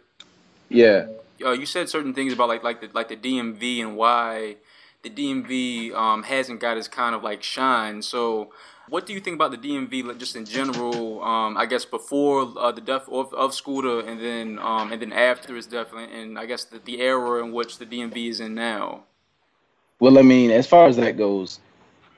Yeah. 0.74 1.08
Uh, 1.44 1.52
you 1.52 1.66
said 1.66 1.90
certain 1.90 2.14
things 2.14 2.34
about 2.34 2.48
like 2.50 2.64
like 2.64 2.82
the 2.82 2.90
like 2.94 3.10
the 3.10 3.18
DMV 3.18 3.82
and 3.82 3.96
why 3.96 4.58
the 5.04 5.10
DMV 5.10 5.94
um, 5.94 6.24
hasn't 6.24 6.60
got 6.60 6.78
its 6.78 6.88
kind 6.88 7.14
of 7.16 7.24
like 7.24 7.44
shine. 7.44 8.02
So, 8.02 8.52
what 8.88 9.06
do 9.06 9.14
you 9.14 9.20
think 9.20 9.36
about 9.36 9.52
the 9.52 9.58
DMV 9.58 10.06
like, 10.06 10.18
just 10.18 10.36
in 10.36 10.46
general? 10.46 11.22
Um, 11.24 11.58
I 11.58 11.66
guess 11.66 11.86
before 11.86 12.52
uh, 12.58 12.72
the 12.72 12.82
death 12.82 13.08
of, 13.10 13.34
of 13.34 13.52
Scoota, 13.52 14.08
and 14.08 14.20
then 14.22 14.60
um, 14.60 14.92
and 14.92 15.02
then 15.02 15.12
after 15.12 15.56
his 15.56 15.68
death, 15.68 15.88
and, 15.94 16.12
and 16.12 16.40
I 16.40 16.46
guess 16.46 16.64
the, 16.66 16.80
the 16.80 17.02
era 17.02 17.44
in 17.44 17.52
which 17.52 17.78
the 17.78 17.86
DMV 17.86 18.30
is 18.30 18.40
in 18.40 18.56
now. 18.56 19.04
Well, 20.00 20.18
I 20.18 20.22
mean, 20.22 20.52
as 20.52 20.68
far 20.68 20.88
as 20.88 20.96
that 20.98 21.18
goes, 21.18 21.60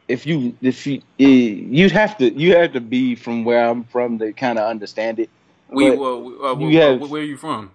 if 0.08 0.26
you 0.26 0.56
if 0.62 0.86
you 0.86 1.02
eh, 1.20 1.64
you'd 1.80 1.92
have 1.92 2.18
to 2.20 2.32
you 2.34 2.56
have 2.56 2.74
to 2.74 2.82
be 2.82 3.16
from 3.16 3.44
where 3.44 3.68
I'm 3.68 3.84
from 3.86 4.20
to 4.20 4.32
kind 4.34 4.60
of 4.60 4.70
understand 4.70 5.20
it. 5.20 5.30
We, 5.70 5.90
well, 5.92 6.22
we- 6.22 6.80
uh, 6.80 6.98
have- 7.00 7.10
where 7.10 7.22
are 7.22 7.26
you 7.26 7.38
from? 7.38 7.72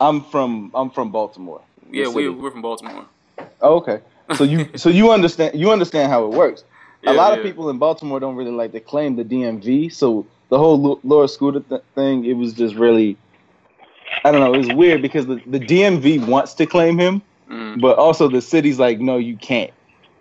I'm 0.00 0.22
from 0.24 0.70
I'm 0.74 0.90
from 0.90 1.10
Baltimore. 1.10 1.60
Yeah, 1.90 2.08
we, 2.08 2.28
we're 2.28 2.50
from 2.50 2.62
Baltimore. 2.62 3.06
Oh, 3.60 3.76
okay. 3.76 4.00
So 4.34 4.44
you 4.44 4.68
so 4.76 4.88
you 4.88 5.10
understand 5.10 5.58
you 5.58 5.70
understand 5.72 6.10
how 6.10 6.24
it 6.24 6.30
works. 6.30 6.64
Yeah, 7.02 7.12
a 7.12 7.14
lot 7.14 7.32
yeah. 7.32 7.38
of 7.38 7.44
people 7.44 7.70
in 7.70 7.78
Baltimore 7.78 8.20
don't 8.20 8.36
really 8.36 8.50
like 8.50 8.72
to 8.72 8.80
claim 8.80 9.16
the 9.16 9.24
DMV. 9.24 9.92
So 9.92 10.26
the 10.48 10.58
whole 10.58 11.00
Lor 11.04 11.26
Scoota 11.26 11.66
th- 11.68 11.82
thing, 11.94 12.24
it 12.24 12.32
was 12.32 12.52
just 12.54 12.74
really, 12.74 13.16
I 14.24 14.32
don't 14.32 14.40
know, 14.40 14.52
it 14.52 14.58
was 14.58 14.72
weird 14.74 15.02
because 15.02 15.26
the, 15.26 15.40
the 15.46 15.60
DMV 15.60 16.26
wants 16.26 16.54
to 16.54 16.66
claim 16.66 16.98
him, 16.98 17.22
Mm. 17.48 17.80
but 17.80 17.96
also 17.98 18.28
the 18.28 18.42
city's 18.42 18.78
like, 18.78 19.00
no, 19.00 19.16
you 19.16 19.36
can't. 19.36 19.70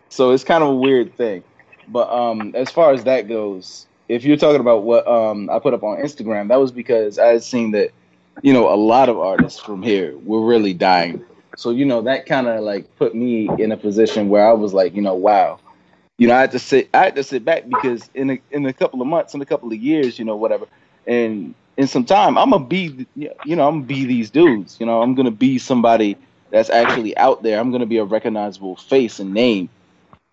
So 0.10 0.32
it's 0.32 0.44
kind 0.46 0.64
of 0.64 0.70
a 0.70 0.76
weird 0.76 1.16
thing. 1.18 1.44
But 1.90 2.10
um, 2.10 2.54
as 2.56 2.72
far 2.72 2.94
as 2.94 3.04
that 3.04 3.28
goes, 3.28 3.86
if 4.08 4.24
you're 4.24 4.38
talking 4.38 4.62
about 4.62 4.84
what 4.84 5.06
um, 5.08 5.50
I 5.50 5.60
put 5.60 5.74
up 5.74 5.84
on 5.84 5.98
Instagram, 5.98 6.48
that 6.50 6.60
was 6.60 6.72
because 6.72 7.20
I 7.20 7.28
had 7.28 7.44
seen 7.44 7.72
that, 7.72 7.92
you 8.42 8.54
know, 8.54 8.74
a 8.74 8.76
lot 8.76 9.10
of 9.10 9.20
artists 9.20 9.60
from 9.60 9.82
here 9.82 10.18
were 10.20 10.46
really 10.46 10.74
dying. 10.74 11.24
So 11.56 11.72
you 11.72 11.86
know 11.86 12.02
that 12.04 12.28
kind 12.28 12.48
of 12.48 12.62
like 12.64 12.96
put 12.98 13.16
me 13.16 13.50
in 13.58 13.72
a 13.72 13.78
position 13.78 14.30
where 14.30 14.48
I 14.48 14.54
was 14.54 14.74
like, 14.74 14.96
you 14.96 15.02
know, 15.02 15.16
wow, 15.16 15.60
you 16.18 16.28
know, 16.28 16.36
I 16.36 16.42
had 16.42 16.52
to 16.52 16.60
sit, 16.60 16.90
I 16.94 17.06
had 17.06 17.16
to 17.16 17.24
sit 17.24 17.44
back 17.44 17.68
because 17.68 18.10
in 18.14 18.32
a 18.32 18.42
in 18.52 18.66
a 18.66 18.74
couple 18.74 19.02
of 19.02 19.08
months, 19.08 19.34
in 19.34 19.42
a 19.42 19.46
couple 19.46 19.72
of 19.72 19.78
years, 19.78 20.20
you 20.20 20.26
know, 20.26 20.36
whatever, 20.36 20.68
and 21.08 21.56
in 21.78 21.88
some 21.88 22.06
time, 22.06 22.38
I'm 22.38 22.52
gonna 22.52 22.66
be, 22.66 23.08
you 23.16 23.56
know, 23.56 23.68
I'm 23.68 23.76
gonna 23.76 23.86
be 23.86 24.06
these 24.06 24.30
dudes. 24.30 24.78
You 24.80 24.86
know, 24.86 25.02
I'm 25.02 25.16
gonna 25.16 25.32
be 25.32 25.58
somebody 25.58 26.18
that's 26.52 26.70
actually 26.70 27.16
out 27.18 27.44
there. 27.44 27.60
I'm 27.60 27.72
gonna 27.72 27.86
be 27.86 27.98
a 27.98 28.04
recognizable 28.04 28.76
face 28.76 29.20
and 29.20 29.34
name. 29.34 29.70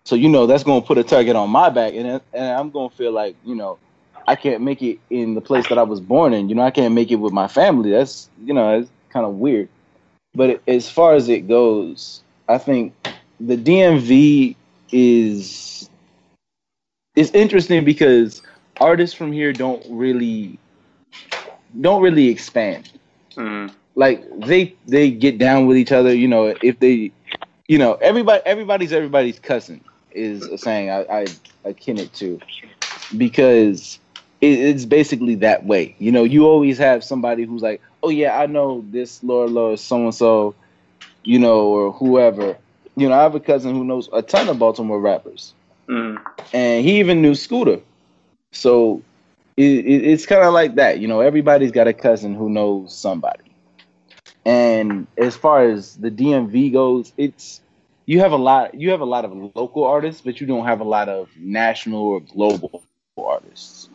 So 0.05 0.15
you 0.15 0.29
know, 0.29 0.45
that's 0.45 0.63
gonna 0.63 0.81
put 0.81 0.97
a 0.97 1.03
target 1.03 1.35
on 1.35 1.49
my 1.49 1.69
back, 1.69 1.93
and 1.95 2.21
and 2.33 2.45
I'm 2.45 2.69
gonna 2.71 2.89
feel 2.89 3.11
like, 3.11 3.35
you 3.43 3.55
know, 3.55 3.79
I 4.27 4.35
can't 4.35 4.61
make 4.61 4.81
it 4.81 4.99
in 5.09 5.35
the 5.35 5.41
place 5.41 5.67
that 5.69 5.77
I 5.77 5.83
was 5.83 5.99
born 5.99 6.33
in. 6.33 6.49
You 6.49 6.55
know, 6.55 6.63
I 6.63 6.71
can't 6.71 6.93
make 6.93 7.11
it 7.11 7.15
with 7.15 7.33
my 7.33 7.47
family. 7.47 7.91
That's 7.91 8.29
you 8.43 8.53
know, 8.53 8.79
it's 8.79 8.89
kind 9.09 9.25
of 9.25 9.35
weird. 9.35 9.69
But 10.33 10.61
as 10.67 10.89
far 10.89 11.13
as 11.13 11.29
it 11.29 11.47
goes, 11.47 12.21
I 12.47 12.57
think 12.57 12.93
the 13.39 13.55
DMV 13.55 14.55
is 14.91 15.89
it's 17.15 17.31
interesting 17.31 17.85
because 17.85 18.41
artists 18.79 19.15
from 19.15 19.31
here 19.31 19.53
don't 19.53 19.83
really 19.89 20.59
don't 21.79 22.01
really 22.01 22.27
expand. 22.27 22.91
Mm. 23.35 23.73
Like 23.95 24.23
they 24.41 24.75
they 24.87 25.11
get 25.11 25.37
down 25.37 25.67
with 25.67 25.77
each 25.77 25.91
other. 25.91 26.13
You 26.13 26.27
know, 26.27 26.53
if 26.61 26.79
they, 26.79 27.11
you 27.67 27.77
know, 27.77 27.93
everybody 27.95 28.41
everybody's 28.45 28.91
everybody's 28.91 29.39
cousin 29.39 29.81
is 30.11 30.43
a 30.43 30.57
saying 30.57 30.89
I 30.89 31.01
I 31.09 31.25
akin 31.63 31.97
it 31.97 32.13
to 32.13 32.39
because 33.17 33.99
it, 34.41 34.59
it's 34.59 34.85
basically 34.85 35.35
that 35.35 35.65
way. 35.65 35.95
You 35.99 36.11
know, 36.11 36.23
you 36.23 36.45
always 36.47 36.77
have 36.77 37.03
somebody 37.03 37.43
who's 37.43 37.61
like, 37.61 37.81
oh 38.03 38.09
yeah, 38.09 38.39
I 38.39 38.45
know 38.47 38.83
this 38.91 39.23
Laura 39.23 39.47
Laura 39.47 39.77
so 39.77 39.97
and 40.03 40.13
so, 40.15 40.55
you 41.23 41.39
know, 41.39 41.61
or 41.67 41.91
whoever. 41.93 42.57
You 42.95 43.09
know, 43.09 43.15
I 43.19 43.23
have 43.23 43.35
a 43.35 43.39
cousin 43.39 43.73
who 43.75 43.83
knows 43.83 44.09
a 44.13 44.21
ton 44.21 44.47
of 44.49 44.59
Baltimore 44.59 44.99
rappers, 44.99 45.53
Mm. 45.87 46.19
and 46.53 46.83
he 46.85 46.99
even 46.99 47.21
knew 47.21 47.33
Scoota. 47.33 47.81
So 48.51 49.01
it, 49.57 49.63
it, 49.85 50.05
it's 50.05 50.25
kind 50.25 50.43
of 50.43 50.53
like 50.53 50.75
that. 50.75 50.99
You 50.99 51.07
know, 51.07 51.21
everybody's 51.21 51.71
got 51.71 51.87
a 51.87 51.93
cousin 51.93 52.35
who 52.35 52.49
knows 52.49 52.95
somebody. 52.95 53.43
And 54.45 55.07
as 55.17 55.35
far 55.35 55.67
as 55.69 55.95
the 55.97 56.09
DMV 56.11 56.71
goes, 56.71 57.13
it's 57.17 57.61
you 58.05 58.19
have 58.19 58.31
a 58.31 58.37
lot 58.37 58.75
you 58.75 58.91
have 58.91 59.01
a 59.01 59.05
lot 59.05 59.25
of 59.25 59.33
local 59.55 59.83
artists, 59.83 60.21
but 60.21 60.39
you 60.39 60.47
don't 60.47 60.65
have 60.65 60.79
a 60.81 60.85
lot 60.85 61.09
of 61.09 61.29
national 61.37 62.01
or 62.01 62.19
global 62.21 62.83
artists. 63.17 63.89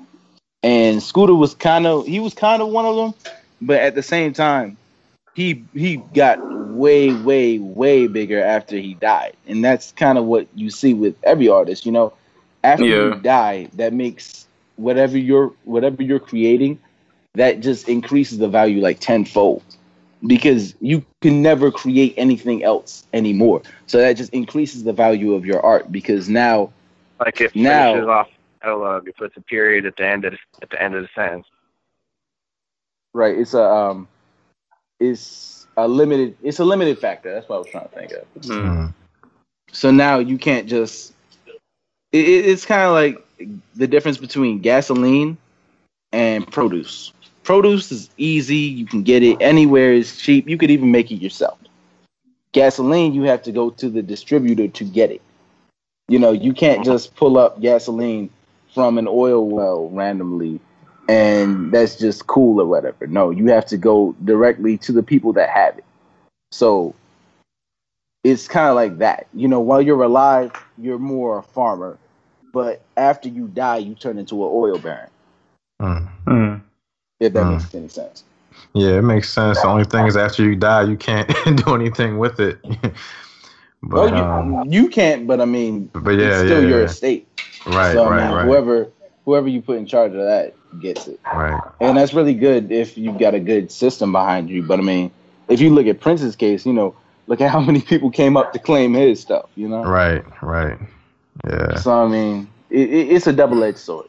And 0.62 1.00
Scoota 1.00 1.36
was 1.36 1.54
kind 1.54 1.86
of 1.86 2.06
he 2.06 2.20
was 2.20 2.34
kind 2.34 2.60
of 2.60 2.68
one 2.68 2.84
of 2.84 2.96
them, 2.96 3.14
but 3.62 3.80
at 3.80 3.94
the 3.94 4.02
same 4.02 4.32
time, 4.32 4.76
he 5.34 5.64
he 5.74 5.96
got 6.14 6.38
way 6.42 7.12
way 7.12 7.58
way 7.58 8.06
bigger 8.06 8.42
after 8.42 8.76
he 8.76 8.94
died, 8.94 9.36
and 9.46 9.64
that's 9.64 9.92
kind 9.92 10.18
of 10.18 10.24
what 10.24 10.46
you 10.54 10.68
see 10.70 10.92
with 10.92 11.14
every 11.22 11.48
artist. 11.48 11.86
You 11.86 11.92
know, 11.92 12.12
after 12.62 12.84
Yeah. 12.84 13.14
you 13.14 13.14
die, 13.16 13.68
that 13.74 13.92
makes 13.94 14.46
whatever 14.76 15.16
you're 15.16 15.52
whatever 15.64 16.02
you're 16.02 16.18
creating, 16.20 16.78
that 17.34 17.60
just 17.60 17.88
increases 17.88 18.36
the 18.38 18.48
value 18.48 18.82
like 18.82 19.00
tenfold 19.00 19.62
because 20.26 20.74
you 20.82 21.02
can 21.22 21.40
never 21.40 21.70
create 21.70 22.12
anything 22.18 22.62
else 22.62 23.04
anymore. 23.14 23.62
So 23.86 23.96
that 23.98 24.12
just 24.18 24.32
increases 24.34 24.84
the 24.84 24.92
value 24.92 25.32
of 25.32 25.46
your 25.46 25.64
art 25.64 25.90
because 25.90 26.28
now 26.28 26.70
Like 27.18 27.40
it 27.40 27.56
Now- 27.56 28.06
off 28.08 28.28
dialogue, 28.62 29.08
it 29.08 29.16
puts 29.16 29.36
a 29.36 29.40
period 29.40 29.86
at 29.86 29.96
the 29.96 30.06
end 30.06 30.24
of 30.24 30.32
the, 30.32 30.38
at 30.62 30.70
the 30.70 30.82
end 30.82 30.94
of 30.94 31.02
the 31.02 31.08
sentence. 31.14 31.46
right 33.12 33.36
it's 33.38 33.54
a 33.54 33.62
um 33.62 34.08
it's 35.00 35.66
a 35.76 35.86
limited 35.88 36.36
it's 36.42 36.58
a 36.58 36.64
limited 36.64 36.98
factor. 36.98 37.32
That's 37.32 37.48
what 37.48 37.56
I 37.56 37.58
was 37.60 37.68
trying 37.68 37.88
to 37.88 37.94
think 37.94 38.12
of. 38.12 38.26
Mm. 38.42 38.64
Mm. 38.64 38.94
So 39.72 39.90
now 39.90 40.18
you 40.18 40.36
can't 40.38 40.66
just. 40.68 41.14
It, 42.12 42.26
it- 42.28 42.46
it's 42.46 42.64
kind 42.66 42.82
of 42.82 42.92
like 42.92 43.24
the 43.76 43.86
difference 43.86 44.18
between 44.18 44.60
gasoline 44.60 45.38
and 46.12 46.46
produce. 46.50 47.12
Produce 47.44 47.90
is 47.92 48.10
easy; 48.18 48.56
you 48.56 48.84
can 48.86 49.02
get 49.02 49.22
it 49.22 49.38
anywhere. 49.40 49.92
It's 49.94 50.16
cheap. 50.16 50.48
You 50.48 50.58
could 50.58 50.70
even 50.70 50.90
make 50.90 51.10
it 51.10 51.16
yourself. 51.22 51.58
Gasoline, 52.52 53.14
you 53.14 53.22
have 53.22 53.42
to 53.44 53.52
go 53.52 53.70
to 53.70 53.88
the 53.88 54.02
distributor 54.02 54.68
to 54.68 54.84
get 54.84 55.10
it. 55.10 55.22
You 56.08 56.18
know, 56.18 56.32
you 56.32 56.52
can't 56.52 56.84
just 56.84 57.14
pull 57.14 57.38
up 57.38 57.60
gasoline 57.60 58.28
from 58.74 58.98
an 58.98 59.06
oil 59.08 59.46
well 59.48 59.88
randomly, 59.90 60.60
and 61.08 61.72
that's 61.72 61.96
just 61.96 62.26
cool 62.26 62.60
or 62.60 62.66
whatever. 62.66 63.06
No, 63.06 63.30
you 63.30 63.46
have 63.46 63.66
to 63.66 63.76
go 63.76 64.14
directly 64.24 64.78
to 64.78 64.92
the 64.92 65.02
people 65.02 65.32
that 65.34 65.50
have 65.50 65.78
it. 65.78 65.84
So 66.52 66.94
it's 68.24 68.48
kind 68.48 68.68
of 68.68 68.76
like 68.76 68.98
that. 68.98 69.26
You 69.34 69.48
know, 69.48 69.60
while 69.60 69.82
you're 69.82 70.02
alive, 70.02 70.52
you're 70.78 70.98
more 70.98 71.38
a 71.38 71.42
farmer, 71.42 71.98
but 72.52 72.82
after 72.96 73.28
you 73.28 73.48
die, 73.48 73.78
you 73.78 73.94
turn 73.94 74.18
into 74.18 74.36
an 74.44 74.50
oil 74.52 74.78
baron. 74.78 75.10
Mm. 75.80 76.08
Mm. 76.26 76.60
If 77.20 77.32
that 77.34 77.44
Hmm. 77.44 77.52
makes 77.52 77.74
any 77.74 77.88
sense. 77.88 78.24
Yeah, 78.74 78.98
it 78.98 79.02
makes 79.02 79.30
sense. 79.30 79.60
The 79.62 79.68
only 79.68 79.84
thing 79.84 80.06
is 80.06 80.16
after 80.16 80.42
you 80.44 80.56
die, 80.56 80.82
you 80.82 80.96
can't 80.96 81.28
do 81.64 81.74
anything 81.74 82.18
with 82.18 82.40
it. 82.40 82.58
Well, 83.82 84.08
you 84.08 84.22
um, 84.22 84.70
you 84.70 84.88
can't, 84.88 85.26
but 85.26 85.40
I 85.40 85.46
mean, 85.46 85.90
but 85.94 86.10
yeah, 86.10 86.26
it's 86.26 86.36
still 86.36 86.62
yeah, 86.62 86.68
your 86.68 86.78
yeah. 86.80 86.84
estate. 86.84 87.26
Right, 87.66 87.92
so 87.92 88.08
right, 88.08 88.26
mean, 88.26 88.34
right, 88.34 88.44
whoever 88.46 88.90
whoever 89.24 89.48
you 89.48 89.60
put 89.60 89.78
in 89.78 89.86
charge 89.86 90.12
of 90.12 90.18
that 90.18 90.54
gets 90.80 91.06
it, 91.08 91.20
right. 91.32 91.60
and 91.80 91.96
that's 91.96 92.14
really 92.14 92.34
good 92.34 92.72
if 92.72 92.96
you've 92.96 93.18
got 93.18 93.34
a 93.34 93.40
good 93.40 93.70
system 93.70 94.12
behind 94.12 94.48
you. 94.48 94.62
But 94.62 94.78
I 94.78 94.82
mean, 94.82 95.10
if 95.48 95.60
you 95.60 95.70
look 95.70 95.86
at 95.86 96.00
Prince's 96.00 96.36
case, 96.36 96.64
you 96.64 96.72
know, 96.72 96.94
look 97.26 97.40
at 97.40 97.50
how 97.50 97.60
many 97.70 97.80
people 97.80 98.10
came 98.10 98.36
up 98.36 98.52
to 98.52 98.58
claim 98.58 98.94
his 98.94 99.20
stuff. 99.20 99.50
You 99.56 99.68
know, 99.68 99.84
Right, 99.84 100.24
right. 100.42 100.78
Yeah, 101.46 101.76
so 101.76 101.92
I 101.92 102.08
mean, 102.08 102.48
it, 102.70 102.90
it, 102.90 103.12
it's 103.12 103.26
a 103.26 103.32
double 103.32 103.62
edged 103.62 103.78
sword. 103.78 104.08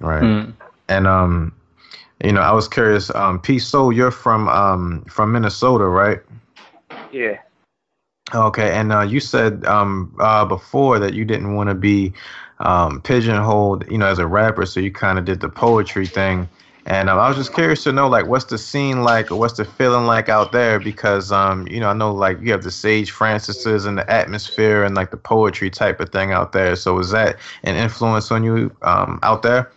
right. 0.00 0.22
Mm. 0.22 0.54
And 0.88 1.06
um, 1.06 1.54
you 2.22 2.32
know, 2.32 2.40
I 2.40 2.52
was 2.52 2.68
curious. 2.68 3.14
Um, 3.14 3.40
P 3.40 3.58
Soul 3.58 3.92
you're 3.92 4.10
from 4.10 4.48
um 4.48 5.04
from 5.08 5.32
Minnesota, 5.32 5.84
right? 5.84 6.20
Yeah. 7.10 7.38
Okay, 8.34 8.72
and 8.72 8.92
uh, 8.92 9.02
you 9.02 9.20
said 9.20 9.64
um 9.66 10.14
uh 10.20 10.44
before 10.44 10.98
that 10.98 11.14
you 11.14 11.24
didn't 11.24 11.54
want 11.54 11.68
to 11.68 11.74
be 11.74 12.12
um 12.62 13.00
pigeonholed, 13.02 13.90
you 13.90 13.98
know, 13.98 14.06
as 14.06 14.18
a 14.18 14.26
rapper, 14.26 14.66
so 14.66 14.80
you 14.80 14.90
kind 14.92 15.18
of 15.18 15.24
did 15.24 15.40
the 15.40 15.48
poetry 15.48 16.06
thing. 16.06 16.48
And 16.84 17.08
um, 17.08 17.18
I 17.18 17.28
was 17.28 17.36
just 17.36 17.54
curious 17.54 17.84
to 17.84 17.92
know, 17.92 18.08
like, 18.08 18.26
what's 18.26 18.46
the 18.46 18.58
scene 18.58 19.04
like, 19.04 19.30
or 19.30 19.36
what's 19.36 19.56
the 19.56 19.64
feeling 19.64 20.04
like 20.04 20.28
out 20.28 20.50
there? 20.50 20.80
Because, 20.80 21.30
um, 21.30 21.66
you 21.68 21.78
know, 21.78 21.88
I 21.88 21.92
know, 21.92 22.12
like, 22.12 22.40
you 22.40 22.50
have 22.50 22.64
the 22.64 22.72
Sage 22.72 23.12
Francis's 23.12 23.86
and 23.86 23.96
the 23.96 24.10
atmosphere 24.10 24.82
and 24.82 24.96
like 24.96 25.12
the 25.12 25.16
poetry 25.16 25.70
type 25.70 26.00
of 26.00 26.08
thing 26.08 26.32
out 26.32 26.52
there. 26.52 26.74
So, 26.74 26.98
is 26.98 27.10
that 27.10 27.36
an 27.62 27.76
influence 27.76 28.32
on 28.32 28.42
you 28.42 28.74
um, 28.82 29.20
out 29.22 29.42
there? 29.42 29.70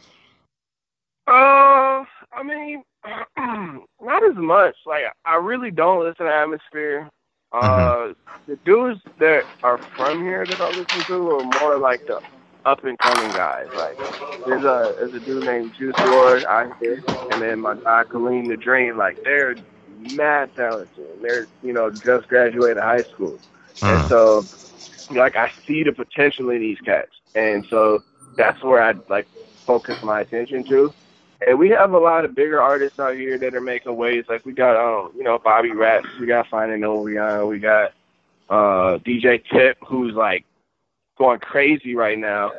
Uh, 1.28 2.06
I 2.34 2.44
mean, 2.44 2.84
not 4.02 4.24
as 4.24 4.36
much. 4.36 4.76
Like, 4.88 5.04
I 5.26 5.36
really 5.36 5.70
don't 5.70 6.04
listen 6.04 6.26
to 6.26 6.34
Atmosphere. 6.34 7.10
Uh, 7.52 8.14
the 8.48 8.58
dudes 8.66 9.00
that 9.20 9.44
are 9.64 9.80
from 9.96 10.22
here 10.24 10.46
that 10.48 10.60
I 10.60 10.70
listen 10.70 11.04
to 11.06 11.30
are 11.30 11.44
more 11.44 11.78
like 11.78 12.02
the 12.08 12.20
up 12.66 12.84
and 12.84 12.98
coming 13.00 13.34
guys. 13.34 13.68
Like 13.76 14.00
there's 14.46 14.64
a 14.64 14.96
there's 14.98 15.14
a 15.14 15.20
dude 15.20 15.46
named 15.46 15.74
Juice 15.78 15.98
WRLD 16.04 16.46
out 16.46 16.72
here, 16.80 17.06
and 17.30 17.42
then 17.42 17.60
my 17.62 17.76
guy 17.76 18.04
Kaleem 18.10 18.48
the 18.50 18.58
Dream. 18.58 18.98
Like 18.98 19.20
they're 19.24 19.58
mad 19.88 20.52
talented. 20.56 21.22
They're 21.22 21.48
you 21.62 21.74
know 21.74 21.92
just 21.92 22.28
graduated 22.28 22.82
high 22.84 23.04
school, 23.04 23.40
and 23.86 24.02
Mm. 24.02 24.08
so 24.08 24.48
like 25.10 25.36
I 25.36 25.52
see 25.68 25.84
the 25.84 25.94
potential 25.94 26.50
in 26.50 26.60
these 26.62 26.80
cats, 26.82 27.12
and 27.36 27.66
so 27.70 28.04
that's 28.38 28.62
where 28.64 28.82
I 28.82 28.94
like 29.10 29.28
focus 29.66 29.98
my 30.04 30.22
attention 30.22 30.64
to. 30.66 30.94
And 31.46 31.60
we 31.60 31.70
have 31.70 31.92
a 31.94 32.00
lot 32.00 32.26
of 32.26 32.36
bigger 32.36 32.62
artists 32.62 33.00
out 33.00 33.16
here 33.16 33.38
that 33.40 33.54
are 33.56 33.62
making 33.62 33.96
waves. 33.96 34.28
Like 34.30 34.46
we 34.46 34.54
got, 34.54 34.76
um, 34.78 35.12
you 35.16 35.24
know, 35.24 35.38
Bobby 35.38 35.72
Raps, 35.72 36.08
we 36.20 36.26
got 36.28 36.48
Finding 36.48 36.82
Novyon, 36.82 37.48
we 37.50 37.60
got 37.60 37.92
uh, 38.50 38.98
DJ 39.06 39.44
Tip, 39.52 39.78
who's 39.88 40.14
like 40.14 40.46
going 41.18 41.40
crazy 41.40 41.96
right 41.96 42.18
now. 42.18 42.52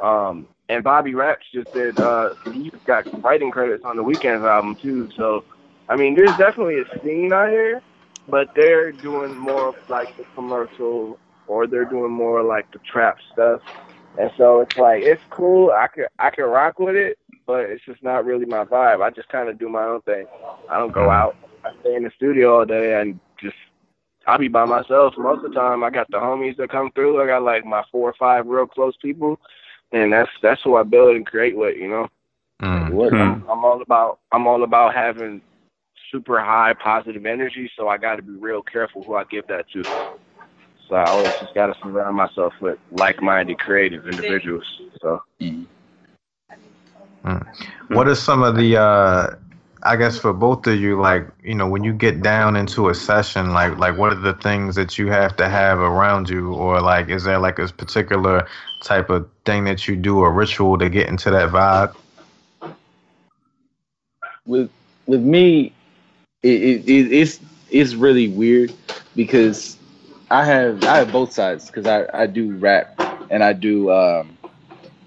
Um, 0.00 0.48
and 0.68 0.82
Bobby 0.82 1.14
Raps 1.14 1.44
just 1.52 1.72
did, 1.72 1.98
uh, 2.00 2.34
he's 2.52 2.72
got 2.86 3.06
writing 3.22 3.50
credits 3.50 3.84
on 3.84 3.96
the 3.96 4.02
Weeknd's 4.02 4.44
album 4.44 4.76
too. 4.76 5.10
So, 5.16 5.44
I 5.88 5.96
mean, 5.96 6.14
there's 6.14 6.36
definitely 6.36 6.80
a 6.80 7.00
scene 7.02 7.32
out 7.32 7.50
here, 7.50 7.82
but 8.28 8.48
they're 8.56 8.92
doing 8.92 9.36
more 9.36 9.68
of 9.68 9.76
like 9.88 10.16
the 10.16 10.24
commercial, 10.34 11.18
or 11.46 11.66
they're 11.66 11.84
doing 11.84 12.12
more 12.12 12.42
like 12.42 12.70
the 12.72 12.78
trap 12.78 13.18
stuff. 13.32 13.60
And 14.18 14.30
so 14.36 14.60
it's 14.60 14.76
like 14.76 15.02
it's 15.02 15.22
cool. 15.30 15.72
I 15.72 15.88
could 15.88 16.06
I 16.18 16.30
could 16.30 16.46
rock 16.46 16.78
with 16.78 16.94
it, 16.94 17.18
but 17.46 17.62
it's 17.62 17.84
just 17.84 18.02
not 18.02 18.24
really 18.24 18.46
my 18.46 18.64
vibe. 18.64 19.02
I 19.02 19.10
just 19.10 19.28
kind 19.28 19.48
of 19.48 19.58
do 19.58 19.68
my 19.68 19.84
own 19.84 20.00
thing. 20.02 20.26
I 20.70 20.78
don't 20.78 20.92
go 20.92 21.10
out. 21.10 21.36
I 21.64 21.70
stay 21.80 21.96
in 21.96 22.04
the 22.04 22.12
studio 22.16 22.60
all 22.60 22.64
day 22.64 23.00
and 23.00 23.18
just 23.40 23.56
I'll 24.26 24.38
be 24.38 24.48
by 24.48 24.64
myself 24.64 25.14
most 25.18 25.44
of 25.44 25.52
the 25.52 25.58
time. 25.58 25.84
I 25.84 25.90
got 25.90 26.10
the 26.10 26.18
homies 26.18 26.56
that 26.56 26.70
come 26.70 26.90
through. 26.92 27.22
I 27.22 27.26
got 27.26 27.42
like 27.42 27.64
my 27.64 27.84
four 27.90 28.08
or 28.10 28.14
five 28.18 28.46
real 28.46 28.66
close 28.66 28.96
people, 29.02 29.38
and 29.92 30.12
that's 30.12 30.30
that's 30.42 30.62
who 30.62 30.76
I 30.76 30.82
build 30.82 31.16
and 31.16 31.26
create 31.26 31.56
with. 31.56 31.76
You 31.76 31.88
know, 31.88 32.08
Mm. 32.62 33.20
I'm, 33.20 33.48
I'm 33.48 33.64
all 33.64 33.82
about 33.82 34.18
I'm 34.32 34.46
all 34.46 34.62
about 34.62 34.94
having 34.94 35.42
super 36.10 36.40
high 36.40 36.74
positive 36.82 37.26
energy. 37.26 37.70
So 37.76 37.88
I 37.88 37.98
got 37.98 38.16
to 38.16 38.22
be 38.22 38.32
real 38.32 38.62
careful 38.62 39.02
who 39.04 39.14
I 39.14 39.24
give 39.24 39.46
that 39.48 39.68
to. 39.72 39.84
So 40.88 40.96
I 40.96 41.08
always 41.08 41.34
just 41.38 41.54
got 41.54 41.66
to 41.66 41.74
surround 41.82 42.16
myself 42.16 42.52
with 42.60 42.78
like-minded, 42.92 43.58
creative 43.58 44.06
individuals. 44.06 44.64
So. 45.00 45.22
What 47.88 48.08
are 48.08 48.14
some 48.14 48.42
of 48.42 48.56
the 48.56 48.76
uh 48.76 49.36
I 49.84 49.96
guess 49.96 50.18
for 50.18 50.32
both 50.32 50.66
of 50.66 50.80
you, 50.80 51.00
like, 51.00 51.26
you 51.42 51.54
know, 51.54 51.68
when 51.68 51.84
you 51.84 51.92
get 51.92 52.22
down 52.22 52.56
into 52.56 52.88
a 52.88 52.94
session, 52.94 53.52
like 53.52 53.76
like 53.78 53.98
what 53.98 54.12
are 54.12 54.20
the 54.20 54.34
things 54.34 54.74
that 54.76 54.98
you 54.98 55.08
have 55.08 55.36
to 55.36 55.48
have 55.48 55.78
around 55.78 56.30
you 56.30 56.54
or 56.54 56.80
like 56.80 57.08
is 57.08 57.24
there 57.24 57.38
like 57.38 57.58
a 57.58 57.68
particular 57.68 58.46
type 58.82 59.10
of 59.10 59.28
thing 59.44 59.64
that 59.64 59.86
you 59.86 59.96
do, 59.96 60.20
a 60.22 60.30
ritual 60.30 60.78
to 60.78 60.88
get 60.88 61.08
into 61.08 61.30
that 61.30 61.50
vibe? 61.50 61.94
with 64.46 64.70
with 65.06 65.20
me, 65.20 65.72
it, 66.42 66.88
it 66.88 67.12
it's 67.12 67.40
it's 67.70 67.94
really 67.94 68.28
weird 68.28 68.72
because 69.16 69.78
I 70.30 70.44
have 70.44 70.84
I 70.84 70.98
have 70.98 71.12
both 71.12 71.32
sides 71.32 71.66
because 71.66 71.86
I 71.86 72.06
I 72.12 72.26
do 72.26 72.54
rap 72.56 72.94
and 73.30 73.42
I 73.42 73.52
do 73.52 73.90
um 73.90 74.36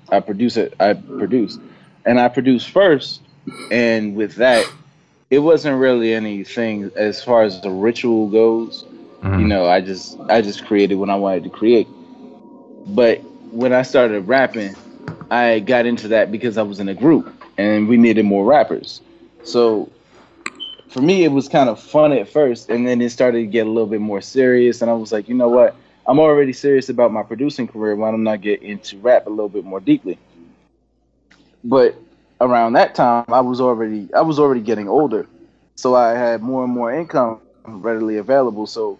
I 0.09 0.19
produce 0.19 0.57
it 0.57 0.73
I 0.79 0.93
produce 0.93 1.57
and 2.05 2.19
I 2.19 2.27
produce 2.29 2.65
first 2.65 3.21
and 3.71 4.15
with 4.15 4.35
that 4.35 4.65
it 5.29 5.39
wasn't 5.39 5.77
really 5.77 6.13
anything 6.13 6.91
as 6.95 7.23
far 7.23 7.43
as 7.43 7.61
the 7.61 7.69
ritual 7.69 8.27
goes 8.29 8.85
Mhm. 9.21 9.41
you 9.41 9.47
know 9.47 9.67
I 9.67 9.81
just 9.81 10.17
I 10.29 10.41
just 10.41 10.65
created 10.65 10.95
what 10.95 11.09
I 11.09 11.15
wanted 11.15 11.43
to 11.43 11.49
create 11.49 11.87
but 12.87 13.19
when 13.51 13.73
I 13.73 13.81
started 13.81 14.27
rapping 14.27 14.75
I 15.31 15.59
got 15.59 15.85
into 15.85 16.07
that 16.09 16.31
because 16.31 16.57
I 16.57 16.63
was 16.63 16.79
in 16.79 16.87
a 16.89 16.93
group 16.93 17.33
and 17.57 17.87
we 17.87 17.97
needed 17.97 18.25
more 18.25 18.45
rappers 18.45 19.01
so 19.43 19.89
for 20.89 21.01
me, 21.01 21.23
it 21.23 21.31
was 21.31 21.49
kind 21.49 21.69
of 21.69 21.79
fun 21.79 22.11
at 22.13 22.29
first, 22.29 22.69
and 22.69 22.87
then 22.87 23.01
it 23.01 23.09
started 23.11 23.39
to 23.39 23.45
get 23.45 23.67
a 23.67 23.69
little 23.69 23.87
bit 23.87 24.01
more 24.01 24.21
serious. 24.21 24.81
And 24.81 24.89
I 24.89 24.93
was 24.93 25.11
like, 25.11 25.27
you 25.27 25.35
know 25.35 25.49
what? 25.49 25.75
I'm 26.07 26.19
already 26.19 26.53
serious 26.53 26.87
about 26.89 27.11
my 27.11 27.23
producing 27.23 27.67
career. 27.67 27.95
Why 27.95 28.09
don't 28.11 28.25
I 28.27 28.37
get 28.37 28.61
into 28.63 28.97
rap 28.99 29.27
a 29.27 29.29
little 29.29 29.49
bit 29.49 29.65
more 29.65 29.81
deeply? 29.81 30.17
But 31.63 31.95
around 32.41 32.73
that 32.73 32.95
time, 32.95 33.25
I 33.29 33.41
was 33.41 33.59
already 33.61 34.09
I 34.13 34.21
was 34.21 34.39
already 34.39 34.61
getting 34.61 34.87
older, 34.87 35.27
so 35.75 35.95
I 35.95 36.11
had 36.13 36.41
more 36.41 36.63
and 36.63 36.73
more 36.73 36.93
income 36.93 37.41
readily 37.65 38.17
available. 38.17 38.67
So 38.67 38.99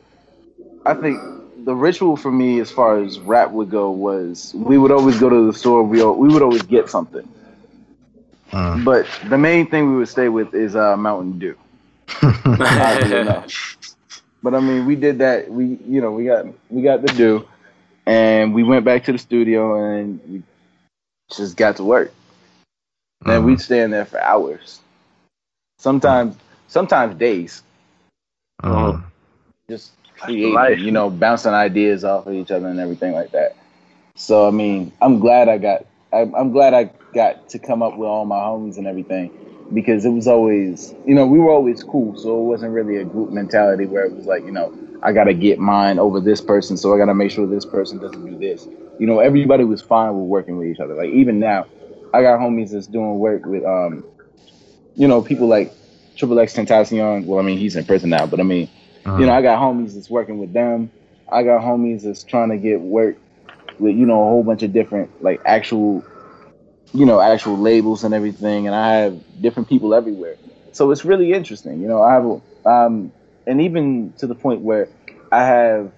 I 0.86 0.94
think 0.94 1.20
the 1.66 1.76
ritual 1.76 2.18
for 2.18 2.32
me, 2.32 2.60
as 2.60 2.72
far 2.72 2.98
as 3.00 3.20
rap 3.20 3.52
would 3.52 3.70
go, 3.70 3.92
was 3.92 4.54
we 4.56 4.78
would 4.78 4.92
always 4.92 5.20
go 5.20 5.30
to 5.30 5.48
the 5.48 5.58
store. 5.58 5.84
We 5.84 6.04
we 6.04 6.28
would 6.30 6.42
always 6.42 6.64
get 6.64 6.90
something. 6.90 7.28
Mm. 8.52 8.86
But 8.86 9.08
the 9.30 9.38
main 9.38 9.70
thing 9.70 9.92
we 9.92 9.98
would 9.98 10.08
stay 10.08 10.30
with 10.30 10.54
is 10.54 10.76
uh, 10.76 10.96
Mountain 10.96 11.40
Dew. 11.40 11.56
But 14.44 14.54
I 14.54 14.60
mean, 14.60 14.86
we 14.86 14.96
did 14.96 15.18
that. 15.18 15.52
We 15.52 15.78
you 15.86 16.00
know 16.00 16.12
we 16.12 16.26
got 16.26 16.46
we 16.70 16.82
got 16.82 17.02
the 17.02 17.08
Dew, 17.14 17.48
and 18.06 18.54
we 18.54 18.64
went 18.64 18.86
back 18.86 19.04
to 19.06 19.12
the 19.12 19.18
studio 19.18 19.76
and 19.76 20.22
we 20.30 20.44
just 21.30 21.58
got 21.58 21.76
to 21.78 21.84
work. 21.84 22.14
And 23.26 23.44
Mhm. 23.44 23.46
we'd 23.46 23.62
stay 23.62 23.82
in 23.82 23.92
there 23.92 24.06
for 24.06 24.22
hours. 24.22 24.82
Sometimes 25.80 26.36
sometimes 26.68 27.16
days. 27.16 27.64
Mhm. 28.64 29.04
Just 29.70 29.92
creating, 30.18 30.80
you 30.84 30.92
know, 30.92 31.10
bouncing 31.10 31.54
ideas 31.54 32.04
off 32.04 32.28
of 32.28 32.34
each 32.34 32.52
other 32.52 32.68
and 32.68 32.80
everything 32.80 33.14
like 33.14 33.32
that. 33.32 33.56
So 34.16 34.48
I 34.48 34.52
mean, 34.52 34.92
I'm 35.02 35.20
glad 35.20 35.50
I 35.50 35.58
got 35.58 35.86
I, 36.14 36.20
I'm 36.38 36.52
glad 36.52 36.74
I 36.74 36.92
got 37.14 37.48
to 37.50 37.60
come 37.60 37.82
up 37.84 37.96
with 37.98 38.08
all 38.08 38.26
my 38.26 38.38
homies 38.38 38.78
and 38.78 38.88
everything 38.88 39.32
because 39.74 40.06
it 40.06 40.10
was 40.12 40.28
always, 40.28 40.94
you 41.06 41.16
know, 41.16 41.26
we 41.28 41.40
were 41.40 41.52
always 41.52 41.84
cool. 41.84 42.16
So 42.16 42.40
it 42.42 42.46
wasn't 42.46 42.74
really 42.74 42.98
a 42.98 43.06
group 43.06 43.30
mentality 43.32 43.86
where 43.86 44.06
it 44.06 44.14
was 44.14 44.26
like, 44.26 44.46
you 44.46 44.52
know, 44.52 44.72
I 45.02 45.12
got 45.14 45.26
to 45.26 45.34
get 45.34 45.60
mine 45.60 46.00
over 46.00 46.20
this 46.20 46.42
person. 46.42 46.78
So 46.78 46.94
I 46.94 46.98
got 46.98 47.06
to 47.06 47.16
make 47.16 47.32
sure 47.32 47.48
this 47.48 47.66
person 47.66 48.00
doesn't 48.00 48.26
do 48.26 48.36
this. 48.36 48.68
You 48.98 49.08
know, 49.08 49.20
everybody 49.20 49.64
was 49.64 49.82
fine 49.82 50.16
with 50.18 50.28
working 50.28 50.58
with 50.58 50.68
each 50.68 50.80
other. 50.80 50.96
Like 50.96 51.10
even 51.10 51.40
now, 51.40 51.68
I 52.14 52.22
got 52.22 52.40
homies 52.40 52.72
that's 52.72 52.88
doing 52.88 53.20
work 53.20 53.46
with, 53.46 53.64
um, 53.66 54.04
you 54.96 55.08
know, 55.08 55.22
people 55.22 55.48
like 55.48 55.74
Triple 56.16 56.40
X 56.40 56.54
Tentacion. 56.56 57.26
Well, 57.26 57.40
I 57.40 57.44
mean, 57.44 57.58
he's 57.58 57.76
in 57.76 57.86
prison 57.86 58.10
now, 58.10 58.26
but 58.26 58.40
I 58.40 58.44
mean, 58.44 58.70
you 59.20 59.26
know, 59.26 59.34
I 59.34 59.42
got 59.42 59.60
homies 59.60 59.94
that's 59.96 60.10
working 60.10 60.40
with 60.40 60.54
them. 60.54 60.92
I 61.32 61.44
got 61.44 61.62
homies 61.62 62.04
that's 62.04 62.24
trying 62.24 62.50
to 62.50 62.58
get 62.58 62.80
work 62.82 63.18
with, 63.80 63.96
you 63.96 64.06
know, 64.06 64.22
a 64.22 64.26
whole 64.26 64.44
bunch 64.44 64.64
of 64.64 64.74
different 64.74 65.24
like 65.24 65.42
actual, 65.46 66.04
you 66.94 67.06
know, 67.06 67.20
actual 67.20 67.58
labels 67.58 68.04
and 68.04 68.14
everything. 68.14 68.68
And 68.68 68.76
I 68.76 68.94
have 68.96 69.42
different 69.42 69.70
people 69.70 69.94
everywhere. 69.94 70.36
So 70.72 70.92
it's 70.92 71.06
really 71.06 71.34
interesting. 71.34 71.82
You 71.82 71.88
know, 71.88 72.02
I 72.02 72.14
have, 72.14 72.26
a- 72.26 72.70
um, 72.70 73.12
and 73.46 73.62
even 73.62 74.14
to 74.20 74.28
the 74.28 74.36
point 74.36 74.62
where 74.62 74.90
I 75.32 75.44
have 75.44 75.92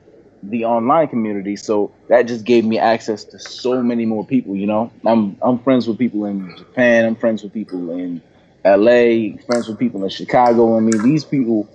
the 0.43 0.65
online 0.65 1.07
community. 1.07 1.55
So 1.55 1.91
that 2.07 2.23
just 2.23 2.45
gave 2.45 2.65
me 2.65 2.79
access 2.79 3.23
to 3.25 3.39
so 3.39 3.81
many 3.81 4.05
more 4.05 4.25
people. 4.25 4.55
You 4.55 4.67
know, 4.67 4.91
I'm 5.05 5.37
I'm 5.41 5.59
friends 5.59 5.87
with 5.87 5.97
people 5.97 6.25
in 6.25 6.55
Japan. 6.57 7.05
I'm 7.05 7.15
friends 7.15 7.43
with 7.43 7.53
people 7.53 7.91
in 7.91 8.21
L.A. 8.63 9.37
Friends 9.45 9.67
with 9.67 9.79
people 9.79 10.03
in 10.03 10.09
Chicago. 10.09 10.77
I 10.77 10.79
mean, 10.79 11.01
these 11.03 11.25
people 11.25 11.69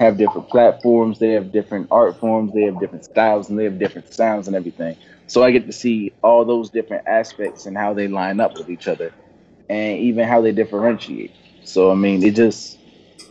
have 0.00 0.16
different 0.16 0.48
platforms, 0.48 1.18
they 1.18 1.30
have 1.30 1.52
different 1.52 1.88
art 1.90 2.18
forms, 2.18 2.52
they 2.52 2.62
have 2.62 2.78
different 2.80 3.04
styles, 3.04 3.48
and 3.48 3.58
they 3.58 3.64
have 3.64 3.78
different 3.78 4.12
sounds 4.12 4.46
and 4.48 4.56
everything. 4.56 4.96
So 5.26 5.42
I 5.42 5.50
get 5.52 5.66
to 5.66 5.72
see 5.72 6.12
all 6.22 6.44
those 6.44 6.70
different 6.70 7.06
aspects 7.06 7.66
and 7.66 7.76
how 7.76 7.94
they 7.94 8.08
line 8.08 8.40
up 8.40 8.58
with 8.58 8.68
each 8.68 8.88
other, 8.88 9.12
and 9.68 9.98
even 10.00 10.26
how 10.26 10.40
they 10.40 10.52
differentiate. 10.52 11.32
So 11.64 11.90
I 11.90 11.94
mean, 11.94 12.22
it 12.22 12.34
just 12.34 12.78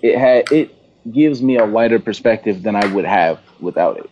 it 0.01 0.17
had 0.17 0.51
it 0.51 0.75
gives 1.11 1.41
me 1.41 1.57
a 1.57 1.65
wider 1.65 1.99
perspective 1.99 2.63
than 2.63 2.75
I 2.75 2.86
would 2.93 3.05
have 3.05 3.39
without 3.59 3.97
it. 3.97 4.09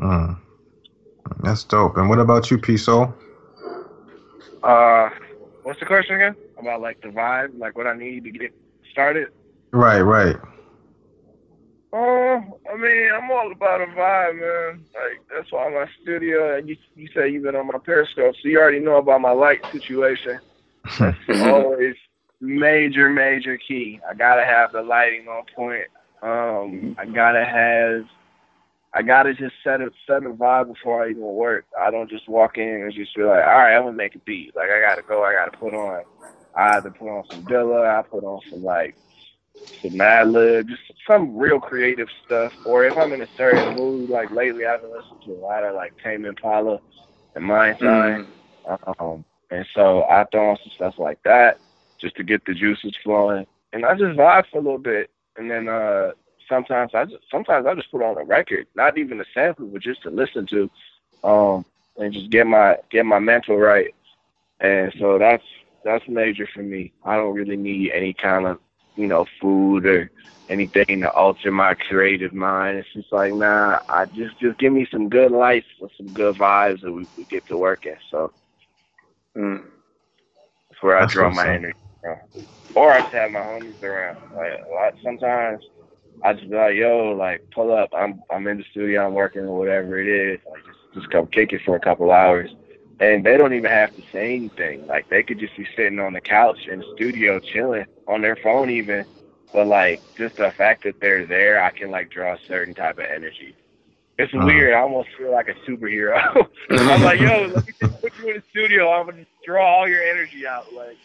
Mm. 0.00 0.38
That's 1.42 1.64
dope. 1.64 1.96
And 1.96 2.08
what 2.08 2.18
about 2.18 2.50
you, 2.50 2.58
P 2.58 2.76
Soul? 2.76 3.14
Uh, 4.62 5.10
what's 5.62 5.80
the 5.80 5.86
question 5.86 6.16
again? 6.16 6.36
About 6.58 6.80
like 6.80 7.00
the 7.00 7.08
vibe, 7.08 7.58
like 7.58 7.76
what 7.76 7.86
I 7.86 7.96
need 7.96 8.24
to 8.24 8.30
get 8.30 8.54
started. 8.90 9.28
Right, 9.72 10.00
right. 10.00 10.36
Oh, 11.92 12.42
I 12.70 12.76
mean, 12.76 13.10
I'm 13.14 13.30
all 13.30 13.50
about 13.50 13.80
a 13.80 13.86
vibe, 13.86 14.40
man. 14.40 14.84
Like 14.94 15.20
that's 15.32 15.50
why 15.52 15.68
my 15.70 15.86
studio. 16.02 16.56
And 16.56 16.68
you, 16.68 16.76
you 16.94 17.08
say 17.14 17.28
you've 17.28 17.44
been 17.44 17.56
on 17.56 17.68
my 17.68 17.78
Periscope, 17.78 18.34
so 18.34 18.48
you 18.48 18.58
already 18.58 18.80
know 18.80 18.96
about 18.96 19.20
my 19.20 19.30
light 19.30 19.64
situation. 19.72 20.40
That's 20.98 21.16
always 21.40 21.94
major, 22.40 23.08
major 23.08 23.56
key. 23.56 24.00
I 24.08 24.14
gotta 24.14 24.44
have 24.44 24.72
the 24.72 24.82
lighting 24.82 25.28
on 25.28 25.44
point. 25.54 25.86
Um, 26.22 26.96
I 26.98 27.06
gotta 27.06 27.44
have. 27.44 28.04
I 28.96 29.02
gotta 29.02 29.34
just 29.34 29.54
set 29.62 29.82
a 29.82 29.90
set 30.06 30.24
a 30.24 30.30
vibe 30.30 30.72
before 30.72 31.04
I 31.04 31.10
even 31.10 31.22
work. 31.22 31.66
I 31.78 31.90
don't 31.90 32.08
just 32.08 32.28
walk 32.28 32.56
in 32.56 32.66
and 32.66 32.94
just 32.94 33.14
be 33.14 33.24
like, 33.24 33.44
all 33.44 33.52
right, 33.52 33.76
I'm 33.76 33.82
gonna 33.82 33.92
make 33.92 34.14
a 34.14 34.20
beat. 34.20 34.56
Like 34.56 34.70
I 34.70 34.80
gotta 34.80 35.02
go. 35.02 35.22
I 35.22 35.34
gotta 35.34 35.54
put 35.56 35.74
on. 35.74 36.02
I 36.54 36.76
either 36.76 36.90
put 36.90 37.10
on 37.10 37.24
some 37.30 37.44
Dilla. 37.44 37.86
I 37.86 38.00
put 38.02 38.24
on 38.24 38.40
some 38.50 38.64
like 38.64 38.96
some 39.82 39.92
Madlib, 39.92 40.68
just 40.68 40.80
some 41.06 41.36
real 41.36 41.60
creative 41.60 42.08
stuff. 42.24 42.54
Or 42.64 42.84
if 42.84 42.96
I'm 42.96 43.12
in 43.12 43.20
a 43.20 43.28
certain 43.36 43.76
mood, 43.76 44.08
like 44.08 44.30
lately, 44.30 44.64
I've 44.64 44.80
been 44.80 44.90
listening 44.90 45.20
to 45.26 45.32
a 45.32 45.44
lot 45.44 45.62
of 45.62 45.74
like 45.74 45.92
Tame 46.02 46.24
Impala 46.24 46.80
the 47.34 47.40
mind 47.40 47.76
side. 47.78 48.24
Um, 48.98 49.24
and 49.50 49.66
so 49.74 50.04
I 50.04 50.24
throw 50.32 50.50
on 50.50 50.56
some 50.64 50.72
stuff 50.74 50.94
like 50.98 51.22
that 51.24 51.60
just 52.00 52.16
to 52.16 52.24
get 52.24 52.44
the 52.46 52.54
juices 52.54 52.96
flowing. 53.04 53.46
And 53.74 53.84
I 53.84 53.92
just 53.92 54.16
vibe 54.18 54.44
for 54.50 54.58
a 54.58 54.62
little 54.62 54.78
bit. 54.78 55.10
And 55.36 55.50
then 55.50 55.68
uh 55.68 56.12
sometimes 56.48 56.92
I 56.94 57.04
just 57.04 57.24
sometimes 57.30 57.66
I 57.66 57.74
just 57.74 57.90
put 57.90 58.02
on 58.02 58.18
a 58.18 58.24
record, 58.24 58.66
not 58.74 58.98
even 58.98 59.20
a 59.20 59.24
sample, 59.34 59.66
but 59.66 59.82
just 59.82 60.02
to 60.02 60.10
listen 60.10 60.46
to. 60.48 60.70
Um 61.24 61.64
and 61.96 62.12
just 62.12 62.30
get 62.30 62.46
my 62.46 62.76
get 62.90 63.04
my 63.06 63.18
mental 63.18 63.56
right. 63.56 63.94
And 64.60 64.92
so 64.98 65.18
that's 65.18 65.42
that's 65.84 66.04
major 66.08 66.48
for 66.54 66.62
me. 66.62 66.92
I 67.04 67.16
don't 67.16 67.34
really 67.34 67.56
need 67.56 67.92
any 67.92 68.14
kind 68.14 68.46
of, 68.46 68.58
you 68.96 69.06
know, 69.06 69.26
food 69.40 69.86
or 69.86 70.10
anything 70.48 71.00
to 71.02 71.10
alter 71.12 71.50
my 71.50 71.74
creative 71.74 72.32
mind. 72.32 72.78
It's 72.78 72.92
just 72.94 73.12
like, 73.12 73.34
nah, 73.34 73.78
I 73.88 74.06
just 74.06 74.38
just 74.40 74.58
give 74.58 74.72
me 74.72 74.86
some 74.90 75.08
good 75.08 75.32
life 75.32 75.64
and 75.80 75.90
some 75.96 76.12
good 76.12 76.36
vibes 76.36 76.82
and 76.82 76.94
we, 76.94 77.08
we 77.16 77.24
get 77.26 77.46
to 77.48 77.56
working. 77.56 77.96
So 78.10 78.32
Mm. 79.36 79.62
that's 80.70 80.82
where 80.82 80.98
I 80.98 81.04
That's 81.04 81.12
draw 81.12 81.30
my 81.30 81.48
energy 81.52 81.74
from. 82.00 82.18
Or 82.74 82.92
I 82.92 83.00
just 83.02 83.12
have 83.14 83.30
my 83.30 83.40
homies 83.40 83.82
around. 83.82 84.18
Like 84.34 84.52
a 84.68 84.72
lot 84.74 84.94
sometimes 85.02 85.62
I 86.22 86.32
just 86.34 86.48
be 86.50 86.56
like, 86.56 86.74
yo, 86.74 87.14
like 87.18 87.42
pull 87.54 87.72
up. 87.72 87.90
I'm 87.96 88.22
I'm 88.30 88.46
in 88.46 88.58
the 88.58 88.64
studio, 88.70 89.06
I'm 89.06 89.14
working 89.14 89.42
or 89.42 89.58
whatever 89.58 89.98
it 90.00 90.08
is. 90.08 90.40
Like 90.50 90.64
just 90.66 90.78
just 90.94 91.10
come 91.10 91.26
kick 91.28 91.52
it 91.52 91.62
for 91.64 91.76
a 91.76 91.80
couple 91.80 92.10
hours. 92.10 92.50
And 93.00 93.24
they 93.24 93.36
don't 93.36 93.52
even 93.52 93.70
have 93.70 93.94
to 93.94 94.02
say 94.12 94.34
anything. 94.36 94.86
Like 94.86 95.08
they 95.10 95.22
could 95.22 95.38
just 95.38 95.56
be 95.56 95.66
sitting 95.76 95.98
on 96.00 96.14
the 96.14 96.20
couch 96.20 96.58
in 96.70 96.78
the 96.80 96.84
studio 96.94 97.38
chilling 97.40 97.84
on 98.08 98.22
their 98.22 98.36
phone 98.36 98.70
even. 98.70 99.04
But 99.52 99.66
like 99.68 100.02
just 100.16 100.36
the 100.36 100.52
fact 100.56 100.84
that 100.84 100.94
they're 101.00 101.26
there, 101.26 101.62
I 101.62 101.70
can 101.70 101.90
like 101.90 102.10
draw 102.10 102.34
a 102.34 102.38
certain 102.48 102.74
type 102.74 102.98
of 102.98 103.04
energy. 103.04 103.54
It's 104.18 104.32
Uh-huh. 104.32 104.46
weird. 104.46 104.72
I 104.74 104.80
almost 104.80 105.08
feel 105.18 105.30
like 105.32 105.48
a 105.48 105.54
superhero. 105.70 106.16
I'm 106.70 107.02
like, 107.02 107.20
yo, 107.20 107.48
let 107.52 107.66
me 107.66 107.72
just 107.78 108.00
put 108.00 108.12
you 108.18 108.28
in 108.30 108.36
the 108.36 108.42
studio. 108.50 108.90
I'm 108.90 109.06
gonna 109.06 109.26
draw 109.44 109.66
all 109.66 109.88
your 109.88 110.02
energy 110.02 110.46
out. 110.46 110.72
Like, 110.72 110.96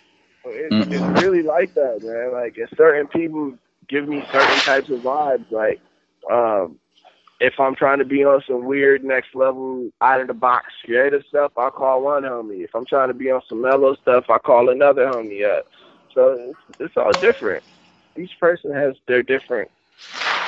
it's, 0.45 0.74
Mhm. 0.74 0.91
it's 0.93 1.22
really 1.22 1.43
like 1.43 1.74
that, 1.76 1.99
man. 2.01 2.32
Like, 2.32 2.57
and 2.57 2.70
certain 2.78 3.07
people 3.07 3.53
give 3.91 4.07
me 4.07 4.23
certain 4.31 4.59
types 4.59 4.89
of 4.89 4.99
vibes. 4.99 5.51
Like, 5.51 5.79
um, 6.31 6.79
if 7.39 7.59
I'm 7.59 7.75
trying 7.75 7.99
to 7.99 8.05
be 8.05 8.23
on 8.23 8.41
some 8.47 8.65
weird 8.65 9.03
next 9.03 9.35
level, 9.35 9.89
out 9.99 10.21
of 10.21 10.27
the 10.27 10.33
box 10.33 10.67
creative 10.85 11.23
stuff, 11.27 11.51
I 11.57 11.69
call 11.69 12.03
one 12.03 12.23
homie. 12.23 12.63
If 12.63 12.73
I'm 12.73 12.85
trying 12.85 13.09
to 13.09 13.13
be 13.13 13.29
on 13.29 13.41
some 13.49 13.61
mellow 13.61 13.95
stuff, 13.95 14.25
I 14.29 14.37
call 14.37 14.69
another 14.69 15.05
homie 15.05 15.45
up. 15.45 15.65
So 16.13 16.53
it's, 16.69 16.79
it's 16.79 16.97
all 16.97 17.11
different. 17.19 17.63
Each 18.17 18.31
person 18.39 18.73
has 18.73 18.95
their 19.07 19.23
different 19.23 19.69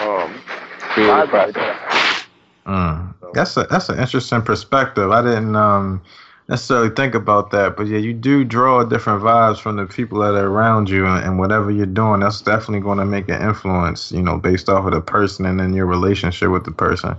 um 0.01 0.33
vibes 0.95 1.07
like 1.07 1.29
process. 1.29 1.53
that. 1.53 2.25
Mm. 2.65 3.13
That's 3.33 3.57
a 3.57 3.63
that's 3.63 3.89
an 3.89 3.99
interesting 3.99 4.41
perspective. 4.41 5.09
I 5.11 5.21
didn't 5.21 5.55
um 5.55 6.01
necessarily 6.49 6.89
think 6.89 7.15
about 7.15 7.51
that, 7.51 7.77
but 7.77 7.87
yeah, 7.87 7.97
you 7.97 8.13
do 8.13 8.43
draw 8.43 8.83
different 8.83 9.23
vibes 9.23 9.59
from 9.59 9.77
the 9.77 9.85
people 9.85 10.19
that 10.19 10.35
are 10.35 10.47
around 10.47 10.89
you, 10.89 11.05
and, 11.05 11.23
and 11.23 11.39
whatever 11.39 11.71
you're 11.71 11.85
doing, 11.85 12.19
that's 12.19 12.41
definitely 12.41 12.81
going 12.81 12.97
to 12.97 13.05
make 13.05 13.29
an 13.29 13.41
influence. 13.41 14.11
You 14.11 14.21
know, 14.21 14.37
based 14.37 14.69
off 14.69 14.85
of 14.85 14.91
the 14.93 15.01
person 15.01 15.45
and 15.45 15.59
then 15.59 15.73
your 15.73 15.85
relationship 15.85 16.49
with 16.49 16.65
the 16.65 16.71
person. 16.71 17.15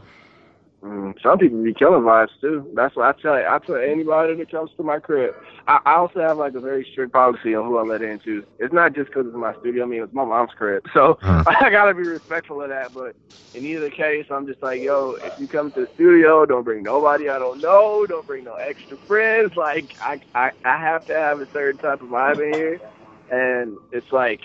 Mm, 0.84 1.14
some 1.22 1.38
people 1.38 1.62
be 1.62 1.72
killing 1.72 2.02
vibes 2.02 2.28
too. 2.42 2.70
That's 2.74 2.94
what 2.94 3.06
I 3.06 3.20
tell 3.22 3.38
you. 3.38 3.46
I 3.46 3.58
tell 3.64 3.76
anybody 3.76 4.36
that 4.36 4.50
comes 4.50 4.70
to 4.76 4.82
my 4.82 4.98
crib. 4.98 5.34
I, 5.66 5.78
I 5.86 5.94
also 5.94 6.20
have 6.20 6.36
like 6.36 6.54
a 6.54 6.60
very 6.60 6.86
strict 6.92 7.12
policy 7.12 7.54
on 7.54 7.64
who 7.64 7.78
I 7.78 7.82
let 7.82 8.02
into. 8.02 8.44
It's 8.58 8.74
not 8.74 8.94
just 8.94 9.08
because 9.08 9.26
it's 9.26 9.36
my 9.36 9.54
studio. 9.60 9.84
I 9.84 9.86
mean, 9.86 10.02
it's 10.02 10.12
my 10.12 10.24
mom's 10.24 10.50
crib, 10.56 10.82
so 10.92 11.18
Hmm. 11.22 11.40
I 11.46 11.70
gotta 11.70 11.94
be 11.94 12.02
respectful 12.02 12.60
of 12.60 12.68
that. 12.68 12.92
But 12.92 13.16
in 13.54 13.64
either 13.64 13.88
case, 13.88 14.26
I'm 14.30 14.46
just 14.46 14.62
like, 14.62 14.82
yo, 14.82 15.16
if 15.22 15.32
you 15.38 15.48
come 15.48 15.72
to 15.72 15.80
the 15.80 15.86
studio, 15.94 16.44
don't 16.44 16.64
bring 16.64 16.82
nobody 16.82 17.30
I 17.30 17.38
don't 17.38 17.62
know. 17.62 18.04
Don't 18.06 18.26
bring 18.26 18.44
no 18.44 18.56
extra 18.56 18.98
friends. 19.06 19.52
Like, 19.56 19.90
I, 20.02 20.20
I, 20.34 20.50
I 20.66 20.76
have 20.78 21.06
to 21.06 21.14
have 21.14 21.40
a 21.40 21.46
certain 21.52 21.78
type 21.78 22.02
of 22.02 22.08
vibe 22.08 22.44
in 22.46 22.52
here, 22.52 22.80
and 23.30 23.78
it's 23.90 24.12
like, 24.12 24.40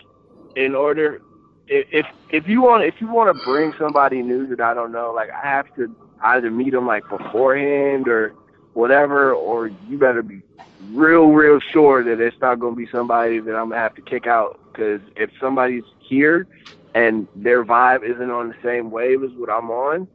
in 0.55 0.73
order, 0.73 1.19
if 1.67 1.85
if, 1.91 2.05
if 2.29 2.47
you 2.47 2.61
want, 2.61 2.83
if 2.85 2.95
you 3.01 3.07
want 3.11 3.29
to 3.29 3.33
bring 3.33 3.73
somebody 3.77 4.21
new 4.21 4.47
that 4.47 4.61
I 4.61 4.73
don't 4.73 4.91
know, 4.93 5.11
like 5.13 5.29
I 5.31 5.45
have 5.47 5.65
to 5.75 5.93
either 6.23 6.51
meet 6.51 6.71
them 6.71 6.87
like 6.87 7.07
beforehand 7.09 8.07
or 8.07 8.35
whatever, 8.73 9.33
or 9.33 9.67
you 9.67 9.97
better 9.99 10.23
be 10.23 10.43
real, 10.79 11.27
real 11.27 11.59
sure 11.73 12.03
that 12.03 12.21
it's 12.21 12.37
not 12.41 12.59
going 12.59 12.75
to 12.75 12.77
be 12.77 12.87
somebody 12.91 13.39
that 13.39 13.55
I'm 13.55 13.69
going 13.69 13.77
to 13.77 13.83
have 13.83 13.95
to 13.95 14.01
kick 14.01 14.27
out. 14.27 14.59
Because 14.73 15.01
if 15.15 15.31
somebody's 15.41 15.85
here 15.99 16.47
and 16.95 17.27
their 17.35 17.65
vibe 17.65 18.03
isn't 18.09 18.31
on 18.31 18.49
the 18.49 18.55
same 18.63 18.91
wave 18.91 19.23
as 19.23 19.31
what 19.35 19.49
I'm 19.49 19.71
on, 19.71 20.07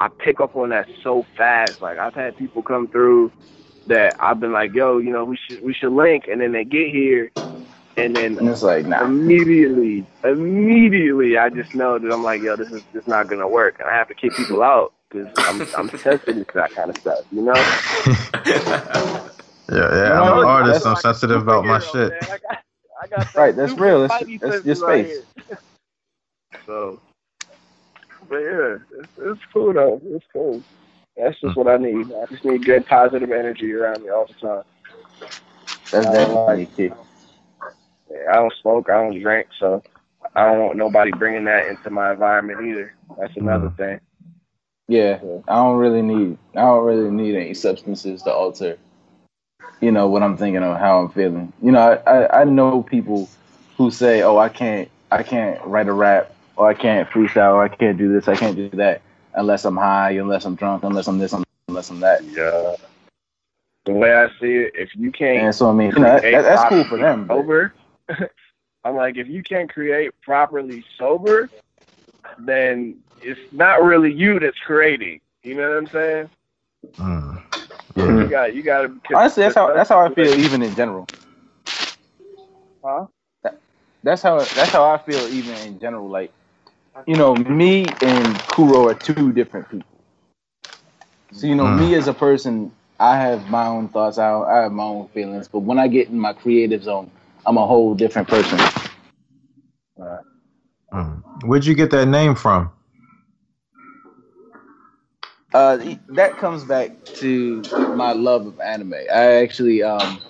I 0.00 0.08
pick 0.08 0.40
up 0.40 0.56
on 0.56 0.70
that 0.70 0.88
so 1.02 1.24
fast. 1.36 1.80
Like 1.80 1.98
I've 1.98 2.14
had 2.14 2.36
people 2.36 2.62
come 2.62 2.88
through 2.88 3.32
that 3.86 4.16
I've 4.20 4.40
been 4.40 4.52
like, 4.52 4.74
yo, 4.74 4.98
you 4.98 5.12
know, 5.12 5.24
we 5.24 5.38
should 5.48 5.62
we 5.62 5.74
should 5.74 5.92
link, 5.92 6.24
and 6.28 6.40
then 6.40 6.52
they 6.52 6.64
get 6.64 6.90
here, 6.90 7.32
and 7.96 8.16
then 8.16 8.40
And 8.40 8.48
it's 8.48 8.62
like, 8.62 8.86
nah. 8.86 9.04
immediately, 9.04 10.06
immediately, 10.24 11.38
I 11.38 11.50
just 11.50 11.74
know 11.74 11.98
that 11.98 12.12
I'm 12.12 12.24
like, 12.24 12.42
yo, 12.42 12.56
this 12.56 12.70
is 12.72 12.82
just 12.94 13.08
not 13.08 13.28
gonna 13.28 13.48
work, 13.48 13.76
and 13.80 13.88
I 13.88 13.94
have 13.94 14.08
to 14.08 14.14
kick 14.14 14.36
people 14.36 14.62
out 14.62 14.94
because 15.10 15.32
I'm 15.38 15.60
I'm 15.76 15.98
sensitive 15.98 16.46
to 16.46 16.54
that 16.54 16.70
kind 16.72 16.90
of 16.90 16.96
stuff, 16.96 17.24
you 17.32 17.42
know. 17.42 19.26
Yeah, 19.70 19.76
yeah. 19.94 20.08
No, 20.14 20.22
I'm 20.24 20.38
an 20.38 20.44
artist. 20.46 20.86
I'm 20.86 20.96
sensitive 20.96 21.42
about 21.42 21.64
my 21.64 21.78
shit. 21.78 22.10
man. 22.10 22.18
I 22.22 22.38
got, 22.38 22.62
I 23.02 23.06
got 23.06 23.34
Right, 23.34 23.54
that's 23.54 23.72
real. 23.74 24.00
That's- 24.08 24.26
that's 24.40 24.52
sense 24.54 24.66
your 24.66 24.74
space. 24.74 25.22
here. 25.48 25.58
so, 26.66 27.00
but 28.28 28.38
yeah, 28.38 28.78
it's, 28.98 29.08
it's 29.18 29.40
cool 29.52 29.72
though. 29.72 30.00
It's 30.06 30.26
cool. 30.32 30.62
That's 31.16 31.40
just 31.40 31.56
what 31.56 31.68
I 31.68 31.76
hmm. 31.76 31.84
need. 31.84 32.12
I 32.12 32.26
just 32.26 32.44
need 32.44 32.64
good 32.64 32.86
positive 32.86 33.30
energy 33.30 33.72
around 33.72 34.02
me 34.02 34.10
all 34.10 34.26
the 34.26 34.34
time. 34.34 34.64
That's 35.92 36.06
definitely 36.06 36.66
key. 36.76 36.90
Yeah, 38.10 38.18
I 38.30 38.34
don't 38.34 38.52
smoke, 38.60 38.90
I 38.90 38.94
don't 38.94 39.20
drink, 39.20 39.48
so 39.58 39.84
I 40.34 40.46
don't 40.46 40.66
want 40.66 40.78
nobody 40.78 41.12
bringing 41.12 41.44
that 41.44 41.68
into 41.68 41.90
my 41.90 42.10
environment 42.12 42.66
either. 42.66 42.94
That's 43.18 43.36
another 43.36 43.68
hmm. 43.68 43.76
thing. 43.76 44.00
Yeah, 44.90 45.20
I 45.46 45.54
don't 45.54 45.76
really 45.76 46.02
need. 46.02 46.36
I 46.56 46.62
don't 46.62 46.84
really 46.84 47.10
need 47.12 47.36
any 47.36 47.54
substances 47.54 48.22
to 48.22 48.32
alter. 48.34 48.76
You 49.80 49.92
know 49.92 50.08
what 50.08 50.24
I'm 50.24 50.36
thinking 50.36 50.64
of, 50.64 50.76
how 50.78 50.98
I'm 50.98 51.10
feeling. 51.10 51.52
You 51.62 51.70
know, 51.70 51.78
I, 52.04 52.10
I, 52.10 52.40
I 52.40 52.44
know 52.44 52.82
people 52.82 53.30
who 53.76 53.92
say, 53.92 54.22
"Oh, 54.22 54.36
I 54.36 54.48
can't, 54.48 54.90
I 55.12 55.22
can't 55.22 55.64
write 55.64 55.86
a 55.86 55.92
rap, 55.92 56.34
or 56.56 56.68
I 56.68 56.74
can't 56.74 57.08
freestyle, 57.08 57.52
or 57.54 57.62
I 57.62 57.68
can't 57.68 57.98
do 57.98 58.12
this, 58.12 58.26
I 58.26 58.34
can't 58.34 58.56
do 58.56 58.68
that, 58.70 59.00
unless 59.34 59.64
I'm 59.64 59.76
high, 59.76 60.10
unless 60.10 60.44
I'm 60.44 60.56
drunk, 60.56 60.82
unless 60.82 61.06
I'm 61.06 61.18
this, 61.18 61.36
unless 61.68 61.88
I'm 61.88 62.00
that." 62.00 62.24
Yeah. 62.24 62.74
The 63.84 63.92
way 63.92 64.12
I 64.12 64.26
see 64.40 64.56
it, 64.56 64.72
if 64.74 64.90
you 64.96 65.12
can't 65.12 65.44
And 65.44 65.54
so 65.54 65.70
I 65.70 65.72
mean, 65.72 65.92
you 65.94 66.02
know, 66.02 66.08
that, 66.08 66.22
that- 66.22 66.42
that's 66.42 66.68
cool 66.68 66.82
for 66.82 66.98
them. 66.98 67.28
sober. 67.28 67.72
I'm 68.84 68.96
like, 68.96 69.16
if 69.16 69.28
you 69.28 69.44
can't 69.44 69.72
create 69.72 70.20
properly 70.20 70.84
sober, 70.98 71.48
then 72.40 72.96
it's 73.22 73.40
not 73.52 73.82
really 73.82 74.12
you 74.12 74.38
that's 74.40 74.58
creating. 74.58 75.20
You 75.42 75.54
know 75.54 75.68
what 75.68 75.78
I'm 75.78 75.86
saying? 75.88 76.30
Mm. 76.96 77.42
You 77.96 78.28
got, 78.28 78.54
you 78.54 78.62
got 78.62 78.82
to. 78.82 79.16
Honestly, 79.16 79.42
that's 79.42 79.54
how 79.54 79.72
that's 79.74 79.88
how 79.88 80.00
I 80.00 80.14
feel, 80.14 80.32
even 80.40 80.62
in 80.62 80.74
general. 80.74 81.06
Huh? 82.84 83.06
That's 84.02 84.22
how 84.22 84.38
that's 84.38 84.70
how 84.70 84.84
I 84.90 84.98
feel, 84.98 85.20
even 85.28 85.54
in 85.66 85.78
general. 85.78 86.08
Like, 86.08 86.32
you 87.06 87.16
know, 87.16 87.34
me 87.34 87.86
and 88.02 88.38
Kuro 88.48 88.88
are 88.88 88.94
two 88.94 89.32
different 89.32 89.68
people. 89.68 89.86
So 91.32 91.46
you 91.46 91.54
know, 91.54 91.66
Mm. 91.66 91.78
me 91.78 91.94
as 91.94 92.08
a 92.08 92.14
person, 92.14 92.72
I 92.98 93.16
have 93.16 93.48
my 93.50 93.66
own 93.66 93.88
thoughts. 93.88 94.18
I, 94.18 94.30
I 94.30 94.62
have 94.62 94.72
my 94.72 94.84
own 94.84 95.08
feelings. 95.08 95.48
But 95.48 95.60
when 95.60 95.78
I 95.78 95.88
get 95.88 96.08
in 96.08 96.18
my 96.18 96.32
creative 96.32 96.82
zone, 96.82 97.10
I'm 97.46 97.56
a 97.58 97.66
whole 97.66 97.94
different 97.94 98.28
person. 98.28 98.58
Mm. 100.92 101.22
Where'd 101.44 101.64
you 101.66 101.74
get 101.74 101.90
that 101.90 102.06
name 102.06 102.34
from? 102.34 102.70
Uh, 105.52 105.96
that 106.08 106.36
comes 106.38 106.64
back 106.64 107.04
to 107.04 107.62
my 107.96 108.12
love 108.12 108.46
of 108.46 108.60
anime. 108.60 108.94
I 108.94 109.42
actually, 109.42 109.82
um, 109.82 110.20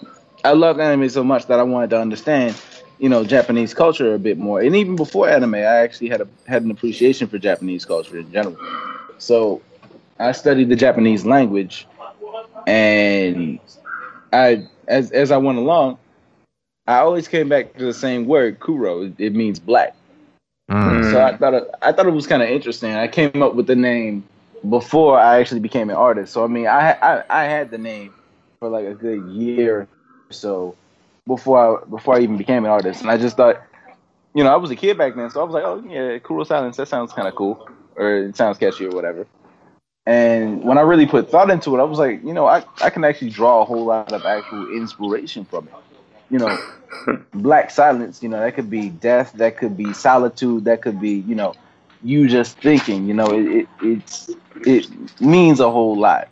I 0.44 0.52
love 0.52 0.80
anime 0.80 1.08
so 1.10 1.22
much 1.22 1.46
that 1.46 1.58
I 1.58 1.62
wanted 1.62 1.90
to 1.90 2.00
understand, 2.00 2.60
you 2.98 3.08
know, 3.08 3.24
Japanese 3.24 3.74
culture 3.74 4.14
a 4.14 4.18
bit 4.18 4.38
more. 4.38 4.60
And 4.60 4.74
even 4.74 4.96
before 4.96 5.28
anime, 5.28 5.56
I 5.56 5.60
actually 5.64 6.08
had 6.08 6.22
a 6.22 6.28
had 6.46 6.62
an 6.62 6.70
appreciation 6.70 7.28
for 7.28 7.38
Japanese 7.38 7.84
culture 7.84 8.18
in 8.18 8.32
general. 8.32 8.56
So, 9.18 9.60
I 10.18 10.32
studied 10.32 10.70
the 10.70 10.76
Japanese 10.76 11.26
language, 11.26 11.86
and 12.66 13.60
I, 14.32 14.66
as 14.88 15.10
as 15.10 15.30
I 15.30 15.36
went 15.36 15.58
along, 15.58 15.98
I 16.86 16.98
always 16.98 17.28
came 17.28 17.48
back 17.48 17.74
to 17.76 17.84
the 17.84 17.94
same 17.94 18.26
word, 18.26 18.58
kuro. 18.60 19.02
It, 19.02 19.14
it 19.18 19.34
means 19.34 19.58
black. 19.58 19.94
Mm. 20.70 21.10
So 21.10 21.22
I 21.22 21.36
thought 21.36 21.54
it, 21.54 21.70
I 21.82 21.92
thought 21.92 22.06
it 22.06 22.12
was 22.12 22.26
kind 22.26 22.42
of 22.42 22.48
interesting. 22.48 22.92
I 22.92 23.06
came 23.06 23.42
up 23.42 23.54
with 23.54 23.66
the 23.66 23.76
name 23.76 24.24
before 24.68 25.18
I 25.18 25.40
actually 25.40 25.60
became 25.60 25.90
an 25.90 25.96
artist. 25.96 26.32
So 26.32 26.44
I 26.44 26.46
mean, 26.46 26.66
I 26.66 26.92
I, 26.92 27.24
I 27.30 27.44
had 27.44 27.70
the 27.70 27.78
name 27.78 28.12
for 28.58 28.68
like 28.68 28.86
a 28.86 28.94
good 28.94 29.24
year 29.28 29.80
or 29.80 29.88
so 30.30 30.76
before 31.26 31.82
I 31.82 31.84
before 31.84 32.16
I 32.16 32.20
even 32.20 32.36
became 32.36 32.64
an 32.64 32.70
artist, 32.70 33.00
and 33.00 33.10
I 33.10 33.16
just 33.16 33.36
thought, 33.36 33.62
you 34.34 34.44
know, 34.44 34.52
I 34.52 34.56
was 34.56 34.70
a 34.70 34.76
kid 34.76 34.98
back 34.98 35.14
then, 35.14 35.30
so 35.30 35.40
I 35.40 35.44
was 35.44 35.54
like, 35.54 35.64
oh 35.64 35.82
yeah, 35.88 36.18
Kuro 36.18 36.44
Silence, 36.44 36.76
that 36.76 36.88
sounds 36.88 37.12
kind 37.12 37.28
of 37.28 37.34
cool, 37.34 37.68
or 37.96 38.18
it 38.18 38.36
sounds 38.36 38.58
catchy 38.58 38.86
or 38.86 38.90
whatever. 38.90 39.26
And 40.06 40.64
when 40.64 40.78
I 40.78 40.80
really 40.80 41.06
put 41.06 41.30
thought 41.30 41.50
into 41.50 41.76
it, 41.76 41.80
I 41.80 41.84
was 41.84 41.98
like, 41.98 42.24
you 42.24 42.32
know, 42.32 42.46
I, 42.46 42.64
I 42.82 42.90
can 42.90 43.04
actually 43.04 43.30
draw 43.30 43.62
a 43.62 43.64
whole 43.64 43.84
lot 43.84 44.12
of 44.12 44.24
actual 44.24 44.68
inspiration 44.74 45.44
from 45.44 45.68
it. 45.68 45.74
You 46.30 46.38
know, 46.38 46.58
black 47.34 47.70
silence, 47.70 48.22
you 48.22 48.28
know, 48.28 48.40
that 48.40 48.54
could 48.54 48.70
be 48.70 48.88
death, 48.88 49.32
that 49.34 49.58
could 49.58 49.76
be 49.76 49.92
solitude, 49.92 50.64
that 50.64 50.82
could 50.82 51.00
be, 51.00 51.10
you 51.10 51.34
know, 51.34 51.54
you 52.02 52.28
just 52.28 52.58
thinking, 52.58 53.06
you 53.06 53.14
know, 53.14 53.26
it, 53.26 53.46
it 53.48 53.68
it's 53.82 54.30
it 54.66 55.20
means 55.20 55.60
a 55.60 55.70
whole 55.70 55.98
lot. 55.98 56.28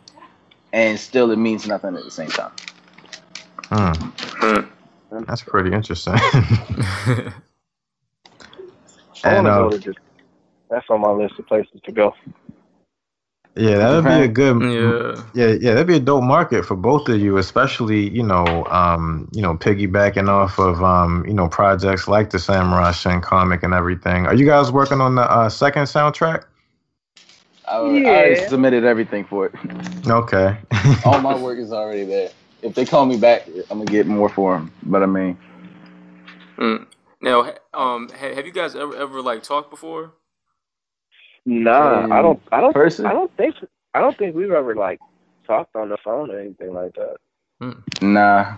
And 0.73 0.99
still 0.99 1.31
it 1.31 1.37
means 1.37 1.67
nothing 1.67 1.95
at 1.95 2.03
the 2.03 2.11
same 2.11 2.29
time. 2.29 2.51
Hmm. 4.39 4.61
That's 5.27 5.41
pretty 5.43 5.73
interesting. 5.73 6.15
And, 9.23 9.47
uh, 9.47 9.63
go 9.63 9.71
to 9.71 9.79
just. 9.79 9.99
That's 10.69 10.85
on 10.89 11.01
my 11.01 11.11
list 11.11 11.39
of 11.39 11.47
places 11.47 11.81
to 11.83 11.91
go. 11.91 12.13
Yeah, 13.59 13.77
that 13.77 13.95
would 13.95 14.05
be 14.05 14.21
a 14.21 14.27
good. 14.27 14.61
yeah. 14.61 15.23
Yeah, 15.33 15.53
yeah, 15.59 15.71
that'd 15.73 15.87
be 15.87 15.95
a 15.95 15.99
dope 15.99 16.23
market 16.23 16.65
for 16.65 16.75
both 16.75 17.07
of 17.09 17.19
you, 17.19 17.37
especially 17.37 18.09
you 18.09 18.23
know, 18.23 18.65
um, 18.65 19.27
you 19.31 19.41
know, 19.41 19.55
piggybacking 19.55 20.27
off 20.29 20.57
of 20.59 20.83
um, 20.83 21.25
you 21.27 21.33
know, 21.33 21.47
projects 21.47 22.07
like 22.07 22.29
the 22.29 22.39
Samurai 22.39 22.91
Shin 22.91 23.21
comic 23.21 23.63
and 23.63 23.73
everything. 23.73 24.25
Are 24.25 24.33
you 24.35 24.45
guys 24.45 24.71
working 24.71 25.01
on 25.01 25.15
the 25.15 25.29
uh, 25.29 25.49
second 25.49 25.83
soundtrack? 25.83 26.45
I, 27.67 27.77
I 27.77 28.47
submitted 28.47 28.83
everything 28.83 29.25
for 29.25 29.45
it. 29.45 29.53
Okay. 30.07 30.57
All 31.05 31.21
my 31.21 31.37
work 31.37 31.59
is 31.59 31.71
already 31.71 32.03
there. 32.03 32.31
If 32.63 32.73
they 32.73 32.85
call 32.85 33.05
me 33.05 33.17
back, 33.17 33.47
I'm 33.69 33.77
gonna 33.79 33.85
get 33.85 34.07
more 34.07 34.27
for 34.29 34.57
them. 34.57 34.71
But 34.83 35.03
I 35.03 35.05
mean, 35.05 35.37
Mm. 36.59 36.87
Now, 37.21 37.53
um, 37.73 38.09
ha- 38.09 38.35
have 38.35 38.45
you 38.45 38.51
guys 38.51 38.75
ever 38.75 38.95
ever 38.95 39.21
like 39.21 39.43
talked 39.43 39.69
before? 39.69 40.11
Nah, 41.45 42.05
I 42.05 42.21
don't. 42.21 42.41
I 42.51 42.61
don't. 42.61 42.73
person, 42.73 43.05
I 43.05 43.13
don't 43.13 43.35
think. 43.37 43.55
I 43.93 43.99
don't 43.99 44.17
think 44.17 44.35
we've 44.35 44.51
ever 44.51 44.75
like 44.75 44.99
talked 45.45 45.75
on 45.75 45.89
the 45.89 45.97
phone 45.97 46.29
or 46.31 46.39
anything 46.39 46.73
like 46.73 46.93
that. 46.95 47.17
Hmm. 47.59 48.13
Nah. 48.13 48.57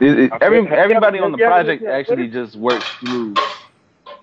It, 0.00 0.18
it, 0.18 0.32
every, 0.40 0.66
everybody 0.68 1.18
on 1.18 1.32
the 1.32 1.38
project 1.38 1.84
actually 1.84 2.28
just 2.28 2.56
works 2.56 2.86
through. 3.00 3.34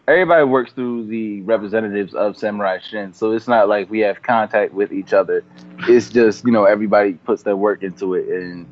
Everybody 0.07 0.43
works 0.43 0.71
through 0.71 1.05
the 1.05 1.41
representatives 1.41 2.15
of 2.15 2.35
Samurai 2.35 2.79
Shin, 2.79 3.13
so 3.13 3.31
it's 3.31 3.47
not 3.47 3.69
like 3.69 3.89
we 3.89 3.99
have 3.99 4.21
contact 4.23 4.73
with 4.73 4.91
each 4.91 5.13
other. 5.13 5.43
It's 5.87 6.09
just 6.09 6.45
you 6.45 6.51
know 6.51 6.65
everybody 6.65 7.13
puts 7.13 7.43
their 7.43 7.55
work 7.55 7.83
into 7.83 8.15
it, 8.15 8.27
and 8.27 8.65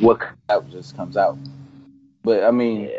what 0.00 0.20
comes 0.20 0.38
out 0.48 0.70
just 0.70 0.96
comes 0.96 1.16
out. 1.16 1.36
But 2.22 2.44
I 2.44 2.50
mean, 2.50 2.90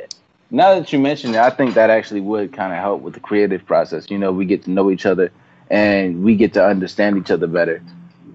now 0.52 0.76
that 0.76 0.92
you 0.92 1.00
mention 1.00 1.32
it, 1.32 1.38
I 1.38 1.50
think 1.50 1.74
that 1.76 1.90
actually 1.90 2.22
would 2.22 2.54
kind 2.54 2.74
of 2.74 2.80
help 2.80 3.02
with 3.02 3.14
the 3.14 3.20
creative 3.20 3.66
process. 3.66 4.10
You 4.10 4.18
know, 4.18 4.32
we 4.32 4.46
get 4.46 4.64
to 4.64 4.72
know 4.72 4.92
each 4.92 5.06
other, 5.06 5.32
and 5.70 6.24
we 6.24 6.36
get 6.36 6.54
to 6.54 6.66
understand 6.66 7.18
each 7.18 7.32
other 7.32 7.48
better. 7.48 7.82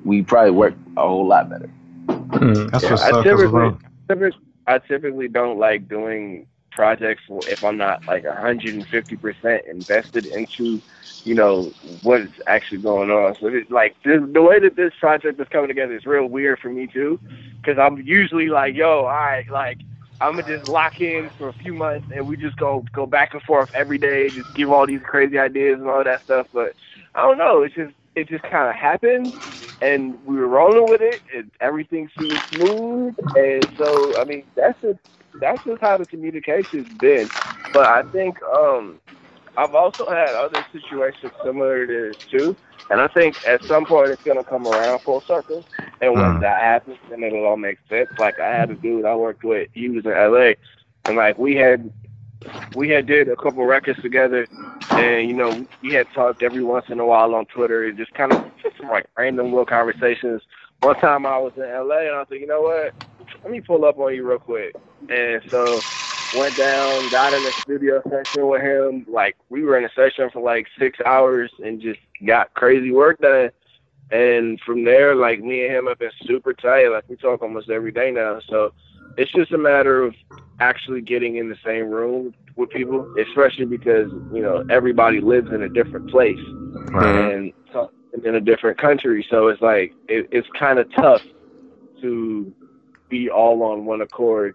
We 0.04 0.22
probably 0.22 0.52
work 0.52 0.74
a 0.96 1.06
whole 1.06 1.26
lot 1.26 1.48
better. 1.50 1.66
Hmm, 1.66 2.68
that's 2.68 2.84
Yeah, 2.84 2.90
what's 2.92 3.02
I 3.02 3.06
up. 3.06 3.12
'cause 3.12 3.24
typically, 3.24 3.46
we're- 3.48 3.76
typically, 4.08 4.40
I 4.66 4.78
typically 4.78 5.28
don't 5.28 5.58
like 5.58 5.88
doing 5.88 6.46
projects 6.70 7.22
if 7.28 7.62
I'm 7.64 7.76
not 7.76 8.06
like 8.06 8.24
150% 8.24 9.64
invested 9.66 10.26
into, 10.26 10.80
you 11.24 11.34
know, 11.34 11.64
what 12.02 12.20
is 12.22 12.30
actually 12.46 12.78
going 12.78 13.10
on. 13.10 13.36
So, 13.40 13.48
it, 13.48 13.70
like, 13.70 13.94
this, 14.04 14.20
the 14.32 14.42
way 14.42 14.58
that 14.60 14.76
this 14.76 14.92
project 15.00 15.40
is 15.40 15.48
coming 15.48 15.68
together 15.68 15.94
is 15.94 16.06
real 16.06 16.26
weird 16.26 16.58
for 16.60 16.68
me, 16.70 16.86
too, 16.86 17.18
because 17.60 17.78
I'm 17.78 17.98
usually 17.98 18.48
like, 18.48 18.74
yo, 18.74 19.00
all 19.00 19.04
right, 19.06 19.48
like, 19.50 19.78
I'm 20.22 20.36
gonna 20.36 20.58
just 20.58 20.68
lock 20.68 21.00
in 21.00 21.30
for 21.38 21.48
a 21.48 21.52
few 21.54 21.72
months 21.72 22.06
and 22.14 22.26
we 22.26 22.36
just 22.36 22.56
go 22.58 22.84
go 22.92 23.06
back 23.06 23.32
and 23.32 23.42
forth 23.42 23.70
every 23.74 23.96
day, 23.96 24.28
just 24.28 24.52
give 24.54 24.70
all 24.70 24.86
these 24.86 25.00
crazy 25.02 25.38
ideas 25.38 25.80
and 25.80 25.88
all 25.88 26.04
that 26.04 26.22
stuff. 26.24 26.46
But 26.52 26.74
I 27.14 27.22
don't 27.22 27.38
know, 27.38 27.62
it's 27.62 27.74
just 27.74 27.94
it 28.14 28.28
just 28.28 28.42
kind 28.44 28.68
of 28.68 28.74
happened, 28.74 29.34
and 29.80 30.16
we 30.24 30.36
were 30.36 30.48
rolling 30.48 30.88
with 30.88 31.00
it, 31.02 31.22
and 31.34 31.50
everything 31.60 32.08
seemed 32.18 32.42
smooth. 32.50 33.14
And 33.34 33.68
so, 33.78 34.16
I 34.18 34.24
mean, 34.24 34.46
that's 34.56 34.80
just 34.80 34.98
that's 35.40 35.62
just 35.64 35.80
how 35.80 35.98
the 35.98 36.06
communication's 36.06 36.86
been. 37.00 37.30
But 37.72 37.84
I 37.86 38.02
think 38.12 38.36
um, 38.42 39.00
I've 39.56 39.74
also 39.74 40.08
had 40.08 40.34
other 40.34 40.64
situations 40.72 41.32
similar 41.44 41.86
to 41.86 41.92
this 42.10 42.18
too, 42.30 42.56
and 42.90 43.00
I 43.00 43.08
think 43.08 43.38
at 43.46 43.62
some 43.68 43.86
point 43.86 44.12
it's 44.12 44.22
gonna 44.24 44.44
come 44.44 44.66
around 44.66 45.00
full 45.04 45.22
circle. 45.26 45.66
And 46.00 46.14
when 46.18 46.38
Mm. 46.38 46.40
that 46.40 46.60
happens, 46.60 46.98
then 47.08 47.22
it'll 47.22 47.44
all 47.44 47.56
make 47.56 47.78
sense. 47.88 48.10
Like 48.18 48.38
I 48.40 48.48
had 48.48 48.70
a 48.70 48.76
dude 48.76 49.04
I 49.04 49.14
worked 49.16 49.44
with, 49.44 49.68
he 49.72 49.88
was 49.88 50.04
in 50.04 50.12
LA, 50.12 50.54
and 51.06 51.16
like 51.16 51.38
we 51.38 51.54
had 51.56 51.90
we 52.74 52.88
had 52.88 53.06
did 53.06 53.28
a 53.28 53.36
couple 53.36 53.64
records 53.64 54.00
together, 54.02 54.46
and 54.90 55.28
you 55.28 55.34
know 55.34 55.66
we 55.82 55.92
had 55.92 56.06
talked 56.14 56.42
every 56.42 56.62
once 56.62 56.86
in 56.88 57.00
a 57.00 57.06
while 57.06 57.34
on 57.34 57.46
Twitter, 57.46 57.86
and 57.86 57.98
just 57.98 58.12
kind 58.14 58.32
of 58.32 58.44
just 58.62 58.76
some 58.78 58.88
like 58.88 59.06
random 59.16 59.46
little 59.46 59.66
conversations. 59.66 60.42
One 60.80 60.96
time 60.96 61.26
I 61.26 61.36
was 61.38 61.52
in 61.56 61.62
LA, 61.62 62.00
and 62.00 62.14
I 62.14 62.18
was 62.18 62.28
like, 62.30 62.40
you 62.40 62.46
know 62.46 62.62
what? 62.62 62.94
Let 63.42 63.52
me 63.52 63.60
pull 63.60 63.84
up 63.84 63.98
on 63.98 64.14
you 64.14 64.26
real 64.26 64.38
quick. 64.38 64.74
And 65.08 65.42
so 65.50 65.80
went 66.32 66.56
down, 66.56 67.08
got 67.08 67.34
in 67.34 67.42
the 67.42 67.52
studio 67.62 68.02
session 68.08 68.46
with 68.48 68.62
him. 68.62 69.04
Like 69.08 69.36
we 69.48 69.62
were 69.62 69.76
in 69.76 69.84
a 69.84 69.90
session 69.94 70.30
for 70.32 70.40
like 70.40 70.66
six 70.78 70.98
hours, 71.04 71.50
and 71.62 71.80
just 71.80 72.00
got 72.26 72.54
crazy 72.54 72.92
work 72.92 73.18
done. 73.20 73.50
And 74.10 74.60
from 74.66 74.84
there, 74.84 75.14
like 75.14 75.40
me 75.40 75.64
and 75.66 75.74
him 75.74 75.86
have 75.86 75.98
been 75.98 76.10
super 76.24 76.52
tight. 76.52 76.88
Like 76.88 77.04
we 77.08 77.16
talk 77.16 77.42
almost 77.42 77.70
every 77.70 77.92
day 77.92 78.10
now. 78.10 78.40
So 78.48 78.72
it's 79.20 79.30
just 79.32 79.52
a 79.52 79.58
matter 79.58 80.02
of 80.02 80.14
actually 80.60 81.02
getting 81.02 81.36
in 81.36 81.50
the 81.50 81.56
same 81.64 81.90
room 81.90 82.34
with 82.56 82.70
people, 82.70 83.06
especially 83.18 83.66
because 83.66 84.10
you 84.32 84.42
know 84.42 84.64
everybody 84.70 85.20
lives 85.20 85.48
in 85.52 85.62
a 85.62 85.68
different 85.68 86.08
place 86.10 86.38
Right. 86.92 87.34
and 87.34 87.52
in 88.24 88.34
a 88.34 88.40
different 88.40 88.78
country. 88.78 89.24
So 89.30 89.48
it's 89.48 89.60
like 89.60 89.92
it, 90.08 90.26
it's 90.32 90.48
kind 90.58 90.78
of 90.78 90.86
tough 90.94 91.20
to 92.00 92.52
be 93.10 93.28
all 93.28 93.62
on 93.62 93.84
one 93.84 94.00
accord 94.00 94.54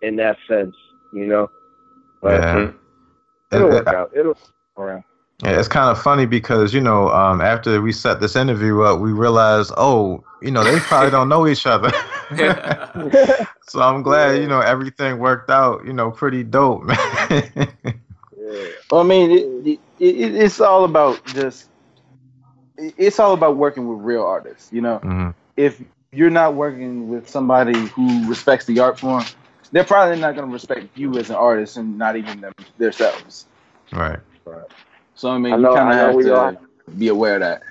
in 0.00 0.16
that 0.16 0.38
sense, 0.48 0.74
you 1.12 1.26
know. 1.26 1.50
But 2.22 2.40
Yeah. 2.40 2.70
it'll 3.52 3.68
uh, 3.68 3.74
work 3.74 3.88
out. 3.88 4.10
It'll 4.14 4.32
work 4.32 4.38
around. 4.78 5.04
Yeah, 5.42 5.58
it's 5.58 5.68
kind 5.68 5.90
of 5.90 6.02
funny 6.02 6.24
because 6.26 6.72
you 6.72 6.80
know, 6.80 7.08
um, 7.10 7.40
after 7.40 7.80
we 7.82 7.92
set 7.92 8.20
this 8.20 8.36
interview 8.36 8.80
up, 8.82 9.00
we 9.00 9.12
realized, 9.12 9.72
oh, 9.76 10.24
you 10.40 10.50
know, 10.50 10.64
they 10.64 10.78
probably 10.80 11.10
don't 11.10 11.28
know 11.28 11.46
each 11.46 11.66
other. 11.66 11.90
so 13.68 13.80
I'm 13.82 14.02
glad, 14.02 14.40
you 14.40 14.46
know, 14.48 14.60
everything 14.60 15.18
worked 15.18 15.50
out, 15.50 15.84
you 15.84 15.92
know, 15.92 16.10
pretty 16.10 16.42
dope, 16.42 16.84
man. 16.84 16.96
Yeah. 18.38 18.68
Well, 18.90 19.00
I 19.00 19.04
mean, 19.04 19.30
it, 19.30 19.68
it, 19.68 19.80
it, 19.98 20.34
it's 20.36 20.60
all 20.60 20.84
about 20.84 21.24
just. 21.26 21.68
it- 22.78 22.94
It's 22.96 23.18
all 23.18 23.34
about 23.34 23.56
working 23.56 23.88
with 23.88 23.98
real 24.04 24.22
artists. 24.22 24.72
You 24.72 24.80
know, 24.82 25.00
Mhm. 25.02 25.34
if 25.56 25.80
you're 26.12 26.30
not 26.30 26.54
working 26.54 27.08
with 27.10 27.28
somebody 27.28 27.78
who 27.88 28.26
respects 28.28 28.64
the 28.66 28.78
art 28.80 28.98
form, 28.98 29.24
they're 29.72 29.84
probably 29.84 30.18
not 30.20 30.34
going 30.34 30.46
to 30.48 30.52
respect 30.52 30.86
you 30.94 31.16
as 31.18 31.28
an 31.30 31.36
artist, 31.36 31.76
and 31.76 31.98
not 31.98 32.16
even 32.16 32.40
them 32.40 32.52
themselves. 32.78 33.46
Right. 33.92 34.18
Right. 34.46 34.64
So 35.16 35.30
I 35.30 35.38
mean, 35.38 35.54
I 35.54 35.56
know- 35.56 35.70
you 35.72 35.76
kind 35.76 35.90
of 35.92 35.96
have 36.16 36.24
to 36.24 36.34
all- 36.36 36.56
be 36.98 37.08
aware 37.08 37.34
of 37.36 37.40
that. 37.40 37.62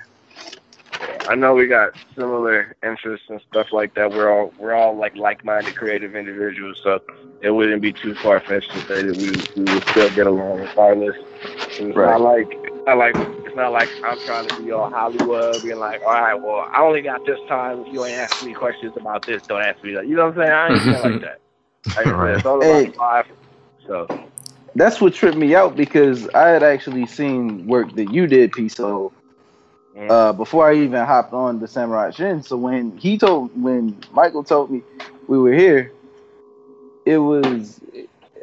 I 1.28 1.34
know 1.34 1.54
we 1.54 1.66
got 1.66 1.92
similar 2.14 2.76
interests 2.84 3.26
and 3.30 3.40
stuff 3.50 3.68
like 3.72 3.94
that. 3.94 4.12
We're 4.12 4.30
all 4.30 4.52
we're 4.58 4.74
all 4.74 4.96
like 4.96 5.16
like-minded 5.16 5.76
creative 5.76 6.14
individuals, 6.14 6.78
so 6.82 7.00
it 7.40 7.50
wouldn't 7.50 7.82
be 7.82 7.92
too 7.92 8.14
far-fetched 8.22 8.72
to 8.72 8.80
say 8.82 9.02
that 9.02 9.16
we 9.16 9.30
we 9.56 9.72
would 9.74 9.84
still 9.90 10.10
get 10.10 10.26
along 10.26 10.60
regardless. 10.60 11.16
And 11.78 11.88
It's 11.88 11.96
Right. 11.96 12.10
not 12.10 12.20
like 12.20 12.48
it's 12.64 12.86
not 12.86 12.98
like 12.98 13.16
it's 13.44 13.56
not 13.56 13.72
like 13.72 13.90
I'm 14.04 14.18
trying 14.20 14.46
to 14.48 14.54
be 14.62 14.70
all 14.72 14.88
Hollywood, 14.90 15.62
being 15.62 15.78
like, 15.78 16.00
all 16.02 16.12
right, 16.12 16.34
well, 16.34 16.68
I 16.72 16.80
only 16.82 17.02
got 17.02 17.24
this 17.26 17.38
time. 17.48 17.80
If 17.86 17.92
you 17.92 18.04
ain't 18.04 18.18
ask 18.18 18.40
me 18.42 18.52
questions 18.54 18.96
about 18.96 19.24
this, 19.26 19.42
don't 19.48 19.62
ask 19.62 19.82
me 19.84 19.94
that. 19.94 20.06
You 20.06 20.16
know 20.16 20.26
what 20.30 20.38
I'm 20.38 20.42
saying? 20.44 20.52
I 20.52 20.68
ain't 20.70 21.02
like 21.14 21.20
that. 21.22 21.38
Like 21.96 22.06
I 22.06 22.10
said, 22.10 22.12
Right. 22.12 22.34
it's 22.36 22.46
all 22.46 22.60
Hey. 22.62 22.92
life. 22.98 23.26
So 23.86 24.08
That's 24.76 25.00
what 25.00 25.14
tripped 25.14 25.38
me 25.38 25.54
out 25.54 25.74
because 25.74 26.28
I 26.30 26.48
had 26.48 26.62
actually 26.62 27.06
seen 27.06 27.66
work 27.66 27.94
that 27.94 28.12
you 28.12 28.26
did, 28.26 28.52
P 28.52 28.68
Soul, 28.68 29.12
Mm. 29.96 30.10
uh, 30.10 30.32
before 30.34 30.68
I 30.70 30.74
even 30.74 31.02
hopped 31.06 31.32
on 31.32 31.58
the 31.58 31.66
Samurai 31.66 32.10
Shin. 32.10 32.42
So 32.42 32.58
when 32.58 32.96
he 32.98 33.16
told, 33.16 33.50
when 33.60 33.96
Michael 34.12 34.44
told 34.44 34.70
me 34.70 34.82
we 35.26 35.38
were 35.38 35.54
here, 35.54 35.92
it 37.06 37.16
was, 37.16 37.80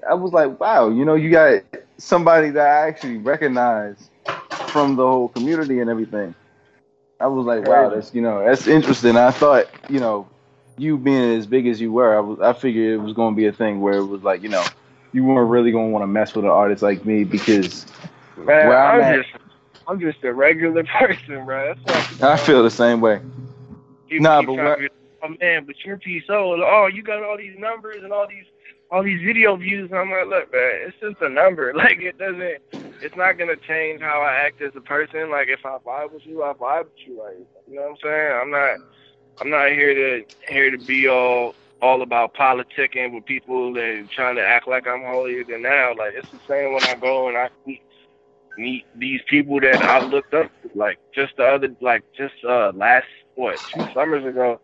I 0.09 0.15
was 0.15 0.33
like, 0.33 0.59
wow, 0.59 0.89
you 0.89 1.05
know, 1.05 1.13
you 1.13 1.29
got 1.29 1.61
somebody 1.97 2.49
that 2.49 2.65
I 2.65 2.87
actually 2.87 3.17
recognize 3.17 4.09
from 4.69 4.95
the 4.95 5.05
whole 5.05 5.29
community 5.29 5.79
and 5.79 5.89
everything. 5.89 6.33
I 7.19 7.27
was 7.27 7.45
like, 7.45 7.67
wow, 7.67 7.89
that's 7.89 8.13
you 8.15 8.21
know, 8.21 8.43
that's 8.43 8.67
interesting. 8.67 9.15
I 9.15 9.29
thought, 9.29 9.67
you 9.89 9.99
know, 9.99 10.27
you 10.77 10.97
being 10.97 11.37
as 11.37 11.45
big 11.45 11.67
as 11.67 11.79
you 11.79 11.91
were, 11.91 12.17
I 12.17 12.19
was, 12.21 12.39
I 12.39 12.53
figured 12.53 12.93
it 12.93 12.97
was 12.97 13.13
going 13.13 13.33
to 13.33 13.37
be 13.37 13.45
a 13.45 13.53
thing 13.53 13.79
where 13.81 13.99
it 13.99 14.05
was 14.05 14.23
like, 14.23 14.41
you 14.41 14.49
know, 14.49 14.65
you 15.13 15.23
weren't 15.23 15.49
really 15.49 15.71
going 15.71 15.87
to 15.87 15.91
want 15.91 16.03
to 16.03 16.07
mess 16.07 16.35
with 16.35 16.45
an 16.45 16.51
artist 16.51 16.81
like 16.83 17.05
me 17.05 17.23
because 17.23 17.85
man, 18.37 18.71
I'm 18.71 18.95
I'm, 18.95 19.01
at- 19.01 19.15
just 19.25 19.29
I'm 19.87 19.99
just 19.99 20.23
a 20.23 20.33
regular 20.33 20.83
person, 20.99 21.45
bro. 21.45 21.75
I 22.21 22.37
feel 22.37 22.63
the 22.63 22.71
same 22.71 22.99
way. 22.99 23.21
People 24.09 24.23
Nah, 24.23 24.41
but 24.41 24.53
what- 24.53 24.79
oh 25.23 25.35
man, 25.39 25.65
but 25.65 25.75
your 25.85 25.97
piece, 25.97 26.23
oh, 26.29 26.61
oh, 26.61 26.87
you 26.87 27.03
got 27.03 27.23
all 27.23 27.37
these 27.37 27.57
numbers 27.57 28.03
and 28.03 28.11
all 28.11 28.27
these 28.27 28.45
all 28.91 29.03
these 29.03 29.21
video 29.21 29.55
views. 29.55 29.89
And 29.89 29.99
I'm 29.99 30.11
like, 30.11 30.27
look, 30.27 30.51
man, 30.51 30.71
it's 30.87 30.97
just 30.99 31.21
a 31.21 31.29
number. 31.29 31.73
Like 31.75 32.01
it 32.01 32.17
doesn't 32.17 32.59
it's 33.01 33.15
not 33.15 33.37
gonna 33.37 33.55
change 33.55 34.01
how 34.01 34.21
I 34.21 34.33
act 34.33 34.61
as 34.61 34.75
a 34.75 34.81
person. 34.81 35.29
Like 35.29 35.47
if 35.47 35.65
I 35.65 35.77
vibe 35.85 36.13
with 36.13 36.25
you, 36.25 36.43
I 36.43 36.53
vibe 36.53 36.85
with 36.85 37.07
you. 37.07 37.19
Like 37.21 37.37
you 37.67 37.75
know 37.75 37.81
what 37.83 37.89
I'm 37.91 37.97
saying? 38.03 38.31
I'm 38.41 38.51
not 38.51 38.77
I'm 39.41 39.49
not 39.49 39.69
here 39.69 39.93
to 39.93 40.25
here 40.47 40.71
to 40.71 40.77
be 40.77 41.07
all 41.07 41.55
all 41.83 42.01
about 42.01 42.33
politicking 42.33 43.13
with 43.13 43.25
people 43.25 43.77
and 43.77 44.09
trying 44.09 44.37
to 44.37 44.45
act 44.45 44.67
like 44.67 44.87
I'm 44.87 45.03
holier 45.03 45.43
than 45.43 45.63
thou. 45.63 45.95
Like 45.97 46.13
it's 46.15 46.31
the 46.31 46.39
same 46.47 46.73
when 46.73 46.85
I 46.85 46.95
go 46.95 47.27
and 47.29 47.37
I 47.37 47.49
meet 47.67 47.83
meet 48.57 48.85
these 48.95 49.21
people 49.27 49.59
that 49.61 49.83
I 49.83 49.99
looked 49.99 50.33
up 50.33 50.49
to. 50.63 50.71
Like 50.75 50.99
just 51.13 51.35
the 51.37 51.45
other 51.45 51.69
like 51.81 52.03
just 52.17 52.35
uh 52.47 52.71
last 52.75 53.07
what, 53.35 53.59
two 53.73 53.85
summers 53.93 54.25
ago, 54.25 54.61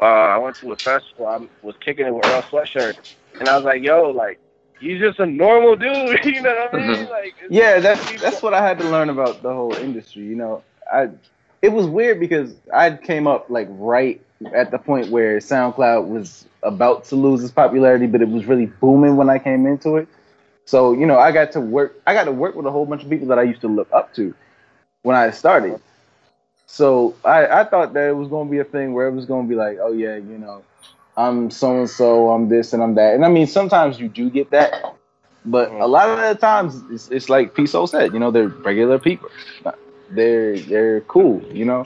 uh 0.00 0.04
I 0.04 0.38
went 0.38 0.58
to 0.60 0.72
a 0.72 0.76
festival, 0.76 1.26
I 1.26 1.38
was 1.62 1.76
kicking 1.84 2.06
it 2.06 2.14
with 2.14 2.24
Earl 2.26 2.42
Sweatshirt 2.42 2.94
and 3.40 3.48
I 3.48 3.56
was 3.56 3.64
like, 3.64 3.82
yo, 3.82 4.10
like 4.10 4.38
he's 4.78 5.00
just 5.00 5.18
a 5.18 5.26
normal 5.26 5.76
dude, 5.76 6.24
you 6.24 6.40
know 6.42 6.54
what 6.54 6.74
I 6.74 6.86
mean? 6.86 7.08
Like 7.08 7.34
Yeah, 7.48 7.80
that's 7.80 8.08
that's 8.20 8.42
what 8.42 8.54
I 8.54 8.66
had 8.66 8.78
to 8.78 8.88
learn 8.88 9.10
about 9.10 9.42
the 9.42 9.52
whole 9.52 9.74
industry. 9.74 10.22
You 10.22 10.36
know, 10.36 10.64
I 10.92 11.08
it 11.62 11.72
was 11.72 11.86
weird 11.86 12.20
because 12.20 12.54
I 12.72 12.90
came 12.92 13.26
up 13.26 13.50
like 13.50 13.68
right 13.70 14.20
at 14.54 14.70
the 14.70 14.78
point 14.78 15.10
where 15.10 15.38
SoundCloud 15.38 16.08
was 16.08 16.46
about 16.62 17.04
to 17.06 17.16
lose 17.16 17.42
its 17.42 17.52
popularity, 17.52 18.06
but 18.06 18.22
it 18.22 18.28
was 18.28 18.46
really 18.46 18.66
booming 18.66 19.16
when 19.16 19.28
I 19.28 19.38
came 19.38 19.66
into 19.66 19.96
it. 19.96 20.08
So 20.64 20.92
you 20.92 21.06
know, 21.06 21.18
I 21.18 21.32
got 21.32 21.52
to 21.52 21.60
work. 21.60 22.00
I 22.06 22.14
got 22.14 22.24
to 22.24 22.32
work 22.32 22.54
with 22.54 22.66
a 22.66 22.70
whole 22.70 22.86
bunch 22.86 23.02
of 23.02 23.10
people 23.10 23.28
that 23.28 23.38
I 23.38 23.42
used 23.42 23.60
to 23.62 23.68
look 23.68 23.88
up 23.92 24.14
to 24.14 24.34
when 25.02 25.16
I 25.16 25.30
started. 25.30 25.80
So 26.66 27.16
I, 27.24 27.46
I 27.46 27.64
thought 27.64 27.94
that 27.94 28.08
it 28.08 28.16
was 28.16 28.28
going 28.28 28.46
to 28.46 28.50
be 28.50 28.58
a 28.58 28.64
thing 28.64 28.92
where 28.92 29.08
it 29.08 29.12
was 29.12 29.26
going 29.26 29.46
to 29.46 29.48
be 29.48 29.56
like, 29.56 29.78
oh 29.80 29.92
yeah, 29.92 30.14
you 30.14 30.38
know, 30.38 30.62
I'm 31.16 31.50
so 31.50 31.80
and 31.80 31.90
so, 31.90 32.30
I'm 32.30 32.48
this 32.48 32.72
and 32.72 32.82
I'm 32.82 32.94
that. 32.94 33.14
And 33.14 33.24
I 33.24 33.28
mean, 33.28 33.48
sometimes 33.48 33.98
you 33.98 34.08
do 34.08 34.30
get 34.30 34.50
that, 34.50 34.94
but 35.44 35.72
a 35.72 35.86
lot 35.86 36.08
of 36.08 36.18
the 36.18 36.40
times 36.40 36.80
it's, 36.90 37.08
it's 37.08 37.28
like 37.28 37.54
P 37.54 37.66
Soul 37.66 37.88
said, 37.88 38.12
you 38.12 38.20
know, 38.20 38.30
they're 38.30 38.48
regular 38.48 39.00
people. 39.00 39.28
They're 40.10 40.58
they're 40.58 41.00
cool, 41.02 41.42
you 41.52 41.64
know. 41.64 41.84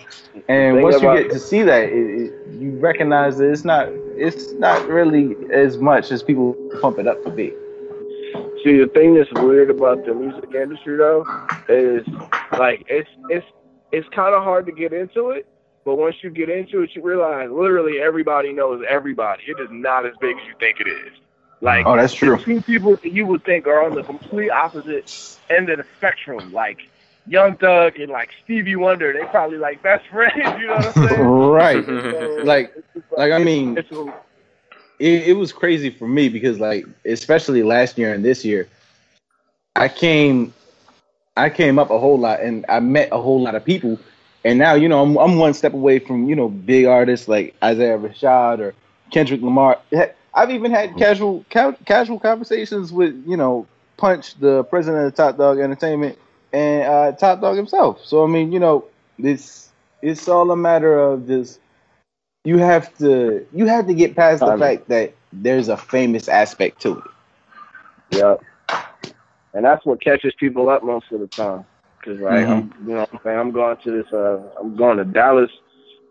And 0.48 0.82
once 0.82 1.02
you 1.02 1.14
get 1.14 1.30
to 1.30 1.38
see 1.38 1.62
that, 1.62 1.84
it, 1.84 1.92
it, 1.92 2.52
you 2.52 2.78
recognize 2.78 3.36
that 3.38 3.50
it's 3.50 3.64
not 3.64 3.88
it's 4.16 4.52
not 4.52 4.88
really 4.88 5.36
as 5.52 5.78
much 5.78 6.10
as 6.10 6.22
people 6.22 6.54
pump 6.80 6.98
it 6.98 7.06
up 7.06 7.22
to 7.24 7.30
be. 7.30 7.52
See, 8.64 8.78
the 8.78 8.90
thing 8.94 9.14
that's 9.14 9.30
weird 9.34 9.68
about 9.68 10.06
the 10.06 10.14
music 10.14 10.54
industry 10.54 10.96
though 10.96 11.26
is 11.68 12.06
like 12.58 12.84
it's 12.88 13.10
it's 13.28 13.46
it's 13.92 14.08
kind 14.08 14.34
of 14.34 14.42
hard 14.42 14.64
to 14.66 14.72
get 14.72 14.92
into 14.92 15.30
it, 15.30 15.46
but 15.84 15.96
once 15.96 16.16
you 16.22 16.30
get 16.30 16.48
into 16.48 16.80
it, 16.80 16.94
you 16.94 17.02
realize 17.02 17.50
literally 17.50 18.00
everybody 18.00 18.52
knows 18.52 18.82
everybody. 18.88 19.42
It 19.46 19.60
is 19.60 19.68
not 19.70 20.06
as 20.06 20.14
big 20.20 20.36
as 20.38 20.46
you 20.46 20.54
think 20.58 20.80
it 20.80 20.88
is. 20.88 21.12
Like 21.60 21.86
Oh, 21.86 21.96
that's 21.96 22.14
true. 22.14 22.38
two 22.38 22.62
people 22.62 22.96
that 22.96 23.12
you 23.12 23.26
would 23.26 23.44
think 23.44 23.66
are 23.66 23.84
on 23.84 23.94
the 23.94 24.02
complete 24.02 24.50
opposite 24.50 25.38
end 25.50 25.68
of 25.68 25.78
the 25.78 25.84
spectrum, 25.98 26.52
like 26.52 26.88
Young 27.26 27.56
Thug 27.56 27.98
and 27.98 28.10
like 28.10 28.30
Stevie 28.44 28.76
Wonder. 28.76 29.12
They 29.12 29.24
probably 29.26 29.58
like 29.58 29.82
best 29.82 30.06
friends. 30.10 30.34
You 30.36 30.66
know 30.66 30.74
what 30.74 30.86
I'm 30.86 31.08
saying? 31.08 31.22
Right. 31.22 31.84
So, 32.10 32.42
Like 32.44 32.72
it's 32.94 33.06
like 33.16 33.32
I 33.32 33.38
mean, 33.38 33.82
it, 34.98 35.28
it 35.28 35.32
was 35.34 35.52
crazy 35.52 35.90
for 35.90 36.06
me 36.06 36.28
because 36.28 36.58
like 36.60 36.84
especially 37.04 37.62
last 37.62 37.98
year 37.98 38.12
and 38.14 38.24
this 38.24 38.44
year 38.44 38.68
i 39.76 39.88
came 39.88 40.52
i 41.36 41.48
came 41.48 41.78
up 41.78 41.90
a 41.90 41.98
whole 41.98 42.18
lot 42.18 42.40
and 42.40 42.64
i 42.68 42.78
met 42.80 43.08
a 43.12 43.20
whole 43.20 43.40
lot 43.42 43.54
of 43.54 43.64
people 43.64 43.98
and 44.44 44.58
now 44.58 44.74
you 44.74 44.88
know 44.88 45.02
i'm, 45.02 45.16
I'm 45.18 45.36
one 45.36 45.54
step 45.54 45.72
away 45.74 45.98
from 45.98 46.28
you 46.28 46.34
know 46.36 46.48
big 46.48 46.86
artists 46.86 47.28
like 47.28 47.54
isaiah 47.62 47.98
rashad 47.98 48.60
or 48.60 48.74
kendrick 49.10 49.42
lamar 49.42 49.78
i've 50.34 50.50
even 50.50 50.70
had 50.70 50.96
casual 50.96 51.44
ca- 51.50 51.76
casual 51.84 52.18
conversations 52.18 52.92
with 52.92 53.14
you 53.26 53.36
know 53.36 53.66
punch 53.96 54.34
the 54.40 54.64
president 54.64 55.06
of 55.06 55.14
Top 55.14 55.36
Dawg 55.36 55.58
Entertainment 55.58 56.18
and 56.54 56.82
uh, 56.84 57.12
Top 57.12 57.40
Dawg 57.40 57.56
himself 57.56 58.00
so 58.04 58.24
i 58.24 58.26
mean 58.26 58.52
you 58.52 58.60
know 58.60 58.84
it's 59.18 59.70
it's 60.02 60.28
all 60.28 60.50
a 60.50 60.56
matter 60.56 60.98
of 60.98 61.26
just 61.26 61.60
you 62.44 62.58
have 62.58 62.96
to 62.98 63.46
you 63.52 63.66
have 63.66 63.86
to 63.86 63.94
get 63.94 64.14
past 64.14 64.40
the 64.40 64.46
Timing. 64.46 64.60
fact 64.60 64.88
that 64.88 65.14
there's 65.32 65.68
a 65.68 65.76
famous 65.76 66.28
aspect 66.28 66.80
to 66.82 66.98
it. 66.98 67.04
Yeah. 68.10 68.36
And 69.54 69.64
that's 69.64 69.84
what 69.86 70.00
catches 70.00 70.34
people 70.34 70.68
up 70.68 70.84
most 70.84 71.10
of 71.10 71.20
the 71.20 71.26
time. 71.26 71.64
Cause 72.04 72.18
like 72.18 72.46
I'm, 72.46 72.74
you 72.86 72.94
know, 72.94 73.06
I'm 73.10 73.20
saying 73.24 73.38
I'm 73.38 73.50
going 73.50 73.76
to 73.78 74.02
this. 74.02 74.12
Uh, 74.12 74.42
I'm 74.60 74.76
going 74.76 74.98
to 74.98 75.04
Dallas 75.04 75.50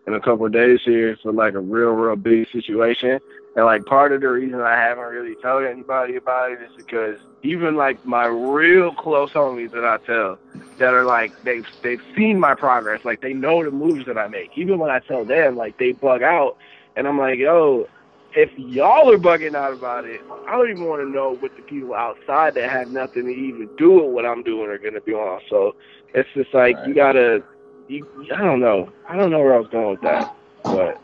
in 0.07 0.15
a 0.15 0.19
couple 0.19 0.45
of 0.45 0.51
days 0.51 0.79
here 0.83 1.17
for 1.21 1.31
like 1.31 1.53
a 1.53 1.59
real, 1.59 1.91
real 1.91 2.15
big 2.15 2.49
situation. 2.51 3.19
And 3.56 3.66
like 3.66 3.86
part 3.86 4.12
of 4.12 4.22
the 4.22 4.30
reason 4.30 4.62
I 4.62 4.76
haven't 4.76 5.04
really 5.04 5.36
told 5.36 5.64
anybody 5.64 6.16
about 6.16 6.51
it 6.51 6.62
is 6.62 6.72
because 6.76 7.20
even 7.43 7.76
like 7.76 8.04
my 8.04 8.26
real 8.26 8.93
close 8.95 9.32
homies 9.32 9.72
that 9.72 9.86
I 9.86 9.97
tell 10.06 10.39
that 10.80 10.93
are 10.93 11.06
like 11.06 11.32
they've 11.43 11.66
they've 11.84 12.01
seen 12.16 12.39
my 12.39 12.56
progress, 12.56 13.06
like 13.06 13.22
they 13.22 13.34
know 13.34 13.64
the 13.64 13.70
moves 13.70 14.06
that 14.08 14.18
I 14.18 14.28
make. 14.28 14.58
Even 14.58 14.80
when 14.80 14.89
I 14.89 14.99
tell 14.99 15.24
them, 15.24 15.56
like 15.56 15.78
they 15.78 15.91
bug 15.91 16.24
out, 16.24 16.58
and 16.95 17.08
I'm 17.08 17.20
like, 17.20 17.38
yo, 17.38 17.88
if 18.36 18.49
y'all 18.58 19.12
are 19.12 19.18
bugging 19.18 19.56
out 19.56 19.74
about 19.74 20.06
it, 20.06 20.22
I 20.47 20.51
don't 20.54 20.70
even 20.70 20.86
want 20.86 21.01
to 21.04 21.10
know 21.10 21.36
what 21.36 21.56
the 21.56 21.62
people 21.64 21.93
outside 21.93 22.56
that 22.56 22.70
have 22.72 22.89
nothing 22.89 23.26
to 23.26 23.32
even 23.32 23.70
do 23.78 23.91
with 23.91 24.14
what 24.14 24.26
I'm 24.26 24.41
doing 24.41 24.70
are 24.70 24.80
gonna 24.80 25.01
be 25.01 25.14
on. 25.14 25.41
So 25.49 25.76
it's 26.16 26.30
just 26.34 26.54
like 26.56 26.76
you 26.88 26.95
gotta, 26.95 27.43
you, 27.88 28.08
I 28.34 28.39
don't 28.39 28.60
know, 28.60 28.91
I 29.08 29.16
don't 29.16 29.30
know 29.30 29.39
where 29.39 29.54
I 29.54 29.60
was 29.60 29.70
going 29.70 29.91
with 29.91 30.01
that, 30.01 30.36
but 30.64 30.99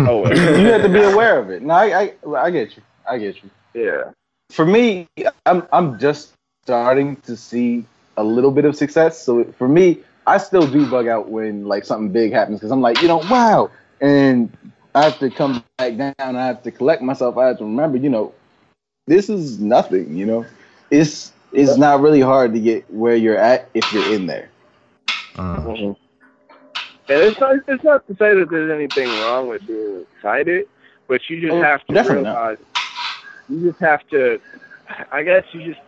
oh 0.00 0.20
well. 0.22 0.32
you 0.60 0.66
have 0.72 0.82
to 0.82 0.88
be 0.88 1.02
aware 1.02 1.38
of 1.38 1.50
it. 1.50 1.62
No, 1.62 1.74
I, 1.74 2.14
I 2.26 2.34
I 2.34 2.50
get 2.50 2.76
you. 2.76 2.82
I 3.08 3.18
get 3.18 3.36
you. 3.42 3.50
yeah, 3.74 4.10
For 4.50 4.64
me, 4.64 5.06
I'm 5.46 5.66
I'm 5.72 5.98
just 5.98 6.32
starting 6.64 7.16
to 7.22 7.36
see 7.36 7.84
a 8.16 8.24
little 8.24 8.50
bit 8.50 8.64
of 8.64 8.76
success. 8.76 9.20
So 9.22 9.44
for 9.58 9.68
me, 9.68 9.98
I 10.26 10.38
still 10.38 10.66
do 10.66 10.88
bug 10.90 11.08
out 11.08 11.28
when 11.28 11.64
like 11.64 11.84
something 11.84 12.12
big 12.12 12.32
happens 12.32 12.58
because 12.60 12.70
I'm 12.70 12.80
like, 12.80 13.00
you 13.02 13.08
know, 13.08 13.18
wow, 13.30 13.70
and 14.00 14.54
I 14.94 15.04
have 15.04 15.18
to 15.20 15.30
come 15.30 15.64
back 15.78 15.96
down. 15.96 16.14
I 16.18 16.46
have 16.46 16.62
to 16.64 16.70
collect 16.70 17.02
myself. 17.02 17.36
I 17.36 17.48
have 17.48 17.58
to 17.58 17.64
remember, 17.64 17.98
you 17.98 18.10
know, 18.10 18.34
this 19.06 19.28
is 19.28 19.58
nothing. 19.60 20.16
You 20.16 20.26
know, 20.26 20.46
it's 20.90 21.32
it's 21.52 21.76
not 21.76 22.00
really 22.00 22.20
hard 22.20 22.52
to 22.54 22.60
get 22.60 22.88
where 22.92 23.16
you're 23.16 23.36
at 23.38 23.68
if 23.74 23.92
you're 23.92 24.14
in 24.14 24.26
there. 24.26 24.48
Mhm. 25.36 25.96
And 27.10 27.18
it's 27.22 27.40
not 27.40 27.56
it's 27.66 27.82
not 27.84 28.06
to 28.06 28.14
say 28.14 28.34
that 28.34 28.48
there's 28.50 28.70
anything 28.70 29.08
wrong 29.22 29.48
with 29.48 29.66
being 29.66 30.06
excited, 30.16 30.68
but 31.08 31.20
you 31.28 31.40
just 31.40 31.52
Oh, 31.52 31.62
have 31.62 31.84
to 31.86 31.92
definitely 31.92 32.22
not. 32.22 32.58
you 33.48 33.68
just 33.68 33.80
have 33.80 34.06
to 34.10 34.40
I 35.10 35.24
guess 35.24 35.44
you 35.52 35.64
just 35.64 35.80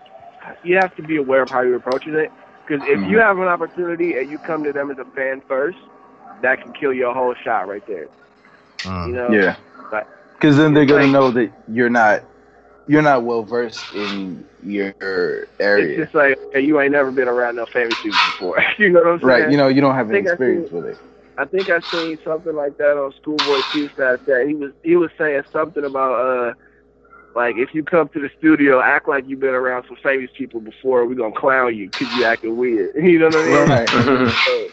you 0.65 0.77
have 0.77 0.95
to 0.97 1.03
be 1.03 1.17
aware 1.17 1.43
of 1.43 1.51
how 1.51 1.61
you're 1.61 1.77
approaching 1.77 2.15
it. 2.15 2.33
Because 2.67 2.83
if 2.89 2.99
you 3.01 3.05
mm-hmm. 3.07 3.19
have 3.19 3.39
an 3.39 3.49
opportunity 3.49 4.19
and 4.19 4.31
you 4.31 4.39
come 4.39 4.65
to 4.65 4.73
them 4.73 4.91
as 4.91 4.99
a 4.99 5.05
fan 5.05 5.43
first, 5.47 5.79
that 6.43 6.61
can 6.61 6.73
kill 6.73 6.93
your 6.93 7.15
whole 7.15 7.35
shot 7.35 7.69
right 7.69 7.87
there. 7.87 8.09
Mm. 8.79 9.07
You 9.07 9.13
know? 9.13 9.31
Yeah, 9.31 9.57
because 10.35 10.57
then 10.57 10.75
they're 10.75 10.83
It's 10.83 10.91
gonna 10.91 11.05
like- 11.05 11.13
know 11.13 11.31
that 11.31 11.53
you're 11.69 11.91
not 11.91 12.25
you're 12.89 13.03
not 13.03 13.23
well 13.23 13.45
versed 13.45 13.95
in 13.95 14.45
your 14.65 14.93
area. 15.61 15.87
It's 15.87 15.97
just 15.99 16.15
like 16.15 16.37
hey, 16.53 16.63
you 16.63 16.81
ain't 16.81 16.91
never 16.91 17.13
been 17.13 17.29
around 17.29 17.57
no 17.57 17.67
famous 17.67 17.95
people 18.03 18.19
before. 18.33 18.61
you 18.79 18.89
know 18.91 19.01
what 19.01 19.09
I'm 19.09 19.19
saying? 19.21 19.29
right? 19.29 19.51
You 19.53 19.57
know, 19.57 19.69
you 19.69 19.81
don't 19.81 19.95
have 19.95 20.11
any 20.11 20.19
experience 20.19 20.71
see- 20.71 20.75
with 20.75 20.87
it. 20.87 20.99
I 21.39 21.45
think 21.47 21.71
I 21.71 21.81
seen 21.91 22.19
something 22.25 22.55
like 22.55 22.77
that 22.79 22.99
on 22.99 23.13
Schoolboy 23.21 23.61
Q 23.73 23.89
that 23.97 24.45
he 24.47 24.55
was 24.55 24.73
he 24.83 24.97
was 24.97 25.11
saying 25.17 25.43
something 25.53 25.85
about 25.85 26.15
uh 26.15 26.55
like 27.35 27.57
if 27.57 27.75
you 27.75 27.83
come 27.83 28.09
to 28.11 28.21
the 28.21 28.29
studio, 28.39 28.81
act 28.81 29.09
like 29.09 29.25
you've 29.27 29.41
been 29.41 29.55
around 29.55 29.85
some 29.89 29.97
famous 30.03 30.31
people 30.37 30.61
before. 30.61 31.07
We're 31.07 31.15
gonna 31.15 31.35
clown 31.35 31.75
you 31.75 31.91
because 31.91 32.15
you 32.15 32.25
acting 32.25 32.57
weird. 32.57 32.95
You 33.03 33.19
know 33.19 33.31
what 33.31 33.37
I 33.37 33.45
mean? 33.45 33.55
Right. 33.55 33.89
So 34.47 34.69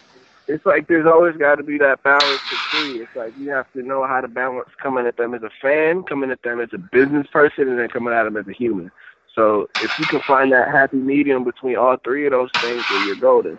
it's 0.50 0.66
like 0.66 0.88
there's 0.88 1.06
always 1.06 1.38
got 1.38 1.56
to 1.56 1.64
be 1.64 1.78
that 1.78 2.04
balance 2.04 2.42
to 2.50 2.58
see. 2.72 3.00
It's 3.00 3.16
like 3.16 3.34
you 3.40 3.50
have 3.52 3.72
to 3.74 3.82
know 3.82 4.06
how 4.06 4.20
to 4.20 4.28
balance 4.28 4.70
coming 4.82 5.06
at 5.06 5.16
them 5.16 5.34
as 5.34 5.44
a 5.44 5.50
fan, 5.62 6.04
coming 6.04 6.32
at 6.32 6.42
them 6.42 6.60
as 6.60 6.70
a 6.74 6.78
business 6.78 7.28
person, 7.32 7.70
and 7.70 7.80
then 7.80 7.88
coming 7.88 8.14
at 8.14 8.24
them 8.24 8.36
as 8.36 8.48
a 8.48 8.54
human. 8.54 8.92
So 9.36 9.70
if 9.82 9.92
you 10.00 10.06
can 10.06 10.22
find 10.28 10.52
that 10.52 10.70
happy 10.70 10.98
medium 10.98 11.46
between 11.46 11.78
all 11.78 11.96
three 12.04 12.26
of 12.26 12.32
those 12.32 12.50
things, 12.62 12.84
then 12.90 13.08
you're 13.08 13.16
golden. 13.16 13.58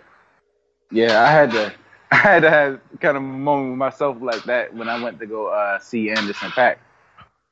Yeah, 0.91 1.23
I 1.23 1.31
had 1.31 1.51
to 1.53 1.73
I 2.13 2.17
had 2.17 2.41
to 2.41 2.49
have 2.49 2.81
kind 2.99 3.17
of 3.17 3.23
a 3.23 3.27
moment 3.27 3.71
with 3.71 3.79
myself 3.79 4.17
like 4.21 4.45
that 4.45 4.73
when 4.75 4.89
I 4.89 5.01
went 5.01 5.19
to 5.19 5.27
go 5.27 5.47
uh, 5.47 5.79
see 5.79 6.11
Anderson 6.11 6.51
Paak 6.51 6.77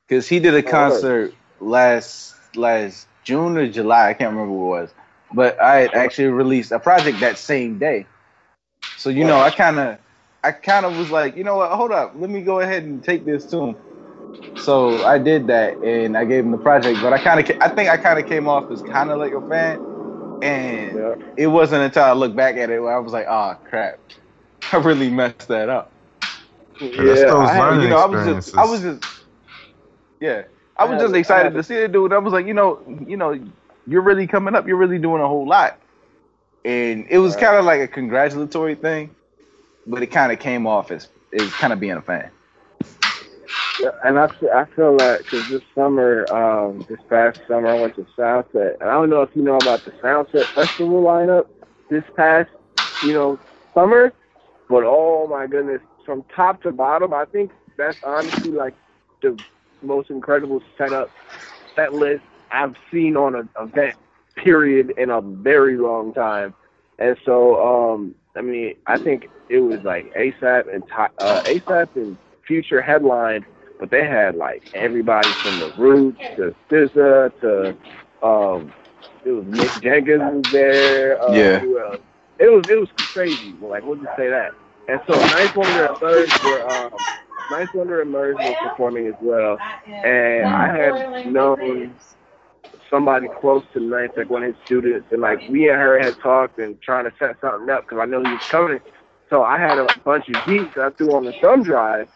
because 0.08 0.28
he 0.28 0.40
did 0.40 0.54
a 0.54 0.62
concert 0.62 1.34
last 1.60 2.34
last 2.56 3.08
June 3.24 3.56
or 3.56 3.68
July. 3.68 4.10
I 4.10 4.14
can't 4.14 4.32
remember 4.32 4.52
what 4.54 4.66
it 4.78 4.80
was, 4.82 4.94
but 5.34 5.62
I 5.62 5.86
actually 5.86 6.28
released 6.28 6.72
a 6.72 6.80
project 6.80 7.20
that 7.20 7.38
same 7.38 7.78
day. 7.78 8.06
So 8.96 9.10
you 9.10 9.24
know, 9.24 9.40
I 9.40 9.50
kind 9.50 9.78
of 9.78 9.98
I 10.44 10.52
kind 10.52 10.86
of 10.86 10.94
was 10.94 11.10
like, 11.10 11.36
you 11.36 11.44
know 11.44 11.56
what? 11.56 11.70
Hold 11.72 11.92
up, 11.92 12.14
let 12.16 12.30
me 12.30 12.42
go 12.42 12.60
ahead 12.60 12.84
and 12.84 13.02
take 13.02 13.24
this 13.24 13.46
to 13.46 13.58
him. 13.60 13.76
So 14.56 15.04
I 15.04 15.18
did 15.18 15.48
that, 15.48 15.82
and 15.82 16.16
I 16.16 16.24
gave 16.24 16.44
him 16.44 16.50
the 16.50 16.58
project. 16.58 17.00
But 17.02 17.12
I 17.12 17.18
kind 17.18 17.40
of, 17.40 17.56
I 17.60 17.68
think 17.68 17.90
I 17.90 17.96
kind 17.96 18.18
of 18.18 18.26
came 18.26 18.48
off 18.48 18.70
as 18.70 18.82
kind 18.82 19.10
of 19.10 19.18
like 19.18 19.32
a 19.32 19.40
fan, 19.42 19.80
and 20.42 20.96
Yeah. 20.96 21.14
it 21.36 21.46
wasn't 21.48 21.82
until 21.84 22.04
I 22.04 22.12
looked 22.12 22.36
back 22.36 22.56
at 22.56 22.70
it 22.70 22.80
where 22.80 22.94
I 22.94 22.98
was 23.00 23.12
like, 23.12 23.26
oh 23.28 23.56
crap, 23.68 24.00
I 24.72 24.76
really 24.76 25.10
messed 25.10 25.48
that 25.48 25.68
up. 25.68 25.92
that's 26.80 27.22
those 27.22 27.48
I 27.48 27.52
had- 27.54 27.82
you 27.82 27.88
know, 27.88 27.96
I 27.98 28.06
was 28.06 28.24
just, 28.26 28.56
I 28.56 28.64
was 28.64 28.80
just, 28.82 29.04
yeah, 30.20 30.42
I 30.76 30.84
was 30.84 30.94
I 30.94 30.98
just 31.00 31.08
had- 31.12 31.16
I 31.16 31.20
excited 31.20 31.54
to 31.54 31.62
see 31.62 31.76
it, 31.76 31.92
dude. 31.92 32.12
I 32.12 32.18
was 32.18 32.32
like, 32.32 32.46
you 32.46 32.54
know, 32.54 32.80
you 33.06 33.16
know, 33.16 33.38
you're 33.86 34.02
really 34.02 34.26
coming 34.26 34.54
up. 34.54 34.66
You're 34.66 34.76
really 34.76 34.98
doing 34.98 35.20
a 35.22 35.26
whole 35.28 35.46
lot, 35.46 35.78
and 36.64 37.06
it 37.10 37.18
was 37.18 37.36
kind 37.36 37.56
of 37.56 37.64
like 37.64 37.80
a 37.80 37.88
congratulatory 37.88 38.74
thing, 38.76 39.14
but 39.86 40.02
it 40.02 40.08
kind 40.08 40.32
of 40.32 40.38
came 40.38 40.66
off 40.66 40.90
as 40.90 41.08
as 41.32 41.50
kind 41.54 41.72
of 41.72 41.80
being 41.80 41.92
a 41.92 42.02
fan. 42.02 42.30
Yeah, 43.80 43.90
and 44.04 44.18
I, 44.18 44.26
fe- 44.28 44.50
I 44.54 44.66
feel 44.76 44.96
that 44.98 45.18
because 45.24 45.48
this 45.48 45.62
summer, 45.74 46.30
um, 46.32 46.84
this 46.88 46.98
past 47.08 47.40
summer, 47.48 47.68
I 47.68 47.80
went 47.80 47.94
to 47.96 48.06
Soundset, 48.16 48.74
and 48.80 48.90
I 48.90 48.92
don't 48.92 49.08
know 49.10 49.22
if 49.22 49.34
you 49.34 49.42
know 49.42 49.56
about 49.56 49.84
the 49.84 49.90
Soundset 49.92 50.44
Festival 50.54 51.02
lineup 51.02 51.46
this 51.88 52.04
past, 52.14 52.50
you 53.02 53.14
know, 53.14 53.38
summer, 53.72 54.12
but 54.70 54.84
oh 54.86 55.26
my 55.28 55.46
goodness, 55.48 55.82
from 56.06 56.24
top 56.34 56.62
to 56.62 56.72
bottom, 56.72 57.12
I 57.12 57.26
think 57.26 57.50
that's 57.76 57.98
honestly 58.04 58.52
like 58.52 58.74
the 59.22 59.38
most 59.82 60.10
incredible 60.10 60.62
setup, 60.78 61.10
set 61.76 61.92
list 61.92 62.22
I've 62.50 62.76
seen 62.92 63.16
on 63.16 63.34
an 63.34 63.48
event 63.60 63.96
period 64.36 64.92
in 64.96 65.10
a 65.10 65.20
very 65.20 65.76
long 65.76 66.14
time. 66.14 66.54
And 66.98 67.16
so, 67.24 67.94
um, 67.94 68.14
I 68.36 68.42
mean, 68.42 68.76
I 68.86 68.98
think 68.98 69.28
it 69.48 69.58
was 69.58 69.80
like 69.82 70.12
ASAP 70.16 70.72
and 70.72 70.84
uh, 71.18 71.40
ASAP 71.46 71.88
and 71.96 72.16
Future 72.46 72.80
headline, 72.82 73.44
but 73.78 73.90
they 73.90 74.04
had 74.06 74.36
like 74.36 74.62
everybody 74.74 75.34
from 75.42 75.58
the 75.58 75.68
Roots 75.70 76.20
to 76.36 76.54
SZA 76.70 77.32
to 77.40 77.76
um, 78.26 78.72
it 79.24 79.30
was 79.30 79.44
Mick 79.44 79.82
Jenkins 79.82 80.20
was 80.22 80.46
there. 80.52 81.20
Uh, 81.22 81.32
Yeah. 81.34 81.96
It 82.38 82.50
was 82.50 82.66
it 82.68 82.78
was 82.80 82.88
crazy. 83.12 83.54
Like 83.60 83.84
we'll 83.84 83.96
just 83.96 84.16
say 84.16 84.28
that. 84.30 84.52
And 84.90 85.00
so 85.06 85.12
9th 85.12 85.56
Wonder 85.56 85.86
and 85.86 86.00
Murs 86.02 86.32
were 86.44 86.68
um, 86.68 86.90
9th 87.48 87.74
Wonder 87.74 88.02
and 88.02 88.10
Murs 88.10 88.36
was 88.38 88.56
performing 88.60 89.06
as 89.06 89.14
well. 89.22 89.56
And 90.02 90.46
I 90.46 90.66
had 90.66 91.24
known 91.24 91.94
somebody 92.90 93.28
close 93.40 93.62
to 93.74 93.80
Ninth, 93.80 94.12
like 94.16 94.30
one 94.30 94.42
of 94.42 94.52
his 94.52 94.64
students, 94.64 95.06
and 95.12 95.20
like 95.20 95.48
we 95.48 95.68
and 95.68 95.78
her 95.78 96.02
had 96.02 96.18
talked 96.20 96.58
and 96.58 96.80
trying 96.82 97.04
to 97.04 97.12
set 97.20 97.36
something 97.40 97.70
up 97.70 97.84
because 97.84 97.98
I 98.02 98.06
know 98.06 98.20
he 98.20 98.32
was 98.32 98.40
coming. 98.50 98.80
So 99.28 99.44
I 99.44 99.60
had 99.60 99.78
a 99.78 99.86
bunch 100.04 100.28
of 100.28 100.44
beats 100.44 100.76
I 100.76 100.90
threw 100.90 101.14
on 101.14 101.24
the 101.24 101.32
thumb 101.40 101.62
drive, 101.62 102.08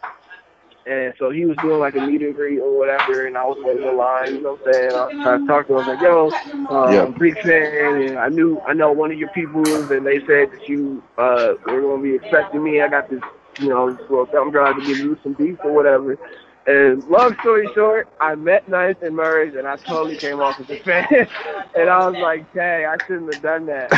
and 0.86 1.14
so 1.18 1.30
he 1.30 1.44
was 1.44 1.56
doing 1.58 1.80
like 1.80 1.94
a 1.96 2.00
meet 2.00 2.22
and 2.22 2.34
greet 2.34 2.58
or 2.60 2.76
whatever, 2.78 3.26
and 3.26 3.36
I 3.36 3.44
was 3.44 3.58
waiting 3.62 3.86
in 3.86 3.96
line, 3.96 4.34
you 4.36 4.42
know 4.42 4.52
what 4.52 4.68
I'm 4.68 4.72
saying? 4.72 4.88
I 4.90 5.04
was 5.04 5.12
trying 5.22 5.40
to 5.40 5.46
talk 5.46 5.66
to 5.68 5.72
him, 5.72 5.78
I 5.78 5.80
was 5.80 5.88
like, 5.88 6.00
yo, 6.00 6.74
um, 6.74 6.92
Yeah. 6.92 7.18
big 7.18 7.40
fan, 7.40 8.02
and 8.02 8.18
I 8.18 8.28
knew, 8.28 8.60
I 8.66 8.72
know 8.74 8.92
one 8.92 9.10
of 9.10 9.18
your 9.18 9.30
people, 9.30 9.64
and 9.74 10.06
they 10.06 10.20
said 10.26 10.50
that 10.52 10.68
you 10.68 11.02
uh, 11.18 11.54
were 11.66 11.80
going 11.80 12.02
to 12.02 12.02
be 12.02 12.14
expecting 12.14 12.62
me. 12.62 12.80
I 12.80 12.88
got 12.88 13.08
this, 13.08 13.22
you 13.58 13.68
know, 13.68 13.96
little 14.08 14.26
thumb 14.26 14.50
drive 14.50 14.76
to 14.76 14.80
give 14.86 14.98
you 14.98 15.16
some 15.22 15.32
beef 15.34 15.58
or 15.64 15.72
whatever. 15.72 16.18
And 16.66 17.04
long 17.04 17.36
story 17.40 17.70
short, 17.74 18.08
I 18.20 18.34
met 18.34 18.68
9th 18.68 19.02
and 19.02 19.16
Murs, 19.16 19.54
and 19.56 19.66
I 19.66 19.76
totally 19.76 20.16
came 20.16 20.40
off 20.40 20.58
as 20.60 20.70
a 20.70 20.76
fan. 20.82 21.06
and 21.76 21.90
I 21.90 22.08
was 22.08 22.18
like, 22.22 22.52
dang, 22.54 22.86
I 22.86 22.96
shouldn't 23.06 23.32
have 23.34 23.42
done 23.42 23.66
that. 23.66 23.90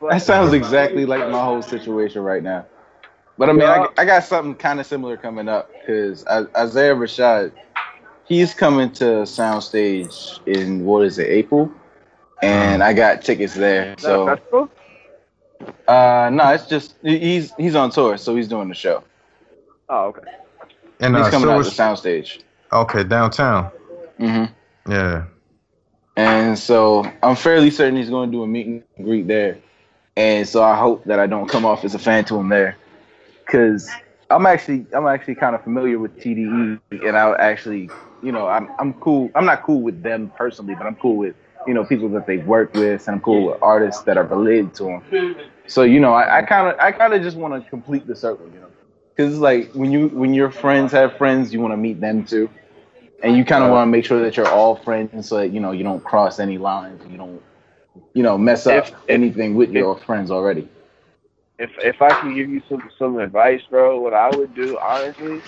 But, 0.00 0.10
That 0.10 0.22
sounds 0.22 0.52
exactly 0.52 1.06
like 1.06 1.28
my 1.30 1.42
whole 1.42 1.62
situation 1.62 2.22
right 2.22 2.42
now. 2.42 2.66
But 3.36 3.50
I 3.50 3.52
mean, 3.52 3.62
I, 3.62 3.88
I 3.98 4.04
got 4.04 4.24
something 4.24 4.54
kind 4.54 4.78
of 4.80 4.86
similar 4.86 5.16
coming 5.16 5.48
up 5.48 5.70
because 5.72 6.24
Isaiah 6.26 6.94
Rashad, 6.94 7.52
he's 8.26 8.54
coming 8.54 8.92
to 8.92 9.04
Soundstage 9.24 10.44
in 10.46 10.84
what 10.84 11.04
is 11.04 11.18
it, 11.18 11.28
April, 11.28 11.70
and 12.42 12.82
I 12.82 12.92
got 12.92 13.22
tickets 13.22 13.54
there. 13.54 13.94
So 13.98 14.26
that's 14.26 14.42
cool. 14.50 14.70
uh, 15.88 16.30
no, 16.32 16.52
it's 16.52 16.66
just 16.66 16.94
he's 17.02 17.52
he's 17.56 17.74
on 17.74 17.90
tour, 17.90 18.16
so 18.18 18.36
he's 18.36 18.48
doing 18.48 18.68
the 18.68 18.74
show. 18.74 19.02
Oh, 19.88 20.06
okay. 20.06 20.30
And 21.00 21.16
He's 21.16 21.26
uh, 21.26 21.30
coming 21.30 21.48
so 21.48 21.52
out 21.58 21.64
to 21.64 21.70
Soundstage. 21.70 22.40
okay 22.72 23.02
downtown. 23.04 23.70
hmm 24.18 24.44
Yeah. 24.88 25.24
And 26.16 26.56
so 26.56 27.04
I'm 27.22 27.34
fairly 27.34 27.70
certain 27.70 27.96
he's 27.96 28.10
going 28.10 28.30
to 28.30 28.36
do 28.36 28.42
a 28.44 28.46
meet 28.46 28.66
and 28.66 28.84
greet 29.02 29.26
there. 29.26 29.58
And 30.16 30.46
so 30.48 30.62
I 30.62 30.76
hope 30.76 31.04
that 31.04 31.18
I 31.18 31.26
don't 31.26 31.48
come 31.48 31.64
off 31.64 31.84
as 31.84 31.94
a 31.96 31.98
fan 31.98 32.24
to 32.26 32.36
him 32.36 32.48
there, 32.48 32.76
because 33.44 33.88
I'm 34.30 34.46
actually 34.46 34.86
I'm 34.92 35.06
actually 35.06 35.36
kind 35.36 35.54
of 35.54 35.62
familiar 35.62 35.98
with 35.98 36.16
TDE, 36.18 36.80
and 36.90 37.16
I 37.16 37.34
actually 37.34 37.90
you 38.22 38.32
know 38.32 38.46
I'm 38.48 38.70
I'm 38.78 38.94
cool. 38.94 39.30
I'm 39.34 39.44
not 39.46 39.62
cool 39.62 39.82
with 39.82 40.02
them 40.02 40.32
personally, 40.36 40.74
but 40.74 40.86
I'm 40.86 40.96
cool 40.96 41.16
with 41.16 41.34
you 41.66 41.74
know 41.74 41.84
people 41.84 42.08
that 42.10 42.26
they've 42.26 42.44
worked 42.46 42.74
with, 42.74 43.06
and 43.06 43.16
I'm 43.16 43.20
cool 43.22 43.44
with 43.46 43.58
artists 43.62 44.02
that 44.04 44.16
are 44.16 44.24
related 44.24 44.74
to 44.76 44.84
them. 44.84 45.36
So 45.66 45.82
you 45.82 46.00
know 46.00 46.14
I 46.14 46.42
kind 46.42 46.68
of 46.68 46.78
I 46.78 46.92
kind 46.92 47.14
of 47.14 47.22
just 47.22 47.36
want 47.36 47.54
to 47.62 47.68
complete 47.70 48.06
the 48.06 48.16
circle, 48.16 48.46
you 48.52 48.60
know, 48.60 48.68
because 49.16 49.32
it's 49.32 49.40
like 49.40 49.72
when 49.72 49.90
you 49.92 50.08
when 50.08 50.34
your 50.34 50.50
friends 50.50 50.92
have 50.92 51.16
friends, 51.16 51.52
you 51.52 51.60
want 51.60 51.72
to 51.72 51.76
meet 51.78 52.00
them 52.00 52.24
too 52.24 52.48
and 53.22 53.36
you 53.36 53.44
kind 53.44 53.64
of 53.64 53.70
want 53.70 53.86
to 53.86 53.90
make 53.90 54.04
sure 54.04 54.20
that 54.20 54.36
you're 54.36 54.48
all 54.48 54.76
friends 54.76 55.28
so 55.28 55.36
that 55.38 55.48
you 55.48 55.60
know 55.60 55.72
you 55.72 55.82
don't 55.84 56.02
cross 56.04 56.38
any 56.38 56.58
lines 56.58 57.02
you 57.10 57.16
don't 57.16 57.42
you 58.14 58.22
know 58.22 58.36
mess 58.36 58.66
up 58.66 58.84
If- 58.84 58.88
if- 58.90 58.94
anything 59.08 59.54
with 59.54 59.70
your 59.70 59.96
friends 59.96 60.30
already 60.30 60.68
if 61.58 61.70
if 61.78 62.02
I 62.02 62.10
can 62.20 62.34
give 62.34 62.48
you 62.48 62.62
some 62.68 62.88
some 62.98 63.18
advice, 63.18 63.60
bro, 63.70 64.00
what 64.00 64.14
I 64.14 64.30
would 64.30 64.54
do 64.54 64.78
honestly, 64.82 65.40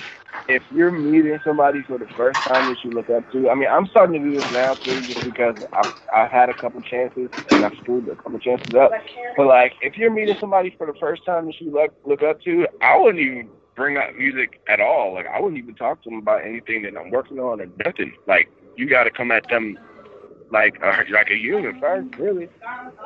if 0.48 0.62
you're 0.70 0.92
meeting 0.92 1.38
somebody 1.44 1.82
for 1.86 1.98
the 1.98 2.07
first 2.16 2.38
time 2.46 2.68
that 2.68 2.76
you 2.84 2.90
look 2.92 3.11
up 3.11 3.30
to, 3.32 3.50
I 3.50 3.54
mean, 3.54 3.68
I'm 3.68 3.86
starting 3.86 4.22
to 4.22 4.30
do 4.30 4.40
this 4.40 4.50
now 4.52 4.74
too, 4.74 5.07
just 5.12 5.24
because 5.24 5.57
I've 5.72 5.92
I've 6.14 6.30
had 6.30 6.48
a 6.48 6.54
couple 6.54 6.80
chances 6.82 7.28
and 7.50 7.64
I've 7.64 7.76
screwed 7.82 8.09
a 8.09 8.16
couple 8.16 8.38
chances 8.38 8.74
up. 8.74 8.92
But 9.36 9.46
like, 9.46 9.72
if 9.82 9.96
you're 9.96 10.12
meeting 10.12 10.36
somebody 10.40 10.74
for 10.78 10.86
the 10.86 10.98
first 11.00 11.24
time 11.24 11.46
that 11.46 11.61
you 11.61 11.72
look 11.72 11.92
look 12.04 12.22
up 12.22 12.40
to, 12.42 12.66
I 12.80 12.96
wouldn't 12.96 13.20
even 13.20 13.48
bring 13.74 13.96
up 13.96 14.14
music 14.16 14.61
at 14.68 14.80
all. 14.80 15.12
Like, 15.14 15.26
I 15.26 15.38
wouldn't 15.40 15.59
even 15.62 15.74
talk 15.74 16.02
to 16.04 16.11
them 16.11 16.18
about 16.18 16.44
anything 16.44 16.82
that 16.82 16.96
I'm 16.96 17.11
working 17.11 17.38
on 17.38 17.61
or 17.61 17.66
nothing. 17.84 18.12
Like, 18.26 18.48
you 18.76 18.88
got 18.88 19.04
to 19.04 19.11
come 19.11 19.30
at 19.30 19.48
them 19.50 19.78
like 20.51 20.82
uh, 20.82 21.03
a, 21.07 21.11
like 21.12 21.30
a 21.30 21.36
human 21.36 21.78
first, 21.80 22.16
really. 22.18 22.49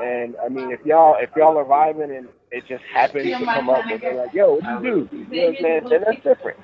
And 0.02 0.36
I 0.44 0.48
mean, 0.48 0.70
if 0.70 0.84
y'all 0.84 1.16
if 1.18 1.30
y'all 1.36 1.58
are 1.58 1.64
vibing 1.64 2.16
and 2.16 2.28
it 2.50 2.66
just 2.66 2.82
happens 2.84 3.26
to 3.26 3.44
come 3.44 3.70
up 3.70 3.84
and 3.86 4.00
they're 4.00 4.16
like, 4.16 4.32
"Yo, 4.34 4.54
what 4.54 4.64
you 4.64 5.08
do?" 5.08 5.16
You 5.16 5.24
know 5.24 5.46
what 5.46 5.48
I'm 5.48 5.62
saying? 5.62 5.88
Then 5.88 6.04
that's 6.06 6.22
different. 6.22 6.58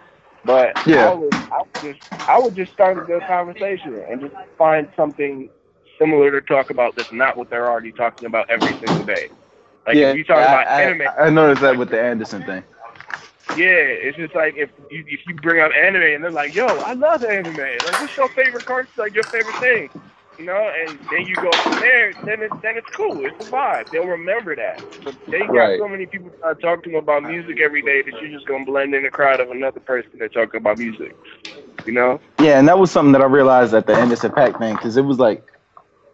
But 0.44 0.86
Yeah. 0.86 1.10
I 1.10 1.14
would 1.14 1.34
I 1.34 1.58
would 1.62 1.82
just 1.94 2.12
I 2.12 2.38
would 2.38 2.54
just 2.54 2.72
start 2.72 2.98
a 2.98 3.02
good 3.02 3.22
conversation 3.22 3.94
and 4.08 4.20
just 4.20 4.34
find 4.56 4.88
something 4.96 5.50
similar 5.98 6.30
to 6.30 6.40
talk 6.40 6.70
about 6.70 6.94
that's 6.94 7.12
not 7.12 7.36
what 7.36 7.50
they're 7.50 7.68
already 7.68 7.92
talking 7.92 8.26
about 8.26 8.48
every 8.50 8.72
single 8.78 9.04
day. 9.04 9.30
Like 9.86 9.96
if 9.96 10.16
you 10.16 10.24
talk 10.24 10.38
I, 10.38 10.42
about 10.42 10.66
I, 10.68 10.82
anime, 10.82 11.08
I 11.18 11.30
noticed 11.30 11.62
that 11.62 11.76
with 11.76 11.90
the 11.90 12.00
anderson 12.00 12.44
thing 12.44 12.62
yeah, 13.56 13.66
it's 13.66 14.16
just 14.16 14.34
like 14.34 14.56
if 14.56 14.70
you 14.90 15.04
if 15.08 15.20
you 15.26 15.34
bring 15.36 15.62
up 15.62 15.72
anime 15.72 16.02
and 16.02 16.22
they're 16.22 16.30
like, 16.30 16.54
"Yo, 16.54 16.66
I 16.66 16.92
love 16.92 17.24
anime. 17.24 17.56
Like, 17.56 18.00
what's 18.00 18.16
your 18.16 18.28
favorite 18.30 18.66
cartoon? 18.66 18.92
Like 18.96 19.14
your 19.14 19.24
favorite 19.24 19.58
thing?" 19.58 19.90
You 20.38 20.46
know, 20.46 20.70
and 20.84 20.98
then 21.10 21.26
you 21.26 21.36
go 21.38 21.56
from 21.62 21.78
there. 21.78 22.14
Then 22.24 22.42
it's 22.42 22.54
then 22.62 22.76
it's 22.76 22.88
cool. 22.96 23.24
It's 23.26 23.36
a 23.40 23.44
vibe. 23.44 23.90
They'll 23.90 24.04
remember 24.04 24.56
that. 24.56 24.82
But 25.04 25.14
they 25.30 25.46
got 25.48 25.70
Right. 25.70 25.78
so 25.78 25.88
many 25.88 26.06
people 26.06 26.30
trying 26.40 26.56
to 26.56 26.60
talk 26.62 26.82
to 26.84 26.90
them 26.90 26.98
about 26.98 27.24
music 27.24 27.60
every 27.60 27.82
day 27.82 28.02
that 28.02 28.14
you're 28.20 28.30
just 28.30 28.46
gonna 28.46 28.64
blend 28.64 28.94
in 28.94 29.04
the 29.04 29.10
crowd 29.10 29.40
of 29.40 29.50
another 29.50 29.80
person 29.80 30.10
that 30.20 30.32
talking 30.34 30.60
about 30.60 30.78
music. 30.78 31.14
You 31.86 31.92
know? 31.94 32.20
yeah 32.40 32.58
and 32.58 32.68
that 32.68 32.78
was 32.78 32.90
something 32.90 33.12
that 33.12 33.22
i 33.22 33.26
realized 33.26 33.74
at 33.74 33.86
the 33.86 33.94
Anderson 33.94 34.30
Paak 34.32 34.58
thing 34.58 34.74
because 34.74 34.96
it 34.96 35.02
was 35.02 35.18
like 35.18 35.44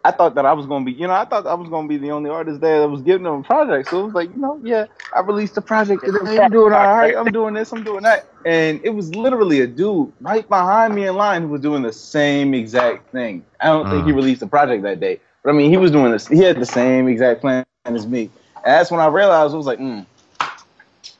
i 0.03 0.11
thought 0.11 0.35
that 0.35 0.45
i 0.45 0.53
was 0.53 0.65
going 0.65 0.85
to 0.85 0.91
be 0.91 0.97
you 0.97 1.07
know 1.07 1.13
i 1.13 1.25
thought 1.25 1.45
i 1.47 1.53
was 1.53 1.69
going 1.69 1.87
to 1.87 1.89
be 1.89 1.97
the 1.97 2.11
only 2.11 2.29
artist 2.29 2.61
there 2.61 2.79
that 2.81 2.89
was 2.89 3.01
giving 3.01 3.23
them 3.23 3.35
a 3.41 3.43
project 3.43 3.89
so 3.89 4.01
it 4.01 4.05
was 4.05 4.13
like 4.13 4.29
you 4.31 4.37
know 4.41 4.59
yeah 4.63 4.85
i 5.15 5.21
released 5.21 5.57
a 5.57 5.61
project 5.61 6.05
today. 6.05 6.39
I'm 6.39 6.51
doing 6.51 6.73
all 6.73 6.93
right. 6.95 7.15
I'm 7.15 7.31
doing 7.31 7.53
this 7.53 7.71
i'm 7.71 7.83
doing 7.83 8.03
that. 8.03 8.27
And 8.45 8.81
it 8.83 8.89
was 8.89 9.15
literally 9.15 9.61
a 9.61 9.67
dude 9.67 10.11
right 10.21 10.47
behind 10.47 10.95
me 10.95 11.07
in 11.07 11.15
line 11.15 11.43
who 11.43 11.47
was 11.49 11.61
doing 11.61 11.81
the 11.83 11.93
same 11.93 12.53
exact 12.53 13.11
thing. 13.11 13.45
I 13.59 13.67
don't 13.67 13.89
think 13.89 14.05
he 14.05 14.11
Mm. 14.11 14.15
released 14.15 14.41
a 14.41 14.47
project 14.47 14.83
that 14.83 14.99
day 14.99 15.19
but 15.43 15.51
i 15.51 15.53
mean 15.53 15.69
he 15.69 15.77
was 15.77 15.91
doing 15.91 16.11
this 16.11 16.27
he 16.27 16.39
had 16.39 16.59
the 16.59 16.65
same 16.65 17.07
exact 17.07 17.41
plan 17.41 17.65
as 17.85 18.07
me. 18.07 18.23
And 18.55 18.65
that's 18.65 18.91
when 18.91 18.99
i 19.01 19.07
realized 19.07 19.53
i 19.53 19.57
was 19.57 19.65
like 19.67 19.79
mm, 19.79 20.05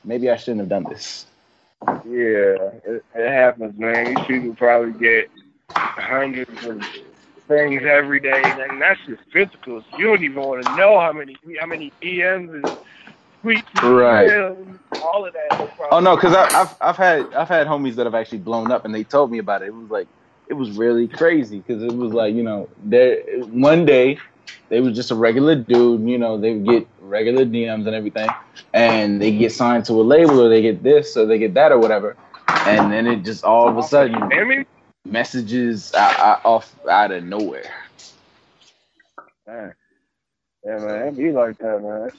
maybe 0.03 0.29
i 0.29 0.35
shouldn't 0.37 0.61
have 0.61 0.69
done 0.69 0.83
this. 0.85 1.25
Yeah, 2.05 2.71
it, 2.85 3.03
it 3.15 3.29
happens, 3.29 3.77
man. 3.77 4.15
These 4.15 4.25
people 4.25 4.55
probably 4.55 4.93
get 4.99 5.29
hundreds 5.69 6.65
of 6.65 6.81
things 7.47 7.83
every 7.85 8.19
day, 8.19 8.41
and 8.43 8.81
that's 8.81 8.99
just 9.07 9.21
physical. 9.31 9.81
So 9.81 9.97
you 9.97 10.05
don't 10.05 10.23
even 10.23 10.41
want 10.41 10.65
to 10.65 10.75
know 10.75 10.99
how 10.99 11.11
many 11.13 11.35
how 11.59 11.67
many 11.67 11.91
DMs 12.01 12.53
and 12.53 12.63
tweets, 13.43 13.63
Right. 13.81 14.29
emails, 14.29 14.79
all 15.01 15.25
of 15.25 15.33
that. 15.33 15.69
Oh 15.91 15.99
no, 15.99 16.15
because 16.15 16.33
I've 16.33 16.75
I've 16.81 16.97
had 16.97 17.33
I've 17.33 17.49
had 17.49 17.67
homies 17.67 17.95
that 17.95 18.05
have 18.05 18.15
actually 18.15 18.39
blown 18.39 18.71
up, 18.71 18.85
and 18.85 18.93
they 18.93 19.03
told 19.03 19.31
me 19.31 19.39
about 19.39 19.61
it. 19.61 19.67
It 19.67 19.75
was 19.75 19.89
like 19.89 20.07
it 20.47 20.53
was 20.53 20.71
really 20.71 21.07
crazy 21.07 21.59
because 21.59 21.83
it 21.83 21.95
was 21.95 22.13
like 22.13 22.33
you 22.35 22.43
know 22.43 22.69
there 22.83 23.21
one 23.45 23.85
day 23.85 24.17
they 24.69 24.81
was 24.81 24.95
just 24.95 25.11
a 25.11 25.15
regular 25.15 25.55
dude, 25.55 26.07
you 26.07 26.17
know 26.17 26.37
they 26.37 26.53
would 26.53 26.65
get 26.65 26.87
regular 26.99 27.45
DMs 27.45 27.85
and 27.85 27.95
everything, 27.95 28.29
and 28.73 29.21
they 29.21 29.31
get 29.31 29.51
signed 29.51 29.85
to 29.85 29.93
a 29.93 30.03
label 30.03 30.41
or 30.41 30.49
they 30.49 30.61
get 30.61 30.83
this 30.83 31.15
or 31.17 31.25
they 31.25 31.37
get 31.37 31.53
that 31.53 31.71
or 31.71 31.79
whatever, 31.79 32.15
and 32.65 32.91
then 32.91 33.07
it 33.07 33.23
just 33.23 33.43
all 33.43 33.67
of 33.67 33.77
a 33.77 33.83
sudden 33.83 34.15
I 34.15 34.43
mean, 34.43 34.65
messages 35.05 35.93
out, 35.93 36.19
out, 36.19 36.45
off 36.45 36.75
out 36.89 37.11
of 37.11 37.23
nowhere. 37.23 37.71
man. 39.47 39.73
yeah, 40.65 40.77
man, 40.77 41.07
it 41.07 41.17
be 41.17 41.31
like 41.31 41.57
that, 41.59 41.81
man. 41.81 42.09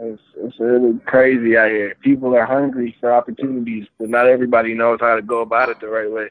It's, 0.00 0.22
it's 0.36 0.58
really 0.58 0.98
crazy 1.00 1.56
out 1.56 1.70
here. 1.70 1.94
People 2.00 2.34
are 2.34 2.46
hungry 2.46 2.96
for 2.98 3.12
opportunities, 3.12 3.86
but 3.98 4.08
not 4.08 4.26
everybody 4.26 4.74
knows 4.74 5.00
how 5.00 5.16
to 5.16 5.22
go 5.22 5.40
about 5.40 5.68
it 5.68 5.80
the 5.80 5.88
right 5.88 6.10
way. 6.10 6.30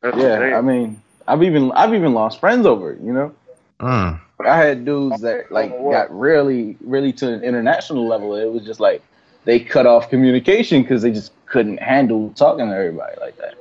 That's 0.00 0.16
Yeah. 0.16 0.56
I 0.56 0.60
mean 0.62 1.02
I've 1.26 1.42
even 1.42 1.72
I've 1.72 1.94
even 1.94 2.14
lost 2.14 2.40
friends 2.40 2.66
over 2.66 2.92
it, 2.92 3.00
you 3.00 3.12
know. 3.12 3.34
Mm. 3.80 4.20
I 4.44 4.56
had 4.56 4.84
dudes 4.84 5.20
that 5.20 5.52
like 5.52 5.70
got 5.70 6.16
really, 6.16 6.76
really 6.80 7.12
to 7.14 7.32
an 7.32 7.44
international 7.44 8.06
level. 8.06 8.34
It 8.34 8.50
was 8.50 8.64
just 8.64 8.80
like 8.80 9.02
they 9.44 9.60
cut 9.60 9.86
off 9.86 10.10
communication 10.10 10.82
because 10.82 11.02
they 11.02 11.12
just 11.12 11.32
couldn't 11.46 11.78
handle 11.78 12.30
talking 12.30 12.66
to 12.68 12.74
everybody 12.74 13.20
like 13.20 13.36
that. 13.38 13.54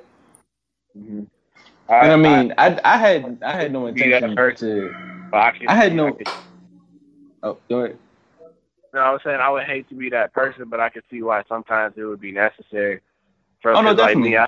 Mhm. 1.92 2.04
And 2.04 2.12
I 2.12 2.16
mean, 2.16 2.54
I, 2.58 2.80
I 2.86 2.98
had 2.98 3.38
I 3.44 3.52
had 3.52 3.72
no 3.74 3.88
intention 3.88 4.36
person. 4.36 4.70
to. 4.70 5.28
I, 5.34 5.54
I 5.68 5.76
had 5.76 5.94
no- 5.94 6.18
Oh, 7.44 7.58
go 7.70 7.80
ahead. 7.80 7.98
no, 8.94 9.00
I 9.02 9.12
was 9.12 9.22
saying 9.24 9.40
I 9.40 9.50
would 9.50 9.64
hate 9.64 9.90
to 9.90 9.96
be 9.96 10.10
that 10.12 10.34
person, 10.34 10.66
but 10.70 10.80
I 10.80 10.90
could 10.90 11.04
see 11.10 11.22
why 11.22 11.44
sometimes 11.50 11.96
it 11.98 12.04
would 12.04 12.22
be 12.22 12.32
necessary. 12.32 13.02
For 13.62 13.76
Oh, 13.76 13.82
no, 13.82 13.90
'cause, 13.96 14.00
like 14.00 14.18
me, 14.18 14.38
I. 14.38 14.48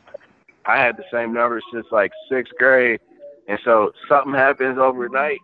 I 0.65 0.77
had 0.77 0.95
the 0.95 1.03
same 1.11 1.33
numbers 1.33 1.61
since 1.73 1.85
like 1.91 2.13
sixth 2.29 2.53
grade, 2.57 3.01
and 3.49 3.59
so 3.65 3.91
something 4.07 4.33
happens 4.33 4.77
overnight 4.77 5.39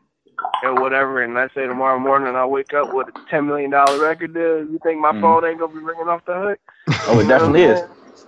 or 0.64 0.76
whatever, 0.76 1.22
and 1.24 1.34
let's 1.34 1.54
say 1.54 1.68
tomorrow 1.68 2.00
morning 2.00 2.34
I 2.38 2.46
wake 2.46 2.74
up 2.74 2.94
with 2.94 3.10
a 3.10 3.30
ten 3.30 3.46
million 3.46 3.70
dollar 3.72 4.00
record 4.00 4.34
deal. 4.34 4.60
You 4.60 4.80
think 4.82 5.02
my 5.02 5.12
Mhm. 5.12 5.20
phone 5.20 5.44
ain't 5.44 5.60
gonna 5.60 5.74
be 5.74 5.80
ringing 5.80 6.08
off 6.08 6.24
the 6.24 6.36
hook? 6.36 6.60
Oh, 7.10 7.20
it 7.20 7.28
definitely 7.28 7.64
is. 7.64 7.82
what 7.82 7.90
I'm 7.90 7.96
saying? 8.16 8.26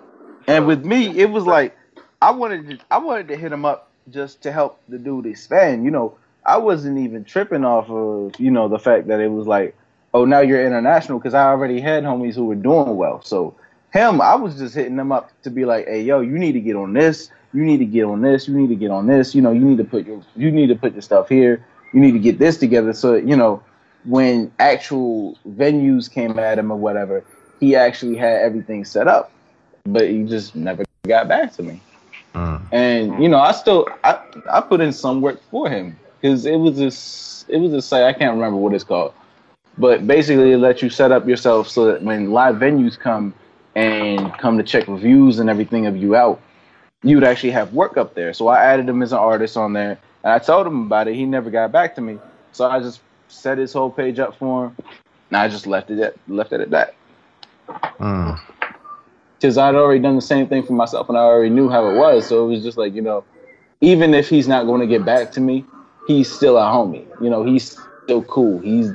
And 0.47 0.67
with 0.67 0.83
me, 0.85 1.17
it 1.17 1.29
was 1.29 1.45
like 1.45 1.77
I 2.21 2.31
wanted 2.31 2.69
to 2.69 2.79
I 2.91 2.97
wanted 2.99 3.27
to 3.29 3.35
hit 3.37 3.51
him 3.51 3.65
up 3.65 3.89
just 4.09 4.41
to 4.43 4.51
help 4.51 4.79
the 4.89 4.97
dude 4.97 5.25
expand. 5.25 5.83
You 5.85 5.91
know, 5.91 6.17
I 6.45 6.57
wasn't 6.57 6.99
even 6.99 7.23
tripping 7.23 7.65
off 7.65 7.89
of 7.89 8.39
you 8.39 8.51
know 8.51 8.67
the 8.67 8.79
fact 8.79 9.07
that 9.07 9.19
it 9.19 9.29
was 9.29 9.47
like, 9.47 9.75
oh, 10.13 10.25
now 10.25 10.39
you're 10.39 10.65
international 10.65 11.19
because 11.19 11.33
I 11.33 11.45
already 11.45 11.79
had 11.79 12.03
homies 12.03 12.35
who 12.35 12.45
were 12.45 12.55
doing 12.55 12.95
well. 12.95 13.21
So 13.23 13.55
him, 13.93 14.21
I 14.21 14.35
was 14.35 14.57
just 14.57 14.75
hitting 14.75 14.95
them 14.95 15.11
up 15.11 15.31
to 15.43 15.49
be 15.49 15.65
like, 15.65 15.87
hey, 15.87 16.01
yo, 16.03 16.21
you 16.21 16.37
need 16.37 16.53
to 16.53 16.61
get 16.61 16.75
on 16.75 16.93
this. 16.93 17.31
You 17.53 17.63
need 17.63 17.79
to 17.79 17.85
get 17.85 18.03
on 18.03 18.21
this. 18.21 18.47
You 18.47 18.55
need 18.55 18.69
to 18.69 18.75
get 18.75 18.91
on 18.91 19.07
this. 19.07 19.35
You 19.35 19.41
know, 19.41 19.51
you 19.51 19.61
need 19.61 19.77
to 19.77 19.83
put 19.83 20.05
your 20.05 20.21
you 20.35 20.51
need 20.51 20.67
to 20.67 20.75
put 20.75 20.93
your 20.93 21.01
stuff 21.01 21.29
here. 21.29 21.65
You 21.93 21.99
need 21.99 22.13
to 22.13 22.19
get 22.19 22.39
this 22.39 22.57
together. 22.57 22.93
So 22.93 23.15
you 23.15 23.35
know, 23.35 23.63
when 24.05 24.51
actual 24.59 25.37
venues 25.47 26.09
came 26.09 26.39
at 26.39 26.59
him 26.59 26.71
or 26.71 26.77
whatever, 26.77 27.23
he 27.59 27.75
actually 27.75 28.15
had 28.15 28.41
everything 28.41 28.85
set 28.85 29.07
up 29.07 29.31
but 29.85 30.09
he 30.09 30.23
just 30.23 30.55
never 30.55 30.83
got 31.07 31.27
back 31.27 31.53
to 31.53 31.63
me. 31.63 31.81
Mm. 32.33 32.61
And 32.71 33.23
you 33.23 33.29
know, 33.29 33.39
I 33.39 33.51
still 33.51 33.87
I, 34.03 34.19
I 34.49 34.61
put 34.61 34.81
in 34.81 34.93
some 34.93 35.21
work 35.21 35.41
for 35.49 35.69
him 35.69 35.97
because 36.19 36.45
it 36.45 36.57
was 36.57 36.77
this 36.77 37.45
it 37.47 37.57
was 37.57 37.73
a 37.73 37.81
site 37.81 38.03
I 38.03 38.13
can't 38.13 38.35
remember 38.35 38.57
what 38.57 38.73
it's 38.73 38.83
called, 38.83 39.13
but 39.77 40.07
basically 40.07 40.51
it 40.51 40.57
lets 40.57 40.81
you 40.81 40.89
set 40.89 41.11
up 41.11 41.27
yourself 41.27 41.67
so 41.67 41.85
that 41.85 42.03
when 42.03 42.31
live 42.31 42.55
venues 42.55 42.97
come 42.97 43.33
and 43.75 44.33
come 44.37 44.57
to 44.57 44.63
check 44.63 44.87
reviews 44.87 45.39
and 45.39 45.49
everything 45.49 45.85
of 45.85 45.97
you 45.97 46.15
out, 46.15 46.41
you 47.03 47.15
would 47.15 47.23
actually 47.23 47.51
have 47.51 47.73
work 47.73 47.97
up 47.97 48.13
there. 48.13 48.33
So 48.33 48.47
I 48.47 48.63
added 48.63 48.87
him 48.87 49.01
as 49.01 49.11
an 49.11 49.19
artist 49.19 49.57
on 49.57 49.73
there, 49.73 49.97
and 50.23 50.33
I 50.33 50.39
told 50.39 50.67
him 50.67 50.81
about 50.85 51.07
it. 51.07 51.15
He 51.15 51.25
never 51.25 51.49
got 51.49 51.71
back 51.71 51.95
to 51.95 52.01
me, 52.01 52.19
so 52.51 52.69
I 52.69 52.79
just 52.79 53.01
set 53.27 53.57
his 53.57 53.73
whole 53.73 53.89
page 53.89 54.19
up 54.19 54.37
for 54.37 54.65
him, 54.65 54.77
and 55.29 55.37
I 55.37 55.47
just 55.47 55.67
left 55.67 55.89
it 55.91 55.99
at 55.99 56.15
left 56.27 56.53
it 56.53 56.61
at 56.61 56.69
that 56.71 56.95
Mm. 57.99 58.39
Because 59.41 59.57
I'd 59.57 59.73
already 59.73 59.99
done 59.99 60.15
the 60.15 60.21
same 60.21 60.47
thing 60.47 60.61
for 60.63 60.73
myself 60.73 61.09
and 61.09 61.17
I 61.17 61.21
already 61.21 61.49
knew 61.49 61.67
how 61.67 61.89
it 61.89 61.95
was. 61.95 62.27
So 62.27 62.45
it 62.45 62.47
was 62.47 62.63
just 62.63 62.77
like, 62.77 62.93
you 62.93 63.01
know, 63.01 63.23
even 63.81 64.13
if 64.13 64.29
he's 64.29 64.47
not 64.47 64.67
going 64.67 64.81
to 64.81 64.87
get 64.87 65.03
back 65.03 65.31
to 65.31 65.41
me, 65.41 65.65
he's 66.07 66.31
still 66.31 66.57
a 66.57 66.61
homie. 66.61 67.05
You 67.19 67.29
know, 67.31 67.43
he's 67.43 67.75
still 68.03 68.21
cool. 68.23 68.59
He's 68.59 68.91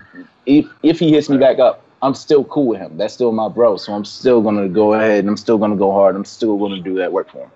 if 0.47 0.67
if 0.85 1.01
he 1.01 1.11
hits 1.13 1.29
me 1.29 1.37
back 1.37 1.59
up, 1.59 1.83
I'm 2.01 2.15
still 2.15 2.45
cool 2.45 2.69
with 2.69 2.79
him. 2.79 2.97
That's 2.97 3.15
still 3.15 3.33
my 3.33 3.49
bro. 3.49 3.77
So 3.77 3.93
I'm 3.93 4.05
still 4.05 4.41
gonna 4.41 4.69
go 4.69 4.95
ahead 4.95 5.21
and 5.21 5.29
I'm 5.29 5.37
still 5.37 5.59
gonna 5.59 5.77
go 5.77 5.91
hard. 5.91 6.15
I'm 6.15 6.25
still 6.25 6.57
gonna 6.57 6.81
do 6.81 6.95
that 6.97 7.13
work 7.13 7.31
for 7.31 7.39
him. 7.39 7.51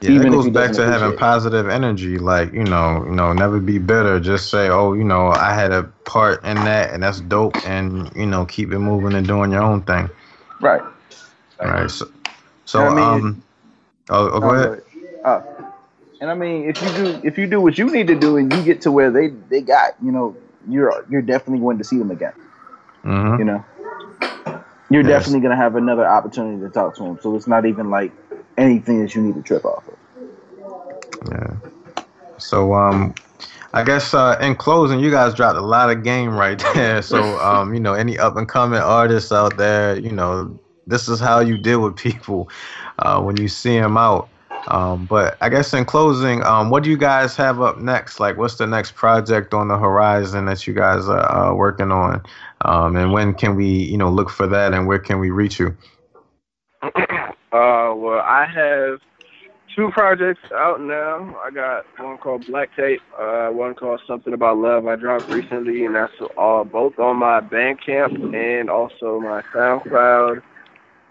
Yeah, 0.00 0.10
Even 0.10 0.30
that 0.30 0.30
goes 0.30 0.48
back 0.50 0.72
to 0.72 0.84
having 0.84 1.12
it. 1.12 1.18
positive 1.18 1.68
energy. 1.68 2.18
Like 2.18 2.52
you 2.52 2.64
know, 2.64 3.04
you 3.04 3.12
know, 3.12 3.32
never 3.32 3.58
be 3.58 3.78
bitter. 3.78 4.20
Just 4.20 4.50
say, 4.50 4.68
oh, 4.68 4.92
you 4.92 5.04
know, 5.04 5.28
I 5.28 5.54
had 5.54 5.72
a 5.72 5.84
part 6.04 6.44
in 6.44 6.56
that, 6.56 6.92
and 6.92 7.02
that's 7.02 7.20
dope. 7.20 7.56
And 7.66 8.10
you 8.14 8.26
know, 8.26 8.44
keep 8.44 8.72
it 8.72 8.78
moving 8.78 9.14
and 9.16 9.26
doing 9.26 9.50
your 9.50 9.62
own 9.62 9.82
thing. 9.82 10.08
Right. 10.60 10.82
Right. 11.64 11.90
So, 11.90 12.06
so 12.64 12.86
I 12.86 12.94
mean, 12.94 12.98
um, 12.98 13.42
oh, 14.10 14.30
oh, 14.30 14.40
go 14.40 14.50
ahead. 14.50 14.82
Uh, 15.24 15.42
and 16.20 16.30
I 16.30 16.34
mean, 16.34 16.68
if 16.68 16.80
you 16.82 16.88
do 16.90 17.20
if 17.24 17.38
you 17.38 17.46
do 17.46 17.60
what 17.60 17.78
you 17.78 17.90
need 17.90 18.06
to 18.08 18.18
do 18.18 18.36
and 18.36 18.52
you 18.52 18.62
get 18.62 18.80
to 18.82 18.92
where 18.92 19.10
they 19.10 19.28
they 19.28 19.60
got, 19.60 19.94
you 20.02 20.12
know, 20.12 20.36
you're 20.68 21.06
you're 21.10 21.22
definitely 21.22 21.60
going 21.60 21.78
to 21.78 21.84
see 21.84 21.98
them 21.98 22.10
again. 22.10 22.32
hmm 23.04 23.36
you 23.38 23.44
know 23.44 23.64
you're 24.90 25.02
Yes. 25.02 25.24
definitely 25.24 25.40
going 25.40 25.50
to 25.50 25.56
have 25.56 25.76
another 25.76 26.06
opportunity 26.06 26.60
to 26.62 26.68
talk 26.70 26.94
to 26.96 27.02
them. 27.02 27.18
so 27.22 27.34
it's 27.34 27.46
not 27.46 27.64
even 27.66 27.90
like 27.90 28.12
anything 28.58 29.00
that 29.02 29.14
you 29.14 29.22
need 29.22 29.34
to 29.34 29.42
trip 29.42 29.64
off 29.64 29.88
of 29.88 29.98
Yeah. 31.30 31.56
So 32.38 32.74
um, 32.74 33.14
I 33.72 33.84
guess 33.84 34.14
uh, 34.14 34.38
in 34.40 34.56
closing, 34.56 35.00
you 35.00 35.10
guys 35.10 35.34
dropped 35.34 35.58
a 35.58 35.62
lot 35.62 35.90
of 35.90 36.02
game 36.04 36.34
right 36.34 36.58
there. 36.74 37.02
So 37.02 37.38
um, 37.40 37.74
you 37.74 37.80
know, 37.80 37.94
any 37.94 38.18
up 38.18 38.36
and 38.36 38.48
coming 38.48 38.80
artists 38.80 39.32
out 39.32 39.56
there, 39.56 39.98
you 39.98 40.12
know, 40.12 40.58
this 40.86 41.08
is 41.08 41.20
how 41.20 41.40
you 41.40 41.56
deal 41.58 41.82
with 41.82 41.96
people 41.96 42.48
uh, 42.98 43.20
when 43.20 43.36
you 43.36 43.48
see 43.48 43.78
them 43.78 43.96
out. 43.96 44.28
Um, 44.68 45.06
but 45.06 45.36
I 45.40 45.48
guess 45.48 45.74
in 45.74 45.84
closing, 45.84 46.42
um, 46.44 46.70
what 46.70 46.84
do 46.84 46.90
you 46.90 46.96
guys 46.96 47.34
have 47.36 47.60
up 47.60 47.78
next? 47.78 48.20
Like, 48.20 48.36
what's 48.36 48.56
the 48.56 48.66
next 48.66 48.94
project 48.94 49.54
on 49.54 49.68
the 49.68 49.76
horizon 49.76 50.44
that 50.46 50.66
you 50.66 50.74
guys 50.74 51.08
are 51.08 51.32
uh, 51.32 51.54
working 51.54 51.90
on? 51.90 52.22
Um, 52.64 52.96
and 52.96 53.12
when 53.12 53.34
can 53.34 53.56
we, 53.56 53.66
you 53.66 53.96
know, 53.96 54.10
look 54.10 54.30
for 54.30 54.46
that? 54.46 54.72
And 54.72 54.86
where 54.86 55.00
can 55.00 55.18
we 55.18 55.30
reach 55.30 55.58
you? 55.58 55.76
Uh, 57.52 57.92
well, 57.94 58.20
I 58.20 58.46
have 58.46 58.98
two 59.76 59.90
projects 59.90 60.40
out 60.54 60.80
now. 60.80 61.38
I 61.44 61.50
got 61.50 61.84
one 61.98 62.16
called 62.16 62.46
Black 62.46 62.74
Tape, 62.74 63.02
uh, 63.18 63.48
one 63.48 63.74
called 63.74 64.00
Something 64.06 64.32
About 64.32 64.56
Love. 64.56 64.86
I 64.86 64.96
dropped 64.96 65.28
recently, 65.28 65.84
and 65.84 65.94
that's 65.94 66.14
all 66.38 66.64
both 66.64 66.98
on 66.98 67.18
my 67.18 67.42
Bandcamp 67.42 68.34
and 68.34 68.70
also 68.70 69.20
my 69.20 69.42
SoundCloud. 69.52 70.42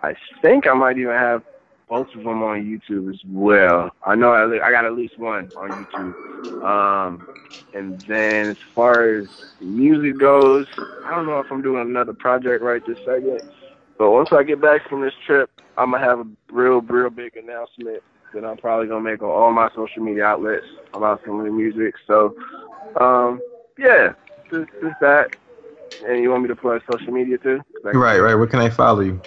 I 0.04 0.16
think 0.42 0.68
I 0.68 0.74
might 0.74 0.98
even 0.98 1.14
have 1.14 1.44
both 1.88 2.08
of 2.16 2.24
them 2.24 2.42
on 2.42 2.64
YouTube 2.64 3.14
as 3.14 3.20
well. 3.28 3.92
I 4.06 4.16
know 4.16 4.32
I, 4.32 4.66
I 4.66 4.72
got 4.72 4.86
at 4.86 4.94
least 4.94 5.20
one 5.20 5.52
on 5.58 5.70
YouTube. 5.70 6.64
Um, 6.64 7.28
and 7.74 8.02
then 8.08 8.50
as 8.50 8.58
far 8.74 9.18
as 9.18 9.28
music 9.60 10.18
goes, 10.18 10.68
I 11.06 11.16
don't 11.16 11.26
know 11.26 11.40
if 11.40 11.52
I'm 11.52 11.62
doing 11.62 11.82
another 11.82 12.14
project 12.14 12.64
right 12.64 12.82
this 12.86 12.98
second. 13.00 13.42
But 13.98 14.12
once 14.12 14.30
I 14.32 14.44
get 14.44 14.62
back 14.62 14.88
from 14.90 15.02
this 15.02 15.14
trip, 15.26 15.50
I'm 15.78 15.92
gonna 15.92 16.04
have 16.04 16.20
a 16.20 16.28
real, 16.52 16.82
real 16.82 17.10
big 17.10 17.36
announcement 17.36 18.02
that 18.34 18.46
I'm 18.46 18.58
probably 18.58 18.88
gonna 18.88 19.02
make 19.04 19.22
on 19.22 19.30
all 19.30 19.52
my 19.52 19.70
social 19.76 20.02
media 20.02 20.24
outlets 20.24 20.66
about 20.94 21.22
some 21.26 21.40
of 21.40 21.46
the 21.46 21.52
music. 21.52 21.96
So, 22.08 22.36
um, 23.00 23.42
yeah, 23.78 24.14
just, 24.50 24.70
just 24.82 25.00
that. 25.02 25.36
And 26.06 26.24
you 26.24 26.32
want 26.32 26.44
me 26.44 26.48
to 26.48 26.56
plug 26.56 26.82
social 26.90 27.12
media 27.12 27.38
too? 27.38 27.62
Right, 27.84 28.20
right. 28.20 28.36
Where 28.36 28.48
can 28.48 28.60
I 28.60 28.70
follow 28.70 29.02
you? 29.02 29.22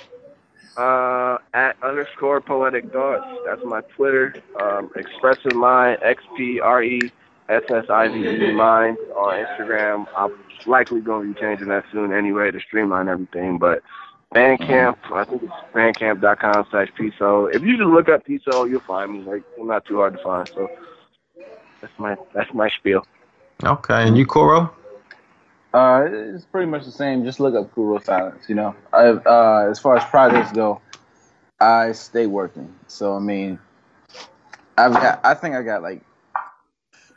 Uh, 0.77 1.39
at 1.53 1.77
underscore 1.83 2.41
poetic 2.41 2.93
thoughts. 2.93 3.27
That's 3.47 3.63
my 3.65 3.81
Twitter. 3.97 4.35
Um, 4.61 4.91
expressive 4.97 5.55
mind, 5.55 5.99
X 6.03 6.23
P 6.37 6.59
R 6.61 6.83
E 6.83 7.13
S 7.49 7.63
S 7.69 7.85
I 7.89 8.09
V 8.09 8.29
E 8.29 8.53
mind 8.53 8.97
on 9.15 9.45
Instagram. 9.45 10.07
I'm 10.17 10.33
likely 10.67 11.01
going 11.01 11.29
to 11.29 11.35
be 11.35 11.41
changing 11.41 11.69
that 11.69 11.85
soon 11.93 12.13
anyway 12.13 12.51
to 12.51 12.59
streamline 12.61 13.09
everything. 13.09 13.59
But 13.59 13.83
Bandcamp, 14.35 14.97
I 15.13 15.25
think 15.25 15.45
it's 15.45 15.53
bandcamp.com 15.73 16.67
slash 16.71 16.89
P 16.97 17.13
Soul. 17.19 17.47
If 17.47 17.63
you 17.63 17.77
just 17.77 17.89
look 17.89 18.09
up 18.09 18.25
P 18.25 18.41
Soul, 18.51 18.69
you'll 18.69 18.81
find 18.81 19.13
me. 19.13 19.21
Like, 19.21 19.45
I'm 19.61 19.69
not 19.69 19.85
too 19.85 19.99
hard 19.99 20.17
to 20.17 20.23
find. 20.25 20.49
So 20.49 20.69
that's 21.81 21.93
my 21.99 22.17
that's 22.35 22.53
my 22.53 22.69
spiel. 22.71 23.07
Okay, 23.63 24.09
and 24.09 24.19
you, 24.19 24.27
Kuro? 24.27 24.75
Uh 25.75 26.07
it's 26.09 26.45
pretty 26.45 26.71
much 26.71 26.85
the 26.85 26.93
same. 26.93 27.25
Just 27.25 27.41
look 27.41 27.55
up 27.55 27.75
Kuro 27.75 27.99
Silence 27.99 28.49
you 28.49 28.55
know? 28.55 28.75
I, 28.93 29.09
uh 29.09 29.69
as 29.71 29.79
far 29.81 29.97
as 29.97 30.05
projects 30.05 30.53
go 30.53 30.81
I 31.61 31.93
stay 31.93 32.27
working. 32.27 32.73
So 32.87 33.17
I 33.17 33.19
mean 33.19 33.59
I've 34.79 34.93
got 34.93 35.21
I 35.25 35.35
think 35.35 35.57
I 35.57 35.63
got 35.63 35.83
like 35.83 36.03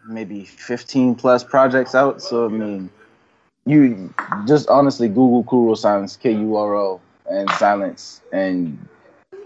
maybe 0.08 0.44
15 0.46 1.16
plus 1.16 1.44
projects 1.44 1.94
out. 1.96 2.22
So 2.22 2.46
I 2.46 2.50
mean 2.50 2.90
you 3.66 4.14
just 4.48 4.68
honestly 4.70 5.08
Google 5.08 5.44
Kuro 5.44 5.76
Silence 5.76 6.18
K 6.18 6.32
U 6.32 6.56
R 6.56 6.76
O 6.76 7.02
and 7.30 7.50
Silence 7.52 8.22
and 8.34 8.88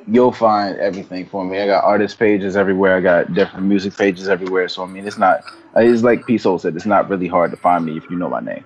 you'll 0.07 0.31
find 0.31 0.77
everything 0.77 1.25
for 1.25 1.43
me. 1.43 1.59
I 1.59 1.65
got 1.65 1.83
artist 1.83 2.17
pages 2.17 2.55
everywhere. 2.55 2.95
I 2.95 3.01
got 3.01 3.33
different 3.33 3.65
music 3.65 3.97
pages 3.97 4.29
everywhere. 4.29 4.69
So 4.69 4.83
I 4.83 4.87
mean 4.87 5.05
it's 5.05 5.17
not 5.17 5.43
it's 5.75 6.01
like 6.03 6.25
P 6.25 6.37
Soul 6.37 6.59
said 6.59 6.77
it's 6.77 6.85
not 6.85 7.09
really 7.09 7.27
hard 7.27 7.51
to 7.51 7.57
find 7.57 7.85
me 7.85 7.97
if 7.97 8.09
you 8.09 8.15
know 8.15 8.29
my 8.29 8.39
name 8.39 8.63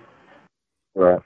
Right. 0.95 1.21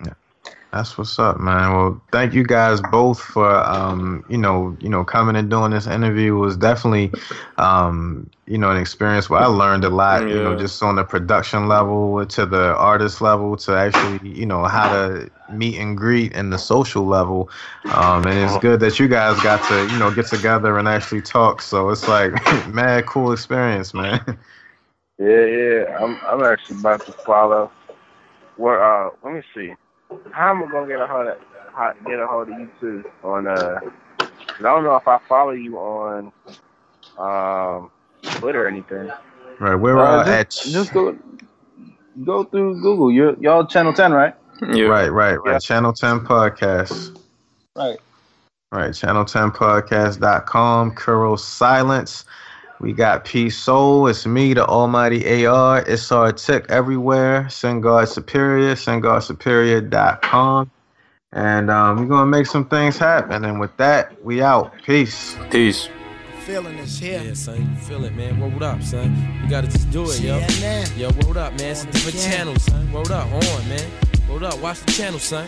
That's 0.71 0.97
what's 0.97 1.17
up, 1.17 1.39
man. 1.39 1.73
Well, 1.73 2.01
thank 2.11 2.33
you 2.33 2.43
guys 2.43 2.79
both 2.79 3.19
for 3.19 3.49
um, 3.49 4.23
you 4.29 4.37
know, 4.37 4.77
you 4.79 4.89
know, 4.89 5.03
coming 5.03 5.35
and 5.35 5.49
doing 5.49 5.71
this 5.71 5.87
interview 5.87 6.35
It 6.35 6.39
was 6.39 6.57
definitely 6.57 7.11
um, 7.57 8.29
you 8.45 8.57
know, 8.57 8.69
an 8.69 8.77
experience 8.77 9.29
where 9.29 9.41
I 9.41 9.45
learned 9.47 9.83
a 9.83 9.89
lot, 9.89 10.29
you 10.29 10.39
know, 10.41 10.55
just 10.55 10.83
on 10.83 10.95
the 10.95 11.03
production 11.03 11.67
level 11.67 12.25
to 12.25 12.45
the 12.45 12.75
artist 12.75 13.21
level 13.21 13.57
to 13.57 13.75
actually, 13.75 14.29
you 14.29 14.45
know, 14.45 14.65
how 14.65 14.89
to 14.89 15.31
meet 15.49 15.77
and 15.79 15.97
greet 15.97 16.35
and 16.35 16.53
the 16.53 16.57
social 16.59 17.05
level. 17.05 17.49
Um, 17.91 18.27
and 18.27 18.37
it's 18.37 18.57
good 18.57 18.79
that 18.81 18.99
you 18.99 19.07
guys 19.07 19.39
got 19.41 19.63
to, 19.69 19.87
you 19.91 19.97
know, 19.97 20.11
get 20.11 20.27
together 20.27 20.77
and 20.77 20.87
actually 20.87 21.21
talk. 21.23 21.61
So 21.63 21.89
it's 21.89 22.07
like 22.07 22.31
mad 22.67 23.07
cool 23.07 23.31
experience, 23.31 23.93
man. 23.93 24.21
Yeah, 25.19 25.45
yeah. 25.45 25.97
I'm 25.99 26.19
I'm 26.25 26.43
actually 26.43 26.77
about 26.79 27.05
to 27.05 27.11
follow 27.11 27.71
Well, 28.59 28.81
uh, 28.81 29.09
let 29.23 29.33
me 29.35 29.41
see. 29.55 29.73
How 30.31 30.49
am 30.51 30.63
I 30.63 30.71
gonna 30.71 30.87
get 30.87 30.99
a 30.99 31.07
hold 31.07 31.27
of 31.27 31.37
how- 31.73 31.93
get 32.05 32.19
a 32.19 32.27
hold 32.27 32.49
of 32.49 32.59
you 32.59 32.69
too 32.79 33.03
on 33.23 33.47
uh? 33.47 33.79
'cause 34.17 34.29
I 34.59 34.63
don't 34.63 34.83
know 34.83 34.95
if 34.97 35.07
I 35.07 35.17
follow 35.29 35.51
you 35.51 35.77
on 35.77 36.31
um 37.17 37.89
Twitter 38.39 38.65
or 38.65 38.67
anything. 38.67 39.09
Right, 39.59 39.75
we're 39.75 39.97
Uh, 39.97 40.23
uh, 40.23 40.29
at 40.29 40.49
just, 40.51 40.73
just 40.73 40.93
go 40.93 41.15
go 42.25 42.43
through 42.43 42.81
Google. 42.81 43.11
You're 43.11 43.35
y'all 43.39 43.65
channel 43.65 43.93
ten, 43.93 44.11
right? 44.11 44.35
Yeah. 44.61 44.87
right, 44.87 45.07
right, 45.09 45.37
right. 45.37 45.53
Yeah. 45.53 45.59
Channel 45.59 45.93
Ten 45.93 46.19
Podcast. 46.19 47.17
Right. 47.77 47.97
Right, 48.73 48.89
channel10podcast.com, 48.91 50.95
Kuro 50.95 51.37
Silence. 51.37 52.25
We 52.79 52.93
got 52.93 53.25
P 53.25 53.49
Soul. 53.49 54.07
It's 54.07 54.25
me, 54.25 54.53
the 54.53 54.65
Almighty 54.65 55.45
AR. 55.45 55.83
It's 55.85 56.11
our 56.11 56.31
tick 56.31 56.65
everywhere. 56.69 57.43
Sengard 57.49 58.07
Superior, 58.07 58.73
SengardSuperior.com. 58.75 60.71
And 61.31 61.69
um, 61.69 61.97
we're 61.99 62.05
going 62.05 62.21
to 62.21 62.37
make 62.37 62.47
some 62.47 62.67
things 62.67 62.97
happen. 62.97 63.43
And 63.45 63.59
with 63.59 63.75
that, 63.77 64.23
we 64.23 64.41
out. 64.41 64.73
Peace. 64.83 65.35
Peace. 65.51 65.89
Feeling 66.45 66.77
is 66.77 66.97
here. 66.97 67.21
Yeah, 67.21 67.33
son, 67.33 67.57
you 67.57 67.81
feel 67.81 68.05
it, 68.05 68.15
man. 68.15 68.39
Word 68.39 68.63
up, 68.63 68.81
son. 68.81 69.39
You 69.43 69.49
gotta 69.49 69.67
just 69.67 69.91
do 69.91 70.09
it, 70.09 70.19
yo. 70.21 70.39
CNN. 70.39 70.97
Yo, 70.97 71.27
word 71.27 71.37
up, 71.37 71.51
man. 71.59 71.71
It's 71.71 71.83
a 71.83 71.85
different 71.87 72.15
again. 72.15 72.31
channel, 72.31 72.55
son. 72.55 72.91
Word 72.91 73.11
up, 73.11 73.31
on, 73.31 73.69
man. 73.69 73.91
Word 74.27 74.41
up, 74.41 74.59
watch 74.59 74.79
the 74.79 74.91
channel, 74.93 75.19
son. 75.19 75.45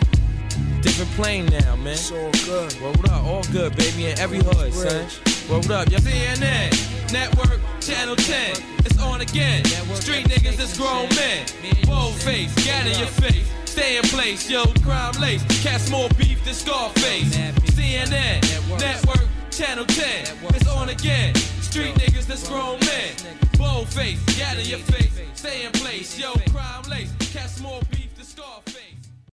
Different 0.82 1.10
plane 1.12 1.46
now, 1.46 1.76
man. 1.76 1.94
It's 1.94 2.10
all 2.10 2.30
good. 2.44 2.74
Word 2.80 3.08
up, 3.08 3.24
all 3.24 3.42
good, 3.52 3.76
baby, 3.76 4.06
in 4.06 4.18
every 4.18 4.38
hood, 4.38 4.72
son. 4.72 5.06
Word 5.50 5.70
up, 5.70 5.90
yo. 5.90 5.98
CNN, 5.98 7.12
Network, 7.12 7.60
Channel 7.80 8.16
10. 8.16 8.56
It's 8.84 8.98
on 9.00 9.20
again. 9.20 9.64
Street 9.94 10.26
niggas, 10.26 10.60
it's 10.60 10.76
grown 10.76 11.08
men. 11.16 11.46
Bold 11.86 12.14
face, 12.14 12.52
gat 12.64 12.86
in 12.86 12.98
your 12.98 13.08
face. 13.08 13.48
Stay 13.64 13.96
in 13.96 14.02
place, 14.04 14.50
yo, 14.50 14.64
crime 14.82 15.14
lace. 15.20 15.42
Cats 15.62 15.90
more 15.90 16.08
beef 16.18 16.44
than 16.44 16.54
Scarface. 16.54 17.34
CNN, 17.72 18.40
Network, 18.78 19.26
Channel 19.50 19.86
10. 19.86 20.36
It's 20.54 20.68
on 20.68 20.90
again. 20.90 21.34
Street 21.62 21.94
niggas, 21.94 22.26
that's 22.26 22.46
grown 22.48 22.78
men. 22.80 23.38
Bold 23.58 23.88
face, 23.88 24.22
gat 24.36 24.58
in 24.58 24.66
your 24.66 24.78
face. 24.80 25.18
Stay 25.34 25.64
in 25.64 25.72
place, 25.72 26.18
yo, 26.18 26.32
crime 26.50 26.82
lace. 26.90 27.12
Cats 27.32 27.60
more 27.60 27.80
beef. 27.90 28.11